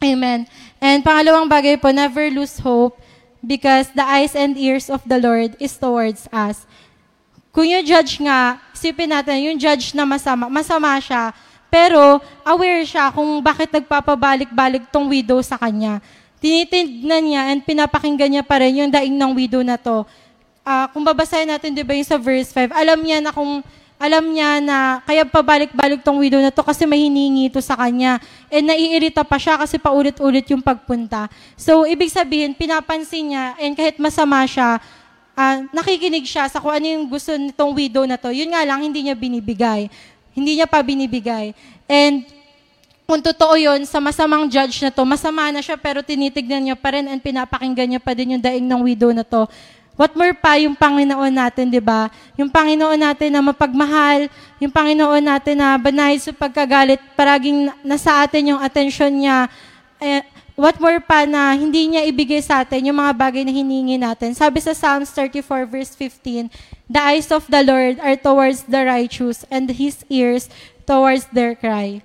Amen. 0.00 0.48
And 0.80 1.04
pangalawang 1.04 1.52
bagay 1.52 1.76
po, 1.76 1.92
never 1.92 2.24
lose 2.32 2.56
hope 2.56 2.96
because 3.44 3.92
the 3.92 4.02
eyes 4.02 4.32
and 4.32 4.56
ears 4.56 4.88
of 4.88 5.04
the 5.04 5.20
Lord 5.20 5.52
is 5.60 5.76
towards 5.76 6.24
us. 6.32 6.64
Kung 7.52 7.68
yung 7.68 7.84
judge 7.84 8.16
nga, 8.16 8.56
isipin 8.72 9.12
natin, 9.12 9.44
yung 9.44 9.60
judge 9.60 9.92
na 9.92 10.08
masama, 10.08 10.48
masama 10.48 10.96
siya, 10.96 11.36
pero 11.68 12.16
aware 12.48 12.80
siya 12.88 13.12
kung 13.12 13.44
bakit 13.44 13.68
nagpapabalik-balik 13.68 14.88
tong 14.88 15.12
widow 15.12 15.44
sa 15.44 15.60
kanya 15.60 16.00
tinitignan 16.42 17.22
niya 17.22 17.42
and 17.54 17.62
pinapakinggan 17.62 18.30
niya 18.34 18.42
pa 18.42 18.58
rin 18.58 18.82
yung 18.82 18.90
daing 18.90 19.14
ng 19.14 19.32
widow 19.38 19.62
na 19.62 19.78
to. 19.78 20.02
Uh, 20.66 20.86
kung 20.90 21.06
babasahin 21.06 21.46
natin, 21.46 21.70
di 21.70 21.86
ba 21.86 21.94
yung 21.94 22.06
sa 22.06 22.18
verse 22.18 22.50
5, 22.50 22.74
alam 22.74 22.98
niya 22.98 23.22
na 23.22 23.30
kung 23.30 23.62
alam 24.02 24.34
niya 24.34 24.58
na 24.58 24.98
kaya 25.06 25.22
pabalik-balik 25.22 26.02
tong 26.02 26.18
widow 26.18 26.42
na 26.42 26.50
to 26.50 26.66
kasi 26.66 26.82
may 26.82 27.06
hiningi 27.06 27.46
ito 27.46 27.62
sa 27.62 27.78
kanya. 27.78 28.18
And 28.50 28.66
naiirita 28.66 29.22
pa 29.22 29.38
siya 29.38 29.54
kasi 29.62 29.78
paulit-ulit 29.78 30.42
yung 30.50 30.58
pagpunta. 30.58 31.30
So, 31.54 31.86
ibig 31.86 32.10
sabihin, 32.10 32.58
pinapansin 32.58 33.30
niya 33.30 33.54
and 33.62 33.78
kahit 33.78 34.02
masama 34.02 34.42
siya, 34.42 34.82
uh, 35.38 35.56
nakikinig 35.70 36.26
siya 36.26 36.50
sa 36.50 36.58
kung 36.58 36.74
ano 36.74 36.82
yung 36.82 37.06
gusto 37.06 37.30
nitong 37.38 37.70
widow 37.78 38.02
na 38.02 38.18
to. 38.18 38.34
Yun 38.34 38.50
nga 38.50 38.66
lang, 38.66 38.82
hindi 38.82 39.06
niya 39.06 39.14
binibigay. 39.14 39.86
Hindi 40.34 40.58
niya 40.58 40.66
pa 40.66 40.82
binibigay. 40.82 41.54
And 41.86 42.26
kung 43.12 43.20
totoo 43.20 43.60
yun, 43.60 43.84
sa 43.84 44.00
masamang 44.00 44.48
judge 44.48 44.80
na 44.80 44.88
to, 44.88 45.04
masama 45.04 45.52
na 45.52 45.60
siya 45.60 45.76
pero 45.76 46.00
tinitignan 46.00 46.64
niya 46.64 46.72
pa 46.72 46.96
rin 46.96 47.04
and 47.12 47.20
pinapakinggan 47.20 47.84
niya 47.84 48.00
pa 48.00 48.16
din 48.16 48.32
yung 48.32 48.40
daing 48.40 48.64
ng 48.64 48.80
widow 48.80 49.12
na 49.12 49.20
to. 49.20 49.44
What 50.00 50.16
more 50.16 50.32
pa 50.32 50.56
yung 50.56 50.72
Panginoon 50.72 51.28
natin, 51.28 51.68
di 51.68 51.76
ba? 51.76 52.08
Yung 52.40 52.48
Panginoon 52.48 52.96
natin 52.96 53.36
na 53.36 53.44
mapagmahal, 53.44 54.32
yung 54.56 54.72
Panginoon 54.72 55.20
natin 55.20 55.60
na 55.60 55.76
banay 55.76 56.16
sa 56.16 56.32
pagkagalit, 56.32 57.04
paraging 57.12 57.68
nasa 57.84 58.24
atin 58.24 58.56
yung 58.56 58.60
atensyon 58.64 59.12
niya. 59.12 59.44
Eh, 60.00 60.24
what 60.56 60.80
more 60.80 60.96
pa 61.04 61.28
na 61.28 61.52
hindi 61.52 61.92
niya 61.92 62.08
ibigay 62.08 62.40
sa 62.40 62.64
atin 62.64 62.88
yung 62.88 62.96
mga 62.96 63.12
bagay 63.12 63.44
na 63.44 63.52
hiningi 63.52 64.00
natin. 64.00 64.32
Sabi 64.32 64.64
sa 64.64 64.72
Psalms 64.72 65.12
34 65.12 65.68
verse 65.68 65.92
15, 66.00 66.48
The 66.88 67.02
eyes 67.12 67.28
of 67.28 67.44
the 67.52 67.60
Lord 67.60 68.00
are 68.00 68.16
towards 68.16 68.64
the 68.64 68.88
righteous 68.88 69.44
and 69.52 69.68
His 69.68 70.00
ears 70.08 70.48
towards 70.88 71.28
their 71.36 71.52
cry. 71.52 72.00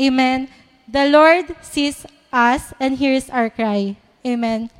Amen. 0.00 0.48
The 0.88 1.12
Lord 1.12 1.52
sees 1.60 2.08
us 2.32 2.72
and 2.80 2.96
hears 2.96 3.28
our 3.28 3.52
cry. 3.52 4.00
Amen. 4.24 4.72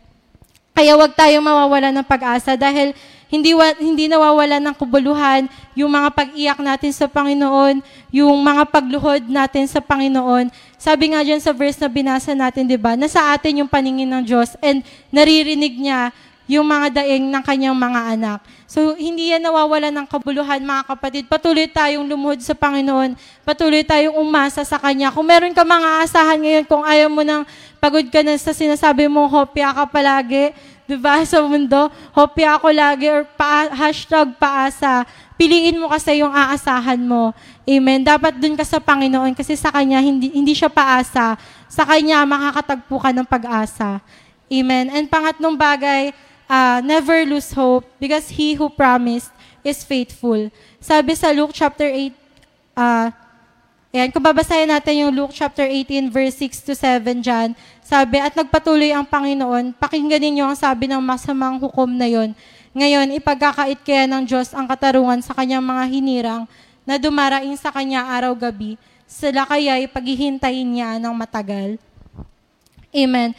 Kaya 0.73 0.97
wag 0.97 1.13
tayong 1.13 1.45
mawawala 1.45 1.93
ng 1.93 2.07
pag-asa 2.09 2.57
dahil 2.57 2.97
hindi, 3.29 3.53
hindi 3.79 4.09
nawawala 4.09 4.57
ng 4.59 4.75
kubuluhan 4.75 5.45
yung 5.77 5.93
mga 5.93 6.09
pag-iyak 6.11 6.59
natin 6.59 6.91
sa 6.91 7.05
Panginoon, 7.05 7.85
yung 8.11 8.35
mga 8.41 8.65
pagluhod 8.67 9.29
natin 9.29 9.69
sa 9.69 9.79
Panginoon. 9.79 10.49
Sabi 10.81 11.13
nga 11.13 11.21
dyan 11.21 11.39
sa 11.39 11.53
verse 11.53 11.79
na 11.79 11.87
binasa 11.87 12.33
natin, 12.33 12.65
di 12.65 12.81
ba, 12.81 12.97
nasa 12.97 13.31
atin 13.31 13.63
yung 13.63 13.71
paningin 13.71 14.09
ng 14.09 14.25
Diyos 14.25 14.57
and 14.65 14.81
naririnig 15.13 15.79
niya 15.79 16.11
yung 16.51 16.67
mga 16.67 16.99
daing 16.99 17.31
ng 17.31 17.43
kanyang 17.47 17.79
mga 17.79 18.01
anak. 18.19 18.39
So, 18.67 18.99
hindi 18.99 19.31
yan 19.31 19.39
nawawala 19.39 19.95
ng 19.95 20.07
kabuluhan, 20.11 20.59
mga 20.59 20.83
kapatid. 20.83 21.25
Patuloy 21.31 21.71
tayong 21.71 22.03
lumuhod 22.03 22.43
sa 22.43 22.59
Panginoon. 22.59 23.15
Patuloy 23.47 23.87
tayong 23.87 24.19
umasa 24.19 24.67
sa 24.67 24.75
Kanya. 24.75 25.15
Kung 25.15 25.23
meron 25.31 25.55
ka 25.55 25.63
mga 25.63 26.03
asahan 26.03 26.43
ngayon, 26.43 26.65
kung 26.67 26.83
ayaw 26.83 27.07
mo 27.07 27.23
nang 27.23 27.47
pagod 27.79 28.03
ka 28.11 28.27
na 28.27 28.35
sa 28.35 28.51
sinasabi 28.51 29.07
mo, 29.07 29.31
hopya 29.31 29.71
ka 29.71 29.87
palagi, 29.87 30.51
di 30.91 30.99
ba, 30.99 31.23
sa 31.31 31.39
mundo, 31.39 31.87
hopya 32.11 32.59
ako 32.59 32.75
lagi, 32.75 33.07
or 33.07 33.23
pa, 33.39 33.71
hashtag 33.71 34.35
paasa, 34.35 35.07
piliin 35.39 35.79
mo 35.79 35.87
kasi 35.87 36.19
yung 36.19 36.35
aasahan 36.35 36.99
mo. 36.99 37.31
Amen. 37.63 38.03
Dapat 38.03 38.43
dun 38.43 38.59
ka 38.59 38.67
sa 38.67 38.83
Panginoon 38.83 39.39
kasi 39.39 39.55
sa 39.55 39.71
Kanya, 39.71 40.03
hindi, 40.03 40.35
hindi 40.35 40.51
siya 40.51 40.67
paasa. 40.67 41.39
Sa 41.71 41.87
Kanya, 41.87 42.27
makakatagpo 42.27 42.99
ka 42.99 43.15
ng 43.15 43.27
pag-asa. 43.31 44.03
Amen. 44.51 44.91
And 44.91 45.07
pangatlong 45.07 45.55
bagay, 45.55 46.11
uh, 46.51 46.83
never 46.83 47.23
lose 47.23 47.55
hope 47.55 47.87
because 48.03 48.35
He 48.35 48.59
who 48.59 48.67
promised 48.67 49.31
is 49.63 49.87
faithful. 49.87 50.51
Sabi 50.83 51.15
sa 51.15 51.31
Luke 51.31 51.55
chapter 51.55 51.87
8, 51.87 52.11
uh, 52.75 53.09
Ayan, 53.91 54.07
kung 54.15 54.23
babasahin 54.23 54.71
natin 54.71 55.03
yung 55.03 55.11
Luke 55.11 55.35
chapter 55.35 55.67
18, 55.67 56.15
verse 56.15 56.39
6 56.39 56.63
to 56.63 56.79
7 56.79 57.27
dyan, 57.27 57.59
sabi, 57.83 58.23
at 58.23 58.31
nagpatuloy 58.39 58.95
ang 58.95 59.03
Panginoon, 59.03 59.75
pakinggan 59.75 60.23
ninyo 60.23 60.47
ang 60.47 60.55
sabi 60.55 60.87
ng 60.87 61.03
masamang 61.03 61.59
hukom 61.59 61.91
na 61.99 62.07
yon. 62.07 62.31
Ngayon, 62.71 63.19
ipagkakait 63.19 63.83
kaya 63.83 64.07
ng 64.07 64.23
Diyos 64.31 64.55
ang 64.55 64.71
katarungan 64.71 65.19
sa 65.27 65.35
kanyang 65.35 65.67
mga 65.67 65.85
hinirang 65.91 66.43
na 66.87 67.03
dumaraing 67.03 67.59
sa 67.59 67.75
kanya 67.75 68.07
araw-gabi, 68.15 68.79
sila 69.11 69.43
kaya 69.43 69.83
ipaghihintayin 69.83 70.71
niya 70.71 70.95
ng 71.03 71.11
matagal. 71.11 71.75
Amen. 72.95 73.35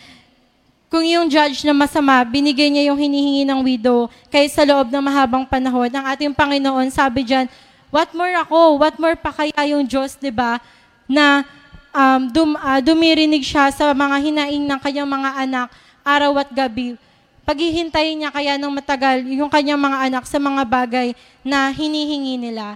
Kung 0.92 1.08
yung 1.08 1.32
judge 1.32 1.64
na 1.64 1.72
masama, 1.72 2.20
binigay 2.28 2.68
niya 2.68 2.92
yung 2.92 3.00
hinihingi 3.00 3.48
ng 3.48 3.64
widow, 3.64 4.12
kahit 4.28 4.52
sa 4.52 4.68
loob 4.68 4.92
ng 4.92 5.00
mahabang 5.00 5.48
panahon, 5.48 5.88
ang 5.88 6.04
ating 6.12 6.36
Panginoon, 6.36 6.92
sabi 6.92 7.24
dyan, 7.24 7.48
what 7.88 8.12
more 8.12 8.36
ako? 8.36 8.76
What 8.76 9.00
more 9.00 9.16
pa 9.16 9.32
kaya 9.32 9.56
yung 9.72 9.88
Diyos, 9.88 10.20
di 10.20 10.36
ba, 10.36 10.60
na 11.08 11.48
um, 11.96 12.28
dum, 12.28 12.60
uh, 12.60 12.84
dumirinig 12.84 13.40
siya 13.40 13.72
sa 13.72 13.96
mga 13.96 14.20
hinaing 14.20 14.68
ng 14.68 14.80
kanyang 14.84 15.08
mga 15.08 15.30
anak 15.48 15.68
araw 16.04 16.44
at 16.44 16.52
gabi. 16.52 17.00
Paghihintayin 17.48 18.28
niya 18.28 18.32
kaya 18.36 18.60
ng 18.60 18.76
matagal 18.76 19.24
yung 19.32 19.48
kanyang 19.48 19.80
mga 19.80 20.12
anak 20.12 20.24
sa 20.28 20.44
mga 20.44 20.68
bagay 20.68 21.16
na 21.40 21.72
hinihingi 21.72 22.36
nila. 22.36 22.76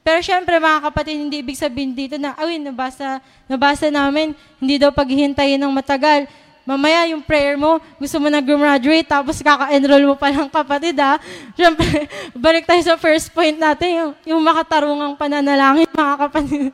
Pero 0.00 0.24
syempre 0.24 0.56
mga 0.56 0.88
kapatid, 0.88 1.20
hindi 1.20 1.44
ibig 1.44 1.60
sabihin 1.60 1.92
dito 1.92 2.16
na, 2.16 2.32
ay, 2.40 2.56
nabasa, 2.56 3.20
nabasa 3.44 3.92
namin, 3.92 4.32
hindi 4.56 4.80
daw 4.80 4.88
paghihintayin 4.88 5.60
ng 5.60 5.68
matagal. 5.68 6.24
Mamaya 6.62 7.10
yung 7.10 7.22
prayer 7.26 7.58
mo, 7.58 7.82
gusto 7.98 8.22
mo 8.22 8.30
na 8.30 8.38
graduate, 8.38 9.02
tapos 9.02 9.42
kaka-enroll 9.42 10.06
mo 10.06 10.14
pa 10.14 10.30
ng 10.30 10.46
kapatid, 10.46 10.94
ha? 11.02 11.18
Siyempre, 11.58 12.06
balik 12.38 12.62
tayo 12.70 12.78
sa 12.86 12.94
first 12.94 13.34
point 13.34 13.58
natin, 13.58 13.88
yung, 13.90 14.12
yung 14.30 14.40
makatarungang 14.46 15.18
pananalangin, 15.18 15.90
mga 15.98 16.16
kapatid. 16.28 16.70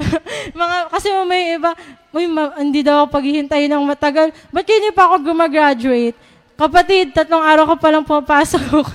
mga, 0.60 0.76
kasi 0.86 1.08
may 1.26 1.58
iba, 1.58 1.74
uy, 2.14 2.30
ma, 2.30 2.54
hindi 2.62 2.86
daw 2.86 3.02
ako 3.02 3.18
paghihintay 3.18 3.66
ng 3.66 3.82
matagal. 3.82 4.30
Ba't 4.54 4.66
hindi 4.70 4.94
pa 4.94 5.10
ako 5.10 5.26
gumagraduate? 5.26 6.14
Kapatid, 6.54 7.10
tatlong 7.10 7.42
araw 7.42 7.74
ka 7.74 7.76
palang 7.82 8.06
pumapasok. 8.06 8.86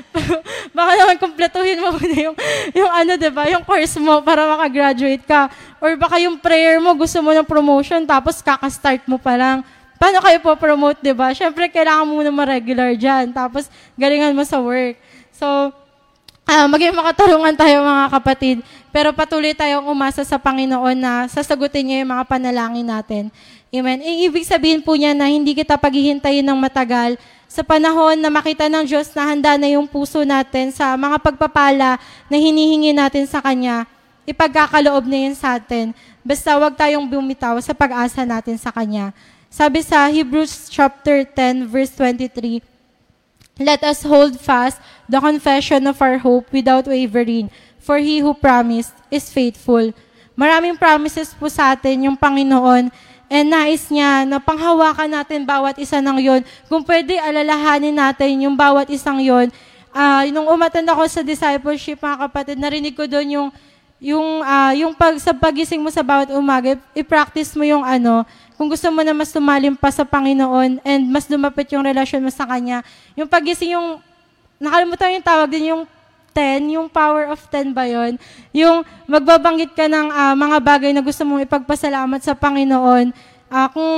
Baka 0.76 0.90
naman 0.92 1.16
kumpletuhin 1.16 1.80
mo 1.80 1.96
muna 1.96 2.16
yung, 2.20 2.36
yung 2.76 2.92
ano, 2.92 3.12
di 3.16 3.30
ba, 3.32 3.48
yung 3.48 3.64
course 3.64 3.96
mo 3.96 4.20
para 4.20 4.44
makagraduate 4.44 5.24
ka. 5.24 5.48
Or 5.80 5.96
baka 5.96 6.20
yung 6.20 6.36
prayer 6.36 6.76
mo, 6.84 6.92
gusto 6.92 7.16
mo 7.24 7.32
ng 7.32 7.48
promotion, 7.48 8.04
tapos 8.04 8.44
kaka-start 8.44 9.08
mo 9.08 9.16
pa 9.16 9.40
lang. 9.40 9.64
Paano 9.96 10.20
kayo 10.20 10.38
po 10.44 10.52
promote, 10.52 11.00
di 11.00 11.16
ba? 11.16 11.32
Siyempre, 11.32 11.72
kailangan 11.72 12.04
mo 12.04 12.20
muna 12.20 12.28
ma-regular 12.28 12.92
dyan. 12.92 13.32
Tapos, 13.32 13.72
galingan 13.96 14.36
mo 14.36 14.44
sa 14.44 14.60
work. 14.60 15.00
So, 15.32 15.72
uh, 16.44 16.66
maging 16.68 16.92
makatarungan 16.92 17.56
tayo 17.56 17.80
mga 17.80 18.06
kapatid. 18.20 18.56
Pero 18.92 19.16
patuloy 19.16 19.56
tayong 19.56 19.88
umasa 19.88 20.20
sa 20.26 20.36
Panginoon 20.36 20.96
na 20.98 21.24
sasagutin 21.24 21.88
niya 21.88 22.04
yung 22.04 22.12
mga 22.12 22.24
panalangin 22.28 22.84
natin. 22.84 23.24
Amen. 23.72 24.04
E, 24.04 24.28
ibig 24.28 24.44
sabihin 24.44 24.84
po 24.84 24.92
niya 24.92 25.16
na 25.16 25.32
hindi 25.32 25.56
kita 25.56 25.80
paghihintayin 25.80 26.44
ng 26.44 26.60
matagal 26.60 27.16
sa 27.48 27.64
panahon 27.64 28.20
na 28.20 28.28
makita 28.28 28.68
ng 28.68 28.84
Diyos 28.84 29.08
na 29.16 29.24
handa 29.24 29.56
na 29.56 29.64
yung 29.64 29.88
puso 29.88 30.28
natin 30.28 30.68
sa 30.68 30.92
mga 30.92 31.16
pagpapala 31.16 31.96
na 32.28 32.36
hinihingi 32.36 32.92
natin 32.92 33.24
sa 33.24 33.40
Kanya, 33.40 33.88
ipagkakaloob 34.28 35.08
na 35.08 35.24
yun 35.24 35.32
sa 35.32 35.56
atin. 35.56 35.96
Basta 36.20 36.52
wag 36.60 36.76
tayong 36.76 37.08
bumitaw 37.08 37.56
sa 37.64 37.72
pag-asa 37.72 38.28
natin 38.28 38.60
sa 38.60 38.68
Kanya. 38.68 39.16
Sabi 39.48 39.80
sa 39.80 40.04
Hebrews 40.04 40.68
chapter 40.68 41.24
10 41.24 41.64
verse 41.64 41.96
23, 41.96 42.60
Let 43.56 43.88
us 43.88 44.04
hold 44.04 44.36
fast 44.36 44.84
the 45.08 45.16
confession 45.16 45.88
of 45.88 45.96
our 46.04 46.20
hope 46.20 46.52
without 46.52 46.84
wavering, 46.84 47.48
for 47.80 47.96
He 47.96 48.20
who 48.20 48.36
promised 48.36 48.92
is 49.08 49.32
faithful. 49.32 49.96
Maraming 50.36 50.76
promises 50.76 51.32
po 51.32 51.48
sa 51.48 51.72
atin 51.72 52.12
yung 52.12 52.20
Panginoon 52.20 52.92
And 53.32 53.48
nais 53.48 53.88
niya 53.88 54.28
na 54.28 54.36
panghawakan 54.36 55.08
natin 55.08 55.48
bawat 55.48 55.80
isa 55.80 56.04
ng 56.04 56.20
yon. 56.20 56.40
Kung 56.68 56.84
pwede, 56.84 57.16
alalahanin 57.16 57.96
natin 57.96 58.44
yung 58.44 58.52
bawat 58.52 58.92
isang 58.92 59.24
yon. 59.24 59.48
Uh, 59.88 60.28
nung 60.28 60.52
umatend 60.52 60.84
ako 60.92 61.08
sa 61.08 61.24
discipleship, 61.24 61.96
mga 61.96 62.28
kapatid, 62.28 62.60
narinig 62.60 62.92
ko 62.92 63.08
doon 63.08 63.28
yung 63.32 63.48
yung 64.02 64.42
uh, 64.42 64.74
yung 64.76 64.92
pag 64.92 65.14
sa 65.16 65.32
pagising 65.32 65.80
mo 65.80 65.88
sa 65.88 66.04
bawat 66.04 66.28
umaga, 66.34 66.76
i-practice 66.92 67.56
mo 67.56 67.64
yung 67.64 67.86
ano, 67.86 68.26
kung 68.60 68.68
gusto 68.68 68.90
mo 68.92 69.00
na 69.00 69.16
mas 69.16 69.32
tumalim 69.32 69.78
pa 69.78 69.88
sa 69.88 70.04
Panginoon 70.04 70.84
and 70.84 71.02
mas 71.08 71.24
lumapit 71.30 71.72
yung 71.72 71.86
relasyon 71.86 72.20
mo 72.20 72.28
sa 72.28 72.44
Kanya. 72.44 72.84
Yung 73.16 73.30
pagising 73.30 73.78
yung, 73.78 73.96
nakalimutan 74.60 75.16
yung 75.16 75.24
tawag 75.24 75.48
din, 75.48 75.72
yung 75.72 75.82
10, 76.34 76.74
yung 76.74 76.88
power 76.88 77.28
of 77.30 77.40
10 77.48 77.76
ba 77.76 77.84
yon? 77.84 78.16
Yung 78.56 78.82
magbabanggit 79.04 79.76
ka 79.76 79.86
ng 79.86 80.08
uh, 80.08 80.34
mga 80.34 80.58
bagay 80.58 80.90
na 80.90 81.04
gusto 81.04 81.22
mong 81.22 81.44
ipagpasalamat 81.44 82.20
sa 82.24 82.32
Panginoon. 82.32 83.12
Uh, 83.52 83.68
kung 83.70 83.92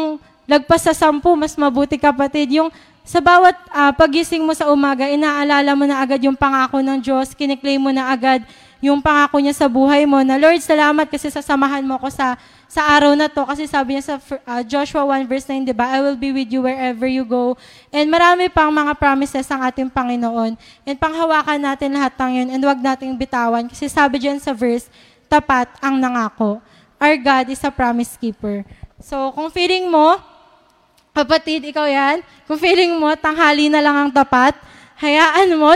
lagpas 0.44 0.84
sa 0.84 0.92
sampu, 0.92 1.32
mas 1.38 1.54
mabuti 1.54 1.96
kapatid. 1.96 2.58
Yung 2.58 2.68
sa 3.04 3.20
bawat 3.20 3.54
uh, 3.68 3.92
pagising 3.92 4.42
mo 4.42 4.56
sa 4.56 4.72
umaga, 4.72 5.06
inaalala 5.08 5.76
mo 5.76 5.84
na 5.84 6.00
agad 6.00 6.20
yung 6.24 6.36
pangako 6.36 6.80
ng 6.80 6.98
Diyos, 7.04 7.36
kiniklaim 7.36 7.80
mo 7.80 7.92
na 7.92 8.08
agad 8.08 8.40
yung 8.84 9.00
pangako 9.00 9.40
niya 9.40 9.56
sa 9.56 9.68
buhay 9.68 10.04
mo 10.04 10.20
na, 10.20 10.36
Lord, 10.36 10.60
salamat 10.60 11.08
kasi 11.08 11.32
sasamahan 11.32 11.84
mo 11.84 11.96
ko 11.96 12.12
sa 12.12 12.36
sa 12.68 12.84
araw 12.90 13.14
na 13.14 13.30
to. 13.30 13.42
Kasi 13.46 13.68
sabi 13.70 13.96
niya 13.96 14.04
sa 14.04 14.14
uh, 14.20 14.62
Joshua 14.66 15.06
1 15.06 15.30
verse 15.30 15.46
9, 15.46 15.64
di 15.64 15.74
ba? 15.74 15.90
I 15.90 16.02
will 16.02 16.18
be 16.18 16.34
with 16.34 16.50
you 16.50 16.64
wherever 16.64 17.06
you 17.06 17.22
go. 17.22 17.54
And 17.94 18.10
marami 18.10 18.50
pang 18.50 18.72
mga 18.72 18.98
promises 18.98 19.46
ang 19.50 19.62
ating 19.64 19.90
Panginoon. 19.90 20.58
And 20.84 20.96
panghawakan 20.98 21.60
natin 21.62 21.94
lahat 21.94 22.14
ng 22.18 22.32
yun 22.34 22.48
and 22.54 22.62
wag 22.64 22.80
nating 22.82 23.14
bitawan. 23.14 23.70
Kasi 23.70 23.86
sabi 23.86 24.18
diyan 24.18 24.42
sa 24.42 24.52
verse, 24.52 24.90
tapat 25.30 25.70
ang 25.80 25.98
nangako. 25.98 26.60
Our 26.98 27.16
God 27.20 27.50
is 27.50 27.60
a 27.62 27.70
promise 27.74 28.16
keeper. 28.16 28.62
So, 29.02 29.34
kung 29.34 29.50
feeling 29.50 29.90
mo, 29.90 30.16
kapatid, 31.12 31.66
ikaw 31.68 31.84
yan, 31.84 32.22
kung 32.48 32.56
feeling 32.56 32.96
mo, 32.96 33.12
tanghali 33.18 33.68
na 33.68 33.82
lang 33.82 33.96
ang 33.98 34.10
tapat, 34.10 34.56
hayaan 34.98 35.50
mo 35.58 35.70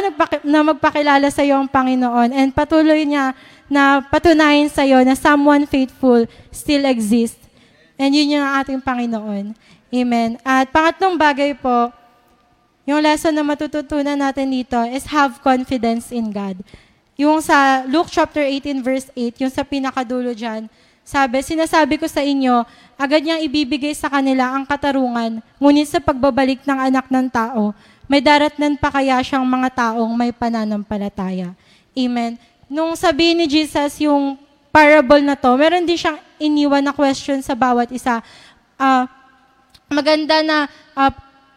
na 0.47 0.61
magpakilala 0.63 1.27
sa 1.29 1.43
iyo 1.43 1.59
ang 1.59 1.67
Panginoon 1.67 2.31
and 2.31 2.55
patuloy 2.55 3.03
niya 3.03 3.35
na 3.69 4.01
patunayan 4.01 4.73
sa 4.73 4.83
iyo 4.83 4.99
na 5.05 5.15
someone 5.15 5.69
faithful 5.69 6.25
still 6.51 6.89
exists. 6.89 7.41
And 8.01 8.17
yun 8.17 8.41
yung 8.41 8.49
ating 8.59 8.81
Panginoon. 8.81 9.53
Amen. 9.89 10.41
At 10.45 10.73
pangatlong 10.73 11.17
bagay 11.17 11.57
po, 11.57 11.93
yung 12.89 13.05
lesson 13.05 13.37
na 13.37 13.45
matututunan 13.45 14.17
natin 14.17 14.49
dito 14.49 14.81
is 14.89 15.05
have 15.09 15.37
confidence 15.45 16.09
in 16.09 16.33
God. 16.33 16.57
Yung 17.21 17.45
sa 17.45 17.85
Luke 17.85 18.09
chapter 18.09 18.41
18 18.41 18.81
verse 18.81 19.13
8, 19.13 19.45
yung 19.45 19.53
sa 19.53 19.61
pinakadulo 19.61 20.33
dyan, 20.33 20.71
sabi, 21.09 21.41
sinasabi 21.41 21.97
ko 21.97 22.05
sa 22.05 22.21
inyo, 22.21 22.69
agad 23.01 23.25
niyang 23.25 23.41
ibibigay 23.41 23.97
sa 23.97 24.13
kanila 24.13 24.53
ang 24.53 24.69
katarungan, 24.69 25.41
ngunit 25.57 25.89
sa 25.89 26.05
pagbabalik 26.05 26.65
ng 26.69 26.79
anak 26.93 27.09
ng 27.09 27.33
tao, 27.33 27.73
may 28.05 28.21
daratnan 28.21 28.77
pa 28.77 28.93
kaya 28.93 29.17
siyang 29.25 29.45
mga 29.45 29.69
taong 29.73 30.13
may 30.13 30.37
pananampalataya. 30.37 31.57
Amen. 31.97 32.37
Nung 32.69 32.93
sabi 32.95 33.33
ni 33.33 33.49
Jesus 33.49 33.99
yung 34.05 34.37
parable 34.71 35.25
na 35.25 35.35
to, 35.35 35.51
meron 35.57 35.83
din 35.89 35.97
siyang 35.97 36.21
iniwan 36.37 36.85
na 36.85 36.93
question 36.93 37.41
sa 37.41 37.57
bawat 37.57 37.89
isa. 37.91 38.21
Uh, 38.79 39.09
maganda 39.89 40.45
na 40.45 40.69
uh, 40.93 41.11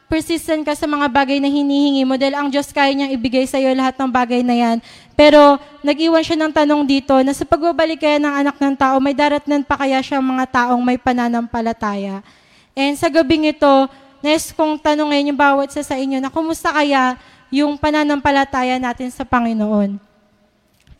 persistent 0.07 0.63
ka 0.63 0.75
sa 0.75 0.87
mga 0.87 1.07
bagay 1.11 1.37
na 1.39 1.47
hinihingi 1.47 2.03
mo 2.07 2.15
dahil 2.15 2.35
ang 2.35 2.47
Diyos 2.47 2.71
kaya 2.71 2.91
niyang 2.95 3.13
ibigay 3.15 3.43
sa 3.47 3.59
iyo 3.59 3.71
lahat 3.75 3.95
ng 3.99 4.11
bagay 4.11 4.41
na 4.41 4.55
yan. 4.55 4.77
Pero 5.13 5.59
nag-iwan 5.85 6.23
siya 6.23 6.39
ng 6.39 6.51
tanong 6.55 6.83
dito 6.87 7.13
na 7.21 7.35
sa 7.35 7.43
pagbabalik 7.43 8.01
kaya 8.01 8.17
ng 8.17 8.33
anak 8.47 8.57
ng 8.57 8.75
tao, 8.79 8.97
may 8.97 9.13
daratnan 9.13 9.61
pa 9.67 9.77
kaya 9.77 10.01
siyang 10.01 10.23
mga 10.23 10.47
taong 10.49 10.81
may 10.81 10.97
pananampalataya. 10.97 12.23
And 12.71 12.95
sa 12.95 13.11
gabing 13.11 13.51
ito, 13.51 13.91
Next 14.21 14.53
kong 14.53 14.77
tanongin 14.77 15.33
yung 15.33 15.41
bawat 15.41 15.73
sa 15.73 15.81
sa 15.81 15.97
inyo 15.97 16.21
na 16.21 16.29
kumusta 16.29 16.69
kaya 16.69 17.17
yung 17.49 17.73
pananampalataya 17.73 18.77
natin 18.77 19.09
sa 19.09 19.25
Panginoon. 19.25 19.97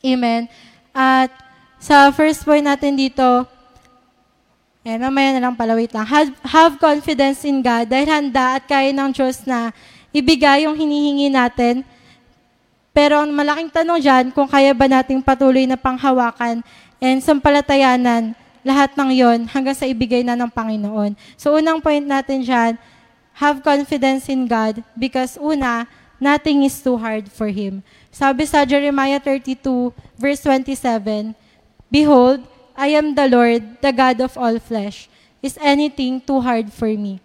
Amen. 0.02 0.50
At 0.92 1.30
sa 1.78 2.10
first 2.10 2.42
point 2.42 2.66
natin 2.66 2.98
dito, 2.98 3.46
eh, 4.82 4.98
mamaya 4.98 5.38
na 5.38 5.50
lang 5.50 5.54
pala, 5.54 5.78
wait 5.78 5.94
lang. 5.94 6.06
Have, 6.10 6.34
have 6.42 6.74
confidence 6.82 7.46
in 7.46 7.62
God 7.62 7.86
dahil 7.86 8.10
handa 8.10 8.58
at 8.58 8.66
kaya 8.66 8.90
ng 8.90 9.14
Diyos 9.14 9.46
na 9.46 9.70
ibigay 10.10 10.66
yung 10.66 10.74
hinihingi 10.74 11.30
natin. 11.30 11.86
Pero 12.92 13.22
ang 13.22 13.30
malaking 13.30 13.70
tanong 13.70 14.02
dyan, 14.02 14.26
kung 14.34 14.50
kaya 14.50 14.74
ba 14.74 14.90
nating 14.90 15.22
patuloy 15.22 15.64
na 15.70 15.78
panghawakan 15.78 16.66
and 17.00 17.18
sampalatayanan 17.22 18.36
lahat 18.62 18.94
ng 18.94 19.10
yon 19.14 19.40
hanggang 19.50 19.78
sa 19.78 19.86
ibigay 19.90 20.22
na 20.22 20.38
ng 20.38 20.50
Panginoon. 20.50 21.18
So 21.38 21.58
unang 21.58 21.82
point 21.82 22.06
natin 22.06 22.46
dyan, 22.46 22.78
have 23.38 23.62
confidence 23.66 24.30
in 24.30 24.46
God 24.46 24.82
because 24.94 25.38
una, 25.38 25.90
nothing 26.22 26.62
is 26.66 26.78
too 26.78 26.98
hard 26.98 27.30
for 27.30 27.50
Him. 27.50 27.82
Sabi 28.12 28.43
sa 28.43 28.67
Jeremiah 28.67 29.24
32, 29.24 29.95
verse 30.19 30.43
27, 30.43 31.32
Behold, 31.88 32.43
I 32.76 32.91
am 33.00 33.15
the 33.15 33.28
Lord, 33.32 33.80
the 33.80 33.91
God 33.95 34.19
of 34.19 34.36
all 34.36 34.60
flesh. 34.60 35.08
Is 35.39 35.56
anything 35.63 36.19
too 36.19 36.43
hard 36.43 36.69
for 36.76 36.91
me? 36.91 37.24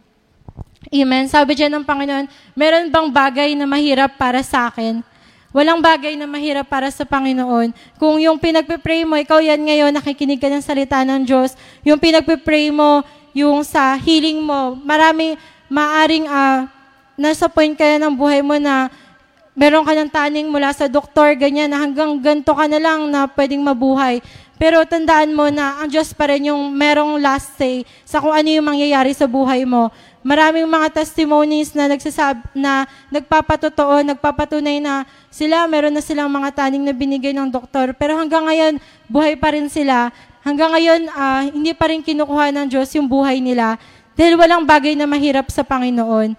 Amen. 0.94 1.26
Sabi 1.26 1.58
dyan 1.58 1.74
ng 1.74 1.84
Panginoon, 1.84 2.30
meron 2.54 2.86
bang 2.86 3.08
bagay 3.10 3.50
na 3.58 3.66
mahirap 3.66 4.14
para 4.14 4.40
sa 4.46 4.70
akin? 4.70 5.02
Walang 5.50 5.82
bagay 5.82 6.14
na 6.14 6.30
mahirap 6.30 6.70
para 6.70 6.86
sa 6.94 7.02
Panginoon. 7.02 7.74
Kung 7.98 8.22
yung 8.22 8.38
pinagpe-pray 8.38 9.02
mo, 9.02 9.18
ikaw 9.18 9.42
yan 9.42 9.58
ngayon, 9.66 9.90
nakikinig 9.90 10.38
ka 10.38 10.46
ng 10.46 10.62
salita 10.62 11.02
ng 11.02 11.26
Diyos, 11.26 11.58
yung 11.82 11.98
pinagpe-pray 11.98 12.70
mo, 12.70 13.02
yung 13.34 13.66
sa 13.66 13.98
healing 13.98 14.38
mo, 14.38 14.78
marami, 14.86 15.34
maaring 15.66 16.30
uh, 16.30 16.70
nasa 17.18 17.48
point 17.48 17.72
kaya 17.72 17.96
ng 17.98 18.12
buhay 18.12 18.44
mo 18.44 18.54
na 18.60 18.92
meron 19.56 19.82
ka 19.88 19.96
ng 19.96 20.12
taning 20.12 20.52
mula 20.52 20.70
sa 20.76 20.86
doktor, 20.86 21.32
ganyan, 21.34 21.72
na 21.72 21.80
hanggang 21.80 22.20
ganto 22.20 22.52
ka 22.52 22.68
na 22.68 22.76
lang 22.76 23.08
na 23.08 23.24
pwedeng 23.24 23.64
mabuhay. 23.64 24.20
Pero 24.56 24.84
tandaan 24.88 25.36
mo 25.36 25.48
na 25.52 25.80
ang 25.80 25.88
Diyos 25.88 26.16
pa 26.16 26.32
rin 26.32 26.48
yung 26.48 26.72
merong 26.72 27.20
last 27.20 27.56
say 27.60 27.84
sa 28.08 28.24
kung 28.24 28.32
ano 28.32 28.48
yung 28.48 28.64
mangyayari 28.64 29.12
sa 29.12 29.28
buhay 29.28 29.68
mo. 29.68 29.92
Maraming 30.24 30.64
mga 30.64 30.96
testimonies 30.96 31.76
na 31.76 31.92
nagsasab 31.92 32.40
na 32.56 32.88
nagpapatotoo, 33.12 34.00
nagpapatunay 34.00 34.80
na 34.80 35.04
sila, 35.28 35.68
meron 35.68 35.92
na 35.92 36.00
silang 36.00 36.32
mga 36.32 36.56
taning 36.56 36.84
na 36.88 36.96
binigay 36.96 37.36
ng 37.36 37.52
doktor. 37.52 37.92
Pero 37.94 38.16
hanggang 38.16 38.48
ngayon, 38.48 38.80
buhay 39.12 39.36
pa 39.36 39.52
rin 39.52 39.68
sila. 39.68 40.08
Hanggang 40.40 40.72
ngayon, 40.72 41.00
uh, 41.12 41.42
hindi 41.52 41.76
pa 41.76 41.92
rin 41.92 42.00
kinukuha 42.00 42.50
ng 42.56 42.66
Diyos 42.72 42.88
yung 42.96 43.06
buhay 43.06 43.44
nila. 43.44 43.76
Dahil 44.16 44.40
walang 44.40 44.64
bagay 44.64 44.96
na 44.96 45.04
mahirap 45.04 45.52
sa 45.52 45.60
Panginoon. 45.60 46.32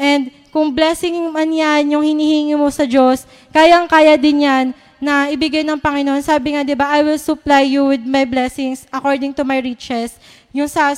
And 0.00 0.32
kung 0.48 0.72
blessing 0.72 1.28
man 1.28 1.52
yan, 1.52 1.92
yung 1.92 2.00
hinihingi 2.00 2.56
mo 2.56 2.72
sa 2.72 2.88
Diyos, 2.88 3.28
kayang-kaya 3.52 4.16
din 4.16 4.48
yan 4.48 4.72
na 4.96 5.28
ibigay 5.28 5.60
ng 5.60 5.76
Panginoon. 5.76 6.24
Sabi 6.24 6.56
nga, 6.56 6.64
di 6.64 6.72
ba, 6.72 6.88
I 6.88 7.04
will 7.04 7.20
supply 7.20 7.68
you 7.68 7.92
with 7.92 8.00
my 8.08 8.24
blessings 8.24 8.88
according 8.88 9.36
to 9.36 9.44
my 9.44 9.60
riches. 9.60 10.16
Yung 10.56 10.72
sa, 10.72 10.96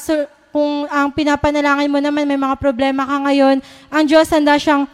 kung 0.54 0.86
ang 0.86 1.10
pinapanalangin 1.10 1.90
mo 1.90 1.98
naman 1.98 2.30
may 2.30 2.38
mga 2.38 2.54
problema 2.62 3.02
ka 3.02 3.26
ngayon, 3.26 3.58
ang 3.90 4.04
Diyos 4.06 4.30
handa 4.30 4.54
siyang 4.54 4.86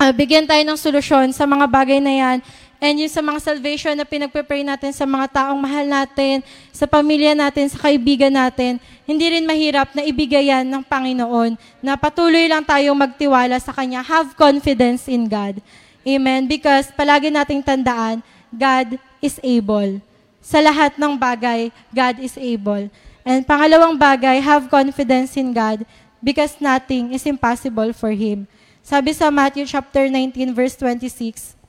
uh, 0.00 0.12
bigyan 0.16 0.48
tayo 0.48 0.62
ng 0.66 0.78
solusyon 0.80 1.30
sa 1.30 1.46
mga 1.46 1.70
bagay 1.70 2.02
na 2.02 2.12
yan. 2.12 2.36
And 2.80 2.96
yung 2.96 3.12
sa 3.12 3.20
mga 3.20 3.44
salvation 3.44 3.92
na 3.92 4.08
pinagpe-pray 4.08 4.64
natin 4.64 4.88
sa 4.96 5.04
mga 5.04 5.28
taong 5.28 5.60
mahal 5.60 5.84
natin, 5.84 6.40
sa 6.72 6.88
pamilya 6.88 7.36
natin, 7.36 7.68
sa 7.68 7.76
kaibigan 7.76 8.32
natin, 8.32 8.80
hindi 9.04 9.36
rin 9.36 9.44
mahirap 9.44 9.92
na 9.92 10.00
ibigay 10.00 10.48
yan 10.48 10.64
ng 10.64 10.80
Panginoon, 10.88 11.60
na 11.84 12.00
patuloy 12.00 12.48
lang 12.48 12.64
tayong 12.64 12.96
magtiwala 12.96 13.60
sa 13.60 13.76
Kanya. 13.76 14.00
Have 14.00 14.32
confidence 14.32 15.12
in 15.12 15.28
God. 15.28 15.60
Amen? 16.08 16.48
Because 16.48 16.88
palagi 16.96 17.28
nating 17.28 17.60
tandaan, 17.60 18.24
God 18.48 18.96
is 19.20 19.36
able. 19.44 20.00
Sa 20.40 20.56
lahat 20.64 20.96
ng 20.96 21.20
bagay, 21.20 21.68
God 21.92 22.16
is 22.24 22.32
able. 22.40 22.88
And 23.20 23.44
pangalawang 23.44 24.00
bagay, 24.00 24.40
have 24.40 24.72
confidence 24.72 25.36
in 25.36 25.52
God 25.52 25.84
because 26.24 26.56
nothing 26.56 27.12
is 27.12 27.28
impossible 27.28 27.92
for 27.92 28.08
Him. 28.16 28.48
Sabi 28.80 29.12
sa 29.12 29.28
Matthew 29.28 29.68
chapter 29.68 30.08
19 30.08 30.56
verse 30.56 30.72
26, 30.80 31.59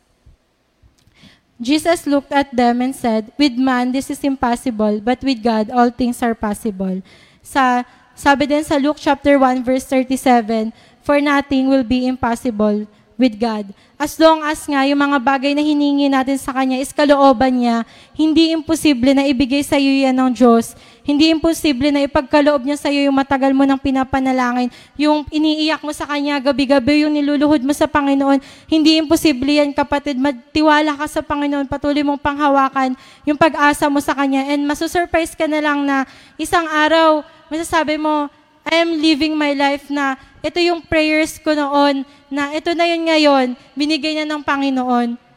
Jesus 1.62 2.10
looked 2.10 2.34
at 2.34 2.50
them 2.50 2.82
and 2.82 2.90
said, 2.98 3.30
With 3.38 3.54
man 3.54 3.94
this 3.94 4.10
is 4.10 4.26
impossible, 4.26 4.98
but 4.98 5.22
with 5.22 5.46
God 5.46 5.70
all 5.70 5.94
things 5.94 6.26
are 6.26 6.34
possible. 6.34 7.06
Sa 7.46 7.86
sabi 8.18 8.50
din 8.50 8.66
sa 8.66 8.82
Luke 8.82 8.98
chapter 8.98 9.38
1 9.38 9.62
verse 9.62 9.86
37, 9.86 10.74
For 11.06 11.22
nothing 11.22 11.70
will 11.70 11.86
be 11.86 12.10
impossible 12.10 12.90
with 13.22 13.38
God. 13.38 13.70
As 14.02 14.18
long 14.18 14.42
as 14.42 14.66
nga 14.66 14.82
yung 14.90 14.98
mga 14.98 15.22
bagay 15.22 15.54
na 15.54 15.62
hiningi 15.62 16.10
natin 16.10 16.42
sa 16.42 16.50
Kanya 16.50 16.82
is 16.82 16.90
kalooban 16.90 17.62
niya, 17.62 17.86
hindi 18.18 18.50
imposible 18.50 19.14
na 19.14 19.30
ibigay 19.30 19.62
sa 19.62 19.78
iyo 19.78 20.10
yan 20.10 20.18
ng 20.18 20.34
Diyos. 20.34 20.74
Hindi 21.02 21.34
imposible 21.34 21.90
na 21.90 22.06
ipagkaloob 22.06 22.62
niya 22.62 22.78
sa 22.78 22.94
iyo 22.94 23.10
yung 23.10 23.18
matagal 23.18 23.58
mo 23.58 23.66
ng 23.66 23.82
pinapanalangin, 23.82 24.70
yung 24.94 25.26
iniiyak 25.34 25.82
mo 25.82 25.90
sa 25.90 26.06
Kanya 26.06 26.38
gabi-gabi, 26.38 27.02
yung 27.02 27.18
niluluhod 27.18 27.66
mo 27.66 27.74
sa 27.74 27.90
Panginoon. 27.90 28.38
Hindi 28.70 29.02
imposible 29.02 29.58
yan, 29.58 29.74
kapatid. 29.74 30.22
Magtiwala 30.22 30.94
ka 30.94 31.10
sa 31.10 31.22
Panginoon, 31.26 31.66
patuloy 31.66 32.06
mong 32.06 32.22
panghawakan 32.22 32.94
yung 33.26 33.34
pag-asa 33.34 33.90
mo 33.90 33.98
sa 33.98 34.14
Kanya. 34.14 34.46
And 34.46 34.62
masusurprise 34.70 35.34
ka 35.34 35.50
na 35.50 35.58
lang 35.58 35.90
na 35.90 36.06
isang 36.38 36.70
araw, 36.70 37.26
masasabi 37.50 37.98
mo, 37.98 38.30
I 38.62 38.86
am 38.86 38.94
living 38.94 39.34
my 39.34 39.58
life 39.58 39.90
na 39.90 40.22
ito 40.46 40.62
yung 40.62 40.86
prayers 40.86 41.42
ko 41.42 41.58
noon, 41.58 42.06
na 42.30 42.54
ito 42.54 42.78
na 42.78 42.86
yun 42.86 43.10
ngayon, 43.10 43.48
binigay 43.74 44.22
niya 44.22 44.30
ng 44.30 44.46
Panginoon. 44.46 45.31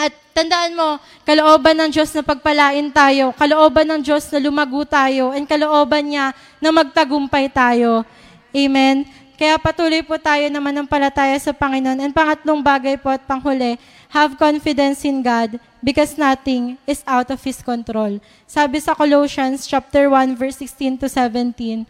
At 0.00 0.16
tandaan 0.32 0.72
mo, 0.72 0.96
kalooban 1.28 1.76
ng 1.76 1.90
Diyos 1.92 2.08
na 2.16 2.24
pagpalain 2.24 2.88
tayo, 2.88 3.36
kalooban 3.36 3.84
ng 3.84 4.00
Diyos 4.00 4.32
na 4.32 4.40
lumago 4.40 4.80
tayo, 4.88 5.36
and 5.36 5.44
kalooban 5.44 6.08
niya 6.08 6.32
na 6.56 6.72
magtagumpay 6.72 7.52
tayo. 7.52 8.08
Amen? 8.48 9.04
Kaya 9.36 9.60
patuloy 9.60 10.00
po 10.00 10.16
tayo 10.16 10.48
naman 10.48 10.72
ng 10.72 10.88
palataya 10.88 11.36
sa 11.36 11.52
Panginoon. 11.52 12.00
And 12.00 12.12
pangatlong 12.12 12.60
bagay 12.64 12.96
po 13.00 13.12
at 13.12 13.24
panghuli, 13.28 13.76
have 14.12 14.36
confidence 14.40 15.04
in 15.04 15.20
God 15.20 15.60
because 15.80 16.16
nothing 16.16 16.76
is 16.88 17.00
out 17.08 17.28
of 17.32 17.40
His 17.40 17.60
control. 17.60 18.20
Sabi 18.44 18.80
sa 18.84 18.96
Colossians 18.96 19.64
chapter 19.64 20.08
1 20.12 20.36
verse 20.36 20.60
16 20.60 21.00
to 21.00 21.08
17, 21.08 21.88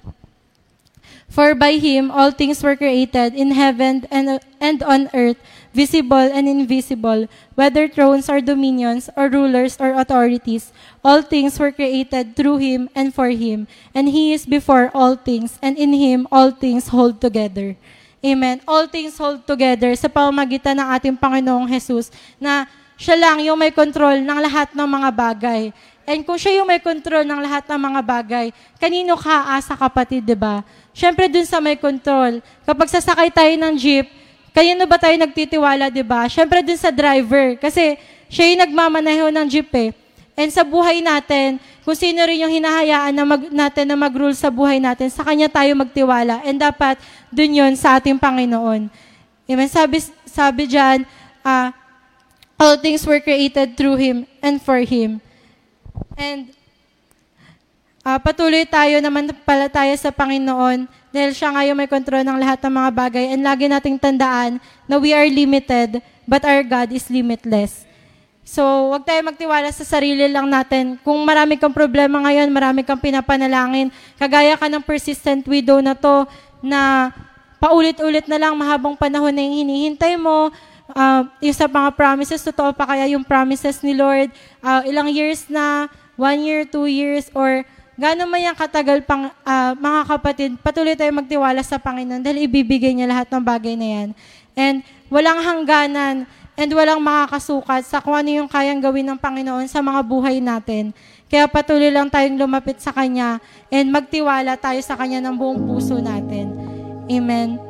For 1.30 1.54
by 1.54 1.78
him 1.78 2.10
all 2.10 2.34
things 2.34 2.58
were 2.58 2.74
created 2.74 3.38
in 3.38 3.54
heaven 3.54 4.02
and, 4.10 4.42
and 4.58 4.82
on 4.82 5.06
earth, 5.14 5.38
visible 5.70 6.18
and 6.18 6.50
invisible, 6.50 7.30
whether 7.54 7.86
thrones 7.86 8.26
or 8.26 8.42
dominions 8.42 9.06
or 9.14 9.30
rulers 9.30 9.78
or 9.78 9.94
authorities. 9.94 10.74
All 11.06 11.22
things 11.22 11.54
were 11.54 11.70
created 11.70 12.34
through 12.34 12.58
him 12.58 12.90
and 12.98 13.14
for 13.14 13.30
him. 13.30 13.70
And 13.94 14.10
he 14.10 14.34
is 14.34 14.42
before 14.42 14.90
all 14.90 15.14
things, 15.14 15.54
and 15.62 15.78
in 15.78 15.94
him 15.94 16.26
all 16.34 16.50
things 16.50 16.90
hold 16.90 17.22
together. 17.22 17.78
Amen. 18.20 18.60
All 18.66 18.90
things 18.90 19.14
hold 19.14 19.46
together 19.46 19.94
sa 19.94 20.10
pamamagitan 20.10 20.82
ng 20.82 20.88
ating 20.98 21.16
Panginoong 21.16 21.70
Jesus 21.70 22.10
na 22.42 22.66
siya 22.98 23.16
lang 23.16 23.40
yung 23.40 23.56
may 23.56 23.70
control 23.72 24.18
ng 24.18 24.38
lahat 24.44 24.74
ng 24.74 24.84
mga 24.84 25.10
bagay. 25.14 25.62
And 26.10 26.26
kung 26.26 26.36
siya 26.36 26.60
yung 26.60 26.68
may 26.68 26.82
control 26.82 27.22
ng 27.22 27.38
lahat 27.38 27.70
ng 27.70 27.80
mga 27.80 28.00
bagay, 28.02 28.46
kanino 28.82 29.14
ka 29.14 29.56
asa 29.56 29.78
kapatid, 29.78 30.26
di 30.26 30.34
ba? 30.34 30.66
Siyempre 30.90 31.30
dun 31.30 31.46
sa 31.46 31.62
may 31.62 31.78
control. 31.78 32.42
Kapag 32.66 32.88
sasakay 32.90 33.30
tayo 33.30 33.52
ng 33.54 33.74
jeep, 33.78 34.06
kanino 34.50 34.84
ba 34.86 34.98
tayo 34.98 35.14
nagtitiwala, 35.16 35.88
di 35.88 36.02
ba? 36.02 36.26
Siyempre 36.26 36.62
dun 36.62 36.78
sa 36.78 36.90
driver. 36.90 37.58
Kasi 37.58 37.96
siya 38.30 38.50
yung 38.54 38.62
nagmamaneho 38.66 39.30
ng 39.30 39.46
jeep 39.46 39.70
eh. 39.74 39.90
And 40.38 40.48
sa 40.48 40.64
buhay 40.64 41.04
natin, 41.04 41.60
kung 41.84 41.92
sino 41.98 42.22
rin 42.24 42.40
yung 42.46 42.54
hinahayaan 42.54 43.12
na 43.12 43.24
mag, 43.26 43.42
natin 43.52 43.84
na 43.84 43.96
mag-rule 43.98 44.32
sa 44.32 44.48
buhay 44.48 44.80
natin, 44.80 45.12
sa 45.12 45.26
Kanya 45.26 45.52
tayo 45.52 45.74
magtiwala. 45.76 46.40
And 46.46 46.56
dapat 46.56 46.96
dun 47.28 47.52
yun 47.52 47.72
sa 47.76 47.98
ating 48.00 48.16
Panginoon. 48.16 48.88
Amen. 49.50 49.68
Sabi, 49.68 49.98
sabi 50.24 50.70
dyan, 50.70 51.02
uh, 51.42 51.74
all 52.56 52.78
things 52.78 53.02
were 53.02 53.18
created 53.18 53.74
through 53.74 53.98
Him 53.98 54.24
and 54.40 54.62
for 54.62 54.78
Him. 54.80 55.18
And 56.14 56.54
uh, 58.04 58.18
patuloy 58.20 58.64
tayo 58.64 59.00
naman 59.00 59.28
pala 59.44 59.68
tayo 59.68 59.92
sa 59.96 60.12
Panginoon 60.12 60.88
dahil 61.10 61.30
siya 61.34 61.50
ngayon 61.52 61.76
may 61.76 61.90
kontrol 61.90 62.22
ng 62.22 62.38
lahat 62.38 62.62
ng 62.64 62.74
mga 62.74 62.90
bagay. 62.94 63.24
And 63.34 63.42
lagi 63.42 63.66
nating 63.66 63.98
tandaan 63.98 64.62
na 64.86 64.96
we 64.96 65.10
are 65.10 65.26
limited, 65.26 66.00
but 66.24 66.46
our 66.46 66.62
God 66.62 66.94
is 66.94 67.10
limitless. 67.10 67.84
So, 68.50 68.90
wag 68.90 69.06
tayo 69.06 69.20
magtiwala 69.22 69.70
sa 69.70 69.86
sarili 69.86 70.26
lang 70.26 70.50
natin. 70.50 70.98
Kung 71.06 71.22
marami 71.22 71.54
kang 71.54 71.74
problema 71.74 72.18
ngayon, 72.24 72.50
marami 72.50 72.82
kang 72.82 72.98
pinapanalangin, 72.98 73.94
kagaya 74.18 74.58
ka 74.58 74.66
ng 74.66 74.82
persistent 74.82 75.46
widow 75.46 75.78
na 75.78 75.94
to, 75.94 76.26
na 76.58 77.12
paulit-ulit 77.62 78.26
na 78.26 78.40
lang 78.40 78.56
mahabang 78.58 78.98
panahon 78.98 79.30
na 79.30 79.44
yung 79.44 79.54
hinihintay 79.62 80.18
mo, 80.18 80.50
uh, 80.90 81.22
yung 81.38 81.54
sa 81.54 81.70
mga 81.70 81.94
promises, 81.94 82.42
totoo 82.42 82.74
pa 82.74 82.90
kaya 82.90 83.12
yung 83.14 83.22
promises 83.22 83.84
ni 83.86 83.94
Lord, 83.94 84.34
uh, 84.64 84.82
ilang 84.82 85.12
years 85.12 85.46
na, 85.46 85.86
one 86.18 86.42
year, 86.42 86.66
two 86.66 86.90
years, 86.90 87.30
or 87.36 87.62
gano'n 88.00 88.24
man 88.24 88.40
yung 88.40 88.56
katagal 88.56 89.04
pang, 89.04 89.28
uh, 89.28 89.72
mga 89.76 90.00
kapatid, 90.08 90.50
patuloy 90.64 90.96
tayo 90.96 91.12
magtiwala 91.12 91.60
sa 91.60 91.76
Panginoon 91.76 92.24
dahil 92.24 92.48
ibibigay 92.48 92.96
niya 92.96 93.12
lahat 93.12 93.28
ng 93.28 93.44
bagay 93.44 93.76
na 93.76 93.88
yan. 94.00 94.08
And 94.56 94.76
walang 95.12 95.44
hangganan 95.44 96.24
and 96.56 96.70
walang 96.72 97.04
makakasukat 97.04 97.84
sa 97.84 98.00
kung 98.00 98.16
ano 98.16 98.28
yung 98.32 98.48
kayang 98.48 98.80
gawin 98.80 99.04
ng 99.04 99.20
Panginoon 99.20 99.68
sa 99.68 99.84
mga 99.84 100.00
buhay 100.00 100.40
natin. 100.40 100.96
Kaya 101.28 101.44
patuloy 101.46 101.92
lang 101.92 102.08
tayong 102.08 102.40
lumapit 102.40 102.80
sa 102.80 102.90
Kanya 102.90 103.38
and 103.68 103.92
magtiwala 103.92 104.56
tayo 104.56 104.80
sa 104.80 104.96
Kanya 104.96 105.20
ng 105.20 105.36
buong 105.36 105.60
puso 105.68 106.00
natin. 106.00 106.50
Amen. 107.06 107.69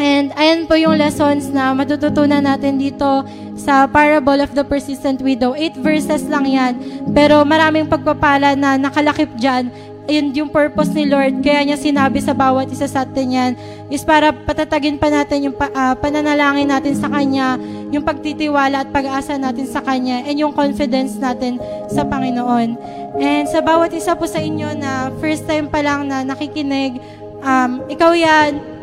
And 0.00 0.32
ayan 0.32 0.64
po 0.64 0.80
yung 0.80 0.96
lessons 0.96 1.52
na 1.52 1.76
matututunan 1.76 2.40
natin 2.40 2.80
dito 2.80 3.20
sa 3.52 3.84
Parable 3.84 4.40
of 4.40 4.56
the 4.56 4.64
Persistent 4.64 5.20
Widow. 5.20 5.52
Eight 5.52 5.76
verses 5.76 6.24
lang 6.24 6.48
yan. 6.48 6.72
Pero 7.12 7.44
maraming 7.44 7.84
pagpapala 7.84 8.56
na 8.56 8.80
nakalakip 8.80 9.28
dyan. 9.36 9.68
Ayun 10.08 10.32
yung 10.32 10.50
purpose 10.50 10.96
ni 10.96 11.04
Lord. 11.04 11.44
Kaya 11.44 11.68
niya 11.68 11.76
sinabi 11.76 12.24
sa 12.24 12.32
bawat 12.32 12.72
isa 12.72 12.88
sa 12.88 13.04
atin 13.04 13.28
yan 13.28 13.52
is 13.92 14.00
para 14.00 14.32
patatagin 14.32 14.96
pa 14.96 15.12
natin 15.12 15.52
yung 15.52 15.54
uh, 15.54 15.94
pananalangin 16.00 16.72
natin 16.72 16.96
sa 16.96 17.12
Kanya, 17.12 17.60
yung 17.92 18.06
pagtitiwala 18.06 18.86
at 18.86 18.88
pag-asa 18.88 19.36
natin 19.36 19.68
sa 19.68 19.84
Kanya, 19.84 20.24
and 20.24 20.38
yung 20.38 20.54
confidence 20.56 21.18
natin 21.20 21.60
sa 21.92 22.06
Panginoon. 22.06 22.78
And 23.20 23.44
sa 23.50 23.60
bawat 23.60 23.92
isa 23.92 24.16
po 24.16 24.24
sa 24.24 24.40
inyo 24.40 24.78
na 24.78 25.12
first 25.18 25.44
time 25.44 25.68
pa 25.68 25.82
lang 25.82 26.08
na 26.08 26.22
nakikinig, 26.22 27.02
um, 27.42 27.82
ikaw 27.90 28.14
yan, 28.14 28.79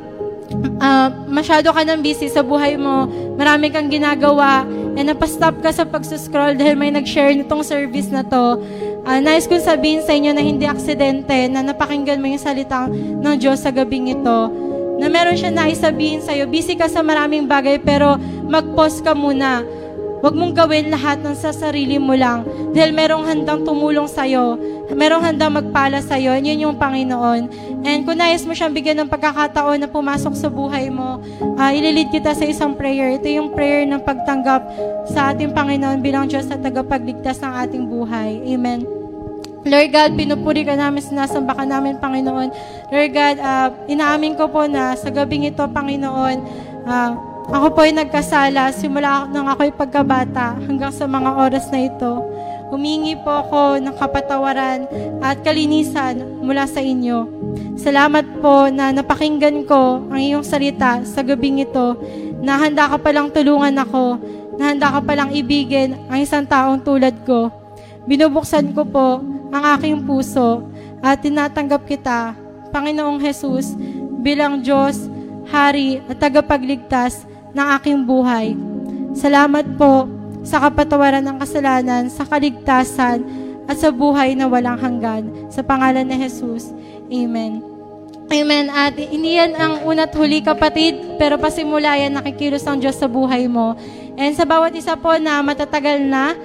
uh, 0.81 1.09
masyado 1.27 1.71
ka 1.71 1.81
nang 1.83 1.99
busy 2.01 2.31
sa 2.31 2.43
buhay 2.43 2.79
mo, 2.79 3.07
marami 3.35 3.71
kang 3.71 3.91
ginagawa, 3.91 4.63
and 4.97 5.09
napastop 5.11 5.59
ka 5.61 5.69
sa 5.69 5.85
pagsuscroll 5.85 6.57
dahil 6.57 6.73
may 6.73 6.89
nag-share 6.89 7.35
nitong 7.37 7.61
service 7.61 8.09
na 8.09 8.25
to, 8.25 8.59
uh, 9.05 9.19
nais 9.21 9.45
kong 9.45 9.61
sabihin 9.61 10.01
sa 10.03 10.15
inyo 10.15 10.31
na 10.33 10.43
hindi 10.43 10.65
aksidente, 10.65 11.47
na 11.51 11.61
napakinggan 11.61 12.19
mo 12.19 12.27
yung 12.31 12.41
salita 12.41 12.89
ng 12.89 13.35
Diyos 13.37 13.61
sa 13.61 13.69
gabing 13.69 14.09
ito, 14.11 14.39
na 14.97 15.05
meron 15.11 15.37
siya 15.37 15.53
naisabihin 15.53 16.25
sa'yo, 16.25 16.49
busy 16.49 16.73
ka 16.73 16.89
sa 16.89 17.05
maraming 17.05 17.45
bagay, 17.45 17.77
pero 17.77 18.17
mag-pause 18.49 19.05
ka 19.05 19.13
muna 19.13 19.61
Huwag 20.17 20.33
mong 20.33 20.53
gawin 20.57 20.89
lahat 20.89 21.21
ng 21.21 21.37
sa 21.37 21.53
sarili 21.53 22.01
mo 22.01 22.17
lang. 22.17 22.41
Dahil 22.73 22.89
merong 22.89 23.23
handang 23.25 23.61
tumulong 23.61 24.09
sa'yo. 24.09 24.57
Merong 24.89 25.21
handang 25.21 25.53
magpala 25.53 26.01
sa'yo. 26.01 26.33
Yun 26.41 26.69
yung 26.69 26.75
Panginoon. 26.81 27.41
And 27.85 27.99
kung 28.01 28.17
nais 28.17 28.41
mo 28.41 28.57
siyang 28.57 28.73
bigyan 28.73 28.97
ng 29.05 29.09
pagkakataon 29.13 29.85
na 29.85 29.89
pumasok 29.89 30.33
sa 30.33 30.49
buhay 30.49 30.89
mo, 30.89 31.21
uh, 31.57 31.71
ililid 31.71 32.09
kita 32.09 32.33
sa 32.33 32.45
isang 32.49 32.73
prayer. 32.73 33.13
Ito 33.21 33.29
yung 33.29 33.53
prayer 33.53 33.85
ng 33.85 34.01
pagtanggap 34.01 34.65
sa 35.13 35.31
ating 35.33 35.53
Panginoon 35.53 36.01
bilang 36.01 36.25
Diyos 36.25 36.49
at 36.49 36.65
tagapagligtas 36.65 37.37
ng 37.45 37.53
ating 37.67 37.83
buhay. 37.85 38.41
Amen. 38.41 38.97
Lord 39.67 39.91
God, 39.91 40.11
pinupuri 40.15 40.63
ka 40.63 40.79
namin, 40.79 41.03
sinasamba 41.03 41.51
ka 41.51 41.67
namin, 41.67 41.99
Panginoon. 41.99 42.49
Lord 42.87 43.11
God, 43.11 43.35
uh, 43.43 43.69
inaamin 43.91 44.39
ko 44.39 44.47
po 44.47 44.63
na 44.63 44.95
sa 44.95 45.11
gabing 45.11 45.43
ito, 45.43 45.59
Panginoon, 45.59 46.37
uh, 46.87 47.11
ako 47.47 47.67
po 47.71 47.79
ay 47.87 47.95
nagkasala 47.95 48.75
simula 48.75 49.23
nang 49.31 49.47
ako'y 49.47 49.71
pagkabata 49.71 50.59
hanggang 50.67 50.91
sa 50.91 51.07
mga 51.07 51.31
oras 51.31 51.71
na 51.71 51.87
ito. 51.87 52.19
Humingi 52.67 53.15
po 53.23 53.31
ako 53.31 53.79
ng 53.79 53.95
kapatawaran 53.95 54.83
at 55.23 55.39
kalinisan 55.39 56.43
mula 56.43 56.67
sa 56.67 56.83
inyo. 56.83 57.23
Salamat 57.79 58.27
po 58.43 58.67
na 58.67 58.91
napakinggan 58.91 59.63
ko 59.63 60.03
ang 60.11 60.19
iyong 60.19 60.43
salita 60.43 60.99
sa 61.07 61.23
gabing 61.23 61.63
ito 61.63 61.95
na 62.43 62.59
handa 62.59 62.91
ka 62.91 62.99
palang 62.99 63.31
tulungan 63.31 63.79
ako, 63.79 64.19
na 64.59 64.75
handa 64.75 64.91
ka 64.91 64.99
palang 64.99 65.31
ibigin 65.31 65.95
ang 66.11 66.19
isang 66.19 66.43
taong 66.43 66.83
tulad 66.83 67.15
ko. 67.23 67.47
Binubuksan 68.03 68.75
ko 68.75 68.83
po 68.83 69.23
ang 69.55 69.63
aking 69.79 70.03
puso 70.03 70.67
at 70.99 71.23
tinatanggap 71.23 71.87
kita, 71.87 72.35
Panginoong 72.75 73.23
Jesus, 73.23 73.71
bilang 74.19 74.59
Diyos, 74.59 75.07
Hari 75.47 76.03
at 76.11 76.19
tagapagligtas 76.19 77.26
ng 77.53 77.67
aking 77.79 78.03
buhay. 78.07 78.55
Salamat 79.15 79.65
po 79.79 80.07
sa 80.47 80.63
kapatawaran 80.63 81.23
ng 81.25 81.37
kasalanan, 81.43 82.07
sa 82.07 82.23
kaligtasan, 82.23 83.23
at 83.67 83.75
sa 83.75 83.91
buhay 83.91 84.31
na 84.31 84.47
walang 84.47 84.79
hanggan. 84.79 85.51
Sa 85.51 85.59
pangalan 85.59 86.07
ni 86.07 86.15
Jesus. 86.23 86.71
Amen. 87.11 87.59
Amen. 88.27 88.67
At 88.71 88.95
iniyan 88.95 89.55
ang 89.55 89.73
una't 89.87 90.11
huli 90.15 90.39
kapatid, 90.43 91.19
pero 91.19 91.35
pasimula 91.35 91.95
yan 91.99 92.15
nakikilos 92.15 92.63
ang 92.67 92.79
Diyos 92.79 92.95
sa 92.99 93.07
buhay 93.07 93.47
mo. 93.47 93.75
And 94.15 94.35
sa 94.35 94.47
bawat 94.47 94.75
isa 94.75 94.95
po 94.95 95.15
na 95.19 95.39
matatagal 95.43 96.03
na, 96.03 96.35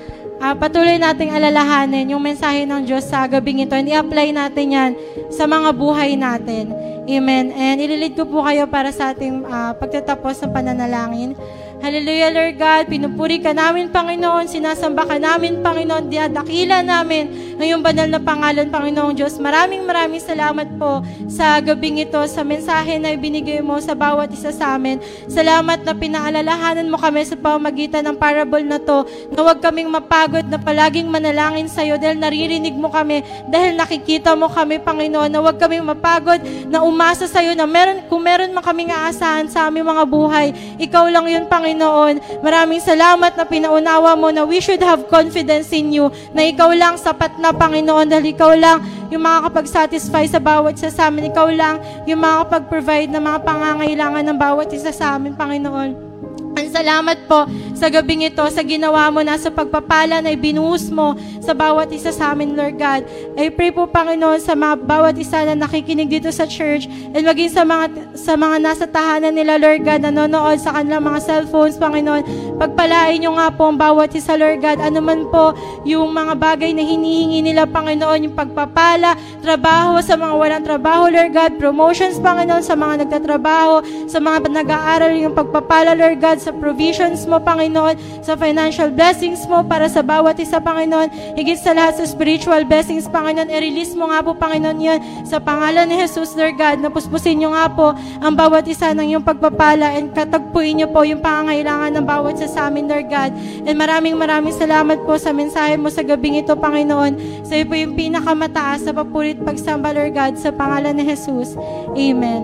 uh, 0.43 0.55
patuloy 0.59 0.99
nating 0.99 1.31
alalahanin 1.31 2.11
yung 2.11 2.21
mensahe 2.21 2.67
ng 2.67 2.83
Diyos 2.83 3.07
sa 3.07 3.31
gabing 3.31 3.63
ito 3.63 3.79
and 3.79 3.87
i-apply 3.87 4.35
natin 4.35 4.67
yan 4.75 4.91
sa 5.31 5.47
mga 5.47 5.71
buhay 5.71 6.19
natin. 6.19 6.75
Amen. 7.07 7.55
And 7.55 7.79
ililid 7.79 8.19
ko 8.19 8.27
po 8.27 8.43
kayo 8.47 8.67
para 8.67 8.91
sa 8.91 9.15
ating 9.15 9.47
uh, 9.47 9.75
pagtatapos 9.79 10.43
ng 10.43 10.53
pananalangin. 10.55 11.39
Hallelujah, 11.83 12.31
Lord 12.31 12.63
God. 12.63 12.85
Pinupuri 12.87 13.43
ka 13.43 13.51
namin, 13.51 13.91
Panginoon. 13.91 14.47
Sinasamba 14.47 15.03
ka 15.03 15.19
namin, 15.19 15.67
Panginoon. 15.67 16.07
Diadakila 16.07 16.79
namin 16.79 17.59
ang 17.59 17.67
iyong 17.67 17.83
banal 17.83 18.07
na 18.07 18.23
pangalan, 18.23 18.71
Panginoong 18.71 19.19
Diyos. 19.19 19.35
Maraming 19.43 19.83
maraming 19.83 20.23
salamat 20.23 20.79
po 20.79 21.03
sa 21.27 21.59
gabing 21.59 21.99
ito, 21.99 22.23
sa 22.31 22.47
mensahe 22.47 23.03
na 23.03 23.11
ibinigay 23.11 23.59
mo 23.67 23.83
sa 23.83 23.99
bawat 23.99 24.31
isa 24.31 24.55
sa 24.55 24.79
amin. 24.79 25.03
Salamat 25.27 25.83
na 25.83 25.91
pinaalalahanan 25.91 26.87
mo 26.87 27.03
kami 27.03 27.27
sa 27.27 27.35
pamagitan 27.35 28.07
ng 28.07 28.15
parable 28.15 28.63
na 28.63 28.79
to, 28.79 29.03
na 29.35 29.43
huwag 29.43 29.59
kaming 29.59 29.91
mapagod 29.91 30.47
na 30.47 30.63
palaging 30.63 31.11
manalangin 31.11 31.67
sa 31.67 31.83
iyo 31.83 31.99
dahil 31.99 32.15
naririnig 32.15 32.79
mo 32.79 32.95
kami, 32.95 33.27
dahil 33.51 33.75
nakikita 33.75 34.39
mo 34.39 34.47
kami, 34.47 34.79
Panginoon, 34.79 35.35
na 35.35 35.43
huwag 35.43 35.59
kaming 35.59 35.83
mapagod 35.83 36.39
na 36.71 36.87
umasa 36.87 37.27
sa 37.27 37.43
iyo 37.43 37.59
na 37.59 37.67
meron, 37.67 38.07
kung 38.07 38.23
meron 38.23 38.55
man 38.55 38.63
kaming 38.63 38.95
aasahan 38.95 39.51
sa 39.51 39.67
aming 39.67 39.83
mga 39.83 40.07
buhay, 40.07 40.55
ikaw 40.79 41.11
lang 41.11 41.27
yun, 41.27 41.51
Panginoon 41.51 41.72
Panginoon. 41.73 42.45
Maraming 42.45 42.85
salamat 42.85 43.33
na 43.33 43.45
pinaunawa 43.49 44.13
mo 44.13 44.29
na 44.29 44.45
we 44.45 44.61
should 44.61 44.85
have 44.85 45.09
confidence 45.09 45.73
in 45.73 45.89
you, 45.89 46.13
na 46.37 46.45
ikaw 46.45 46.69
lang 46.77 47.01
sapat 47.01 47.41
na 47.41 47.49
Panginoon, 47.49 48.13
dahil 48.13 48.37
ikaw 48.37 48.53
lang 48.53 48.85
yung 49.09 49.25
makakapag-satisfy 49.25 50.29
sa 50.29 50.37
bawat 50.37 50.77
isa 50.77 50.93
sa 50.93 51.09
amin. 51.09 51.33
Ikaw 51.33 51.49
lang 51.57 51.81
yung 52.05 52.21
makakapag-provide 52.21 53.09
ng 53.09 53.25
mga 53.25 53.39
pangangailangan 53.41 54.25
ng 54.29 54.37
bawat 54.37 54.69
isa 54.77 54.93
sa 54.93 55.17
amin, 55.17 55.33
Panginoon. 55.33 56.12
Ang 56.53 56.69
salamat 56.69 57.25
po 57.25 57.49
sa 57.73 57.89
gabing 57.89 58.29
ito, 58.29 58.45
sa 58.53 58.61
ginawa 58.61 59.09
mo 59.09 59.25
na 59.25 59.41
sa 59.41 59.49
pagpapala 59.49 60.21
na 60.21 60.37
ibinuhos 60.37 60.93
mo 60.93 61.17
sa 61.41 61.57
bawat 61.57 61.89
isa 61.91 62.13
sa 62.13 62.37
amin, 62.37 62.53
Lord 62.53 62.77
God. 62.77 63.09
I 63.41 63.49
pray 63.49 63.73
po, 63.73 63.89
Panginoon, 63.89 64.39
sa 64.39 64.53
mga 64.53 64.85
bawat 64.85 65.17
isa 65.17 65.49
na 65.49 65.57
nakikinig 65.57 66.13
dito 66.13 66.29
sa 66.29 66.45
church 66.45 66.87
and 66.87 67.25
maging 67.25 67.51
sa 67.51 67.65
mga, 67.65 68.15
sa 68.15 68.37
mga 68.37 68.57
nasa 68.61 68.85
tahanan 68.85 69.33
nila, 69.33 69.57
Lord 69.57 69.83
God, 69.83 70.05
nanonood 70.05 70.61
sa 70.61 70.77
kanilang 70.77 71.09
mga 71.09 71.21
cellphones, 71.25 71.81
Panginoon. 71.81 72.23
Pagpalain 72.61 73.19
nyo 73.25 73.33
nga 73.41 73.49
po 73.49 73.73
ang 73.73 73.81
bawat 73.81 74.13
isa, 74.13 74.37
Lord 74.37 74.61
God. 74.61 74.79
Ano 74.79 75.01
man 75.01 75.27
po 75.33 75.57
yung 75.89 76.13
mga 76.13 76.37
bagay 76.37 76.77
na 76.77 76.85
hinihingi 76.85 77.41
nila, 77.41 77.65
Panginoon, 77.65 78.29
yung 78.29 78.37
pagpapala, 78.37 79.17
trabaho 79.41 79.99
sa 80.05 80.21
mga 80.21 80.35
walang 80.37 80.65
trabaho, 80.69 81.09
Lord 81.09 81.33
God, 81.33 81.53
promotions, 81.57 82.21
Panginoon, 82.21 82.63
sa 82.63 82.77
mga 82.77 83.09
nagtatrabaho, 83.09 83.81
sa 84.05 84.21
mga 84.21 84.53
nag-aaral, 84.53 85.17
yung 85.17 85.33
pagpapala, 85.33 85.97
Lord 85.97 86.21
God, 86.21 86.39
sa 86.43 86.51
provisions 86.51 87.23
mo, 87.31 87.39
Panginoon, 87.39 88.25
sa 88.27 88.35
financial 88.35 88.91
blessings 88.91 89.47
mo 89.47 89.63
para 89.63 89.87
sa 89.87 90.03
bawat 90.03 90.35
isa, 90.43 90.59
Panginoon. 90.59 91.39
Higit 91.39 91.63
sa 91.63 91.71
lahat 91.71 92.03
sa 92.03 92.05
spiritual 92.11 92.67
blessings, 92.67 93.07
Panginoon, 93.07 93.47
i-release 93.47 93.95
mo 93.95 94.11
nga 94.11 94.19
po, 94.19 94.35
Panginoon, 94.35 94.79
yun 94.83 94.99
sa 95.23 95.39
pangalan 95.39 95.87
ni 95.87 96.03
Jesus, 96.03 96.35
Lord 96.35 96.59
God. 96.59 96.83
Napuspusin 96.83 97.39
nyo 97.39 97.55
nga 97.55 97.71
po 97.71 97.95
ang 98.19 98.35
bawat 98.35 98.67
isa 98.67 98.91
ng 98.91 99.15
iyong 99.15 99.25
pagpapala 99.25 99.95
and 99.95 100.11
katagpuin 100.11 100.83
nyo 100.83 100.89
po 100.91 101.07
yung 101.07 101.23
pangangailangan 101.23 101.95
ng 101.95 102.05
bawat 102.05 102.43
isa 102.43 102.51
sa 102.51 102.67
amin, 102.67 102.91
Lord 102.91 103.07
God. 103.07 103.31
And 103.63 103.77
maraming 103.79 104.19
maraming 104.19 104.55
salamat 104.59 105.07
po 105.07 105.15
sa 105.17 105.31
mensahe 105.31 105.79
mo 105.79 105.87
sa 105.89 106.03
gabing 106.03 106.43
ito, 106.43 106.59
Panginoon. 106.59 107.47
Sa 107.47 107.55
iyo 107.55 107.65
po 107.71 107.79
yung 107.79 107.95
pinakamataas 107.95 108.85
sa 108.89 108.93
papulit 108.93 109.39
pagsamba, 109.39 109.95
Lord 109.95 110.13
God, 110.17 110.35
sa 110.41 110.51
pangalan 110.51 110.99
ni 110.99 111.05
Jesus. 111.07 111.55
Amen. 111.95 112.43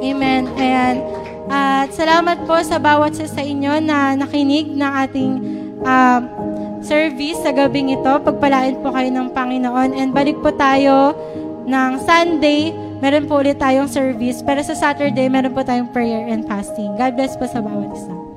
Amen. 0.00 0.48
Ayan. 0.56 1.29
At 1.50 1.90
salamat 1.90 2.46
po 2.46 2.62
sa 2.62 2.78
bawat 2.78 3.18
sa 3.18 3.26
sa 3.26 3.42
inyo 3.42 3.82
na 3.82 4.14
nakinig 4.14 4.70
ng 4.70 4.92
ating 5.02 5.32
uh, 5.82 6.22
service 6.78 7.42
sa 7.42 7.50
gabing 7.50 7.90
ito. 7.90 8.12
Pagpalain 8.22 8.78
po 8.78 8.94
kayo 8.94 9.10
ng 9.10 9.34
Panginoon. 9.34 9.90
And 9.98 10.14
balik 10.14 10.38
po 10.38 10.54
tayo 10.54 11.18
ng 11.66 11.90
Sunday. 12.06 12.70
Meron 13.02 13.26
po 13.26 13.42
ulit 13.42 13.58
tayong 13.58 13.90
service. 13.90 14.46
Pero 14.46 14.62
sa 14.62 14.78
Saturday, 14.78 15.26
meron 15.26 15.50
po 15.50 15.66
tayong 15.66 15.90
prayer 15.90 16.30
and 16.30 16.46
fasting. 16.46 16.94
God 16.94 17.18
bless 17.18 17.34
po 17.34 17.50
sa 17.50 17.58
bawat 17.58 17.90
isa. 17.98 18.19